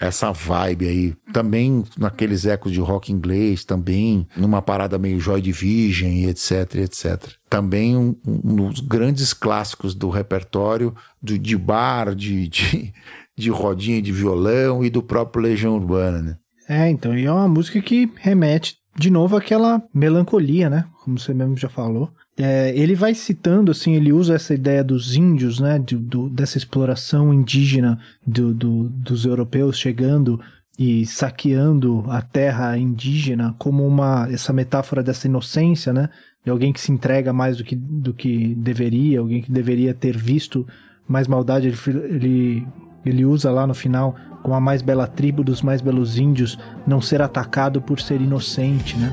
[0.00, 1.14] essa vibe aí.
[1.32, 7.32] Também naqueles ecos de rock inglês, também numa parada meio Joy Division e etc, etc.
[7.48, 12.92] Também um, um dos grandes clássicos do repertório do, de bar, de, de,
[13.36, 16.36] de rodinha de violão e do próprio Legião Urbana, né?
[16.68, 20.84] É, então, e é uma música que remete de novo, aquela melancolia, né?
[21.04, 22.10] Como você mesmo já falou.
[22.40, 25.76] É, ele vai citando, assim, ele usa essa ideia dos índios, né?
[25.78, 30.40] Do, dessa exploração indígena do, dos europeus chegando
[30.78, 36.08] e saqueando a terra indígena como uma essa metáfora dessa inocência, né?
[36.44, 40.16] De alguém que se entrega mais do que, do que deveria, alguém que deveria ter
[40.16, 40.64] visto
[41.08, 41.66] mais maldade.
[41.66, 42.68] Ele, ele,
[43.04, 46.56] ele usa lá no final com a mais bela tribo dos mais belos índios
[46.86, 49.12] não ser atacado por ser inocente, né?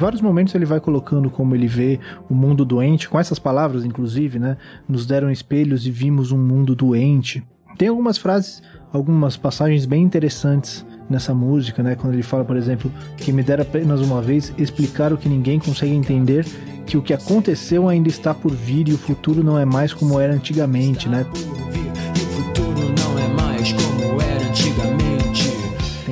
[0.00, 4.38] Vários momentos ele vai colocando como ele vê o mundo doente, com essas palavras, inclusive,
[4.38, 4.56] né?
[4.88, 7.44] Nos deram espelhos e vimos um mundo doente.
[7.76, 8.62] Tem algumas frases,
[8.92, 11.94] algumas passagens bem interessantes nessa música, né?
[11.94, 15.58] Quando ele fala, por exemplo, que me dera apenas uma vez explicar o que ninguém
[15.58, 16.46] consegue entender,
[16.86, 20.18] que o que aconteceu ainda está por vir e o futuro não é mais como
[20.18, 21.26] era antigamente, né?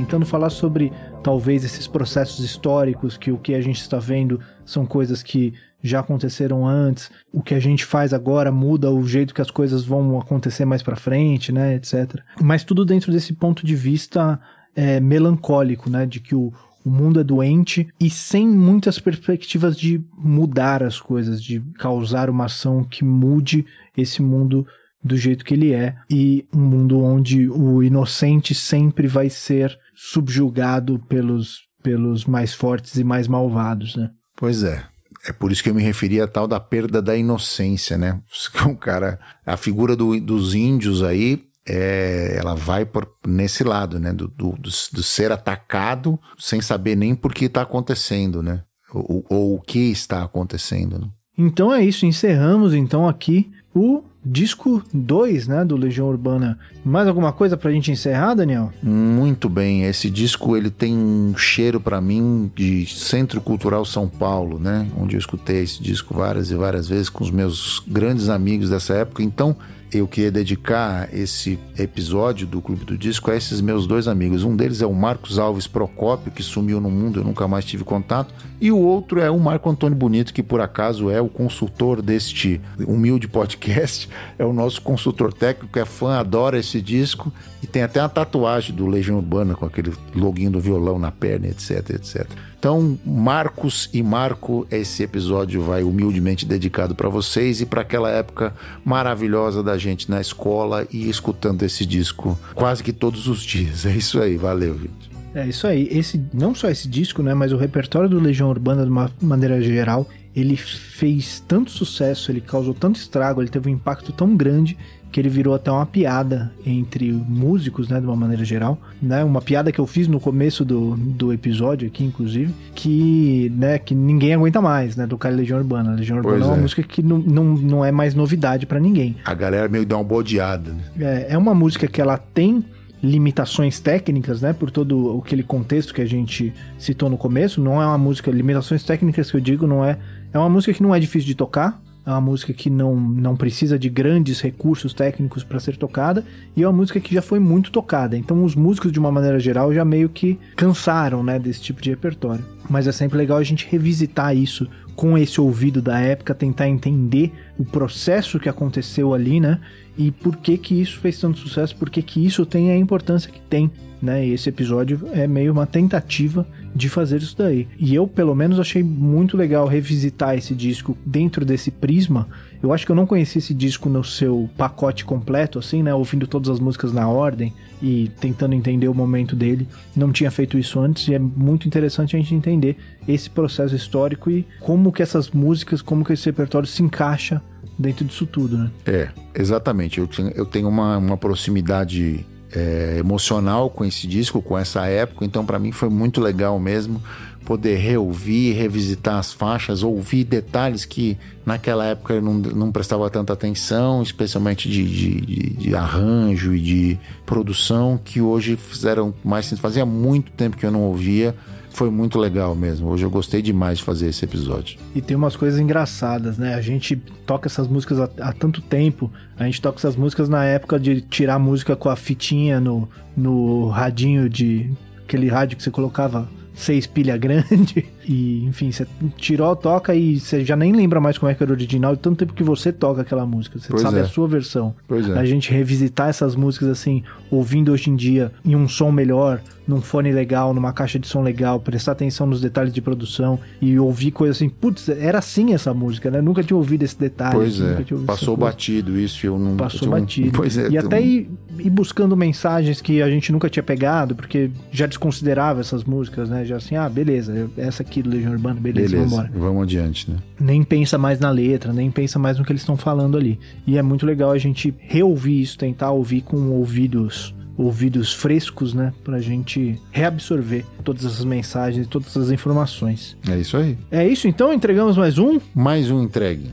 [0.09, 0.91] Tentando falar sobre
[1.23, 5.53] talvez esses processos históricos, que o que a gente está vendo são coisas que
[5.83, 9.85] já aconteceram antes, o que a gente faz agora muda o jeito que as coisas
[9.85, 12.23] vão acontecer mais para frente, né, etc.
[12.41, 14.41] Mas tudo dentro desse ponto de vista
[14.75, 20.03] é, melancólico, né, de que o, o mundo é doente e sem muitas perspectivas de
[20.17, 24.67] mudar as coisas, de causar uma ação que mude esse mundo
[25.05, 31.01] do jeito que ele é e um mundo onde o inocente sempre vai ser subjugado
[31.09, 34.11] pelos, pelos mais fortes e mais malvados, né?
[34.37, 34.85] Pois é.
[35.27, 38.21] É por isso que eu me referi a tal da perda da inocência, né?
[38.65, 44.13] Um cara, a figura do, dos índios aí, é, ela vai por, nesse lado, né?
[44.13, 48.63] Do, do, do, do ser atacado sem saber nem por que está acontecendo, né?
[48.95, 50.99] Ou, ou, o que está acontecendo.
[51.01, 51.09] Né?
[51.37, 56.59] Então é isso, encerramos então aqui o disco 2, né, do Legião Urbana.
[56.85, 58.73] Mais alguma coisa pra gente encerrar, Daniel?
[58.83, 64.59] Muito bem, esse disco ele tem um cheiro para mim de Centro Cultural São Paulo,
[64.59, 68.71] né, onde eu escutei esse disco várias e várias vezes com os meus grandes amigos
[68.71, 69.23] dessa época.
[69.23, 69.57] Então,
[69.93, 74.45] eu queria dedicar esse episódio do Clube do Disco a esses meus dois amigos.
[74.45, 77.85] Um deles é o Marcos Alves Procópio, que sumiu no mundo, eu nunca mais tive
[77.85, 82.03] contato, e o outro é o Marco Antônio Bonito, que por acaso é o consultor
[82.03, 84.09] deste humilde podcast,
[84.39, 87.33] é o nosso consultor técnico, é fã, adora esse disco
[87.63, 91.47] e tem até uma tatuagem do Legião Urbana com aquele loginho do violão na perna,
[91.47, 92.27] etc, etc.
[92.59, 98.53] Então, Marcos e Marco, esse episódio vai humildemente dedicado para vocês e para aquela época
[98.85, 103.87] maravilhosa da gente na escola e escutando esse disco quase que todos os dias.
[103.87, 105.09] É isso aí, valeu, gente.
[105.35, 105.87] É isso aí.
[105.89, 109.61] Esse não só esse disco, né, mas o repertório do Legião Urbana de uma maneira
[109.63, 114.77] geral, ele fez tanto sucesso, ele causou tanto estrago, ele teve um impacto tão grande
[115.11, 119.41] que ele virou até uma piada entre músicos, né, de uma maneira geral, né, uma
[119.41, 124.35] piada que eu fiz no começo do, do episódio aqui, inclusive, que, né, que ninguém
[124.35, 125.95] aguenta mais, né, do cara Legião Urbana.
[125.95, 126.61] Legião Urbana é uma é.
[126.61, 129.17] música que não, não, não é mais novidade para ninguém.
[129.25, 130.83] A galera meio dá uma bodeada, né?
[130.99, 132.65] É, é uma música que ela tem
[133.03, 137.87] limitações técnicas, né, por todo aquele contexto que a gente citou no começo, não é
[137.87, 139.99] uma música, limitações técnicas que eu digo, não é,
[140.33, 143.37] é uma música que não é difícil de tocar, é uma música que não, não
[143.37, 146.25] precisa de grandes recursos técnicos para ser tocada
[146.57, 148.17] e é uma música que já foi muito tocada.
[148.17, 151.91] Então os músicos de uma maneira geral já meio que cansaram, né, desse tipo de
[151.91, 152.43] repertório.
[152.69, 154.67] Mas é sempre legal a gente revisitar isso
[154.99, 159.61] com esse ouvido da época, tentar entender o processo que aconteceu ali, né?
[159.97, 163.31] E por que que isso fez tanto sucesso, por que que isso tem a importância
[163.31, 163.71] que tem
[164.01, 164.27] né?
[164.27, 167.67] E esse episódio é meio uma tentativa de fazer isso daí.
[167.79, 172.29] E eu, pelo menos, achei muito legal revisitar esse disco dentro desse prisma.
[172.63, 175.95] Eu acho que eu não conheci esse disco no seu pacote completo, assim, né?
[175.95, 179.69] Ouvindo todas as músicas na ordem e tentando entender o momento dele.
[179.95, 182.77] Não tinha feito isso antes e é muito interessante a gente entender
[183.07, 187.41] esse processo histórico e como que essas músicas, como que esse repertório se encaixa
[187.79, 188.71] dentro disso tudo, né?
[188.85, 189.99] É, exatamente.
[189.99, 195.45] Eu, eu tenho uma, uma proximidade é, emocional com esse disco, com essa época, então
[195.45, 197.03] para mim foi muito legal mesmo
[197.49, 201.17] poder reouvir, revisitar as faixas, ouvir detalhes que
[201.47, 206.99] naquela época eu não, não prestava tanta atenção, especialmente de, de, de, arranjo e de
[207.25, 211.35] produção, que hoje fizeram mais Fazia muito tempo que eu não ouvia
[211.71, 212.89] foi muito legal mesmo.
[212.89, 214.79] Hoje eu gostei demais de fazer esse episódio.
[214.95, 216.55] E tem umas coisas engraçadas, né?
[216.55, 219.11] A gente toca essas músicas há, há tanto tempo.
[219.39, 223.69] A gente toca essas músicas na época de tirar música com a fitinha no, no
[223.69, 224.71] radinho de.
[225.05, 227.85] aquele rádio que você colocava seis pilha grande.
[228.09, 228.87] E, enfim, você
[229.19, 232.01] tirou, toca e você já nem lembra mais como é que era o original, de
[232.01, 233.59] tanto tempo que você toca aquela música.
[233.59, 234.01] Você Pois sabe é.
[234.01, 234.75] a sua versão.
[234.87, 235.19] Pois é.
[235.19, 239.83] A gente revisitar essas músicas assim, ouvindo hoje em dia em um som melhor, num
[239.83, 244.11] fone legal, numa caixa de som legal, prestar atenção nos detalhes de produção e ouvir
[244.13, 246.23] coisas assim, putz, era assim essa música, né?
[246.23, 247.35] Nunca tinha ouvido esse detalhe.
[247.37, 249.57] Pois é, passou batido isso, eu não...
[249.59, 250.33] Passou eu não- batido.
[250.39, 250.71] Pois é.
[250.71, 251.29] e até ir,
[251.59, 256.47] ir buscando mensagens que a gente nunca tinha pegado, porque já desconsiderava essas músicas, né?
[256.47, 259.31] Já assim, ah, beleza, essa aqui do Legião Urbana, beleza, Beleza, vambora.
[259.35, 260.17] vamos adiante, né?
[260.41, 263.39] Nem pensa mais na letra, nem pensa mais no que eles estão falando ali.
[263.67, 268.93] E é muito legal a gente reouvir isso, tentar ouvir com ouvidos ouvidos frescos, né,
[269.03, 273.17] pra gente reabsorver todas essas mensagens todas essas informações.
[273.29, 273.77] É isso aí.
[273.91, 275.41] É isso então, entregamos mais um.
[275.53, 276.53] Mais um entregue.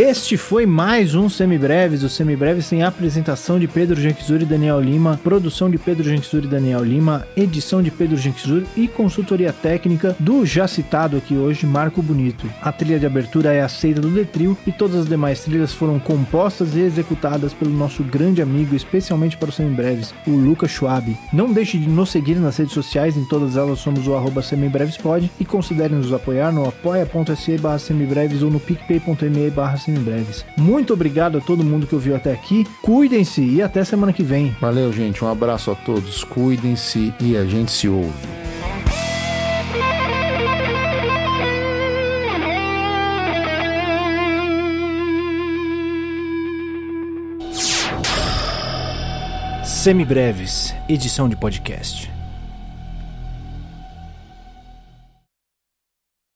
[0.00, 2.04] Este foi mais um Semibreves.
[2.04, 6.44] O Semibreves tem a apresentação de Pedro Genquizur e Daniel Lima, produção de Pedro Genquizur
[6.44, 11.66] e Daniel Lima, edição de Pedro Genquizur e consultoria técnica do já citado aqui hoje,
[11.66, 12.48] Marco Bonito.
[12.62, 16.76] A trilha de abertura é aceita do Detril e todas as demais trilhas foram compostas
[16.76, 21.16] e executadas pelo nosso grande amigo, especialmente para o Semibreves, o Lucas Schwab.
[21.32, 25.28] Não deixe de nos seguir nas redes sociais, em todas elas somos o arroba semibrevespod
[25.40, 30.44] e considere nos apoiar no apoia.se barra semibreves ou no picpay.me barra semibreves.
[30.56, 34.54] Muito obrigado a todo mundo que ouviu até aqui, cuidem-se e até semana que vem.
[34.60, 35.24] Valeu, gente.
[35.24, 36.22] Um abraço a todos.
[36.24, 38.12] Cuidem-se e a gente se ouve.
[49.64, 52.17] Semibreves, edição de podcast.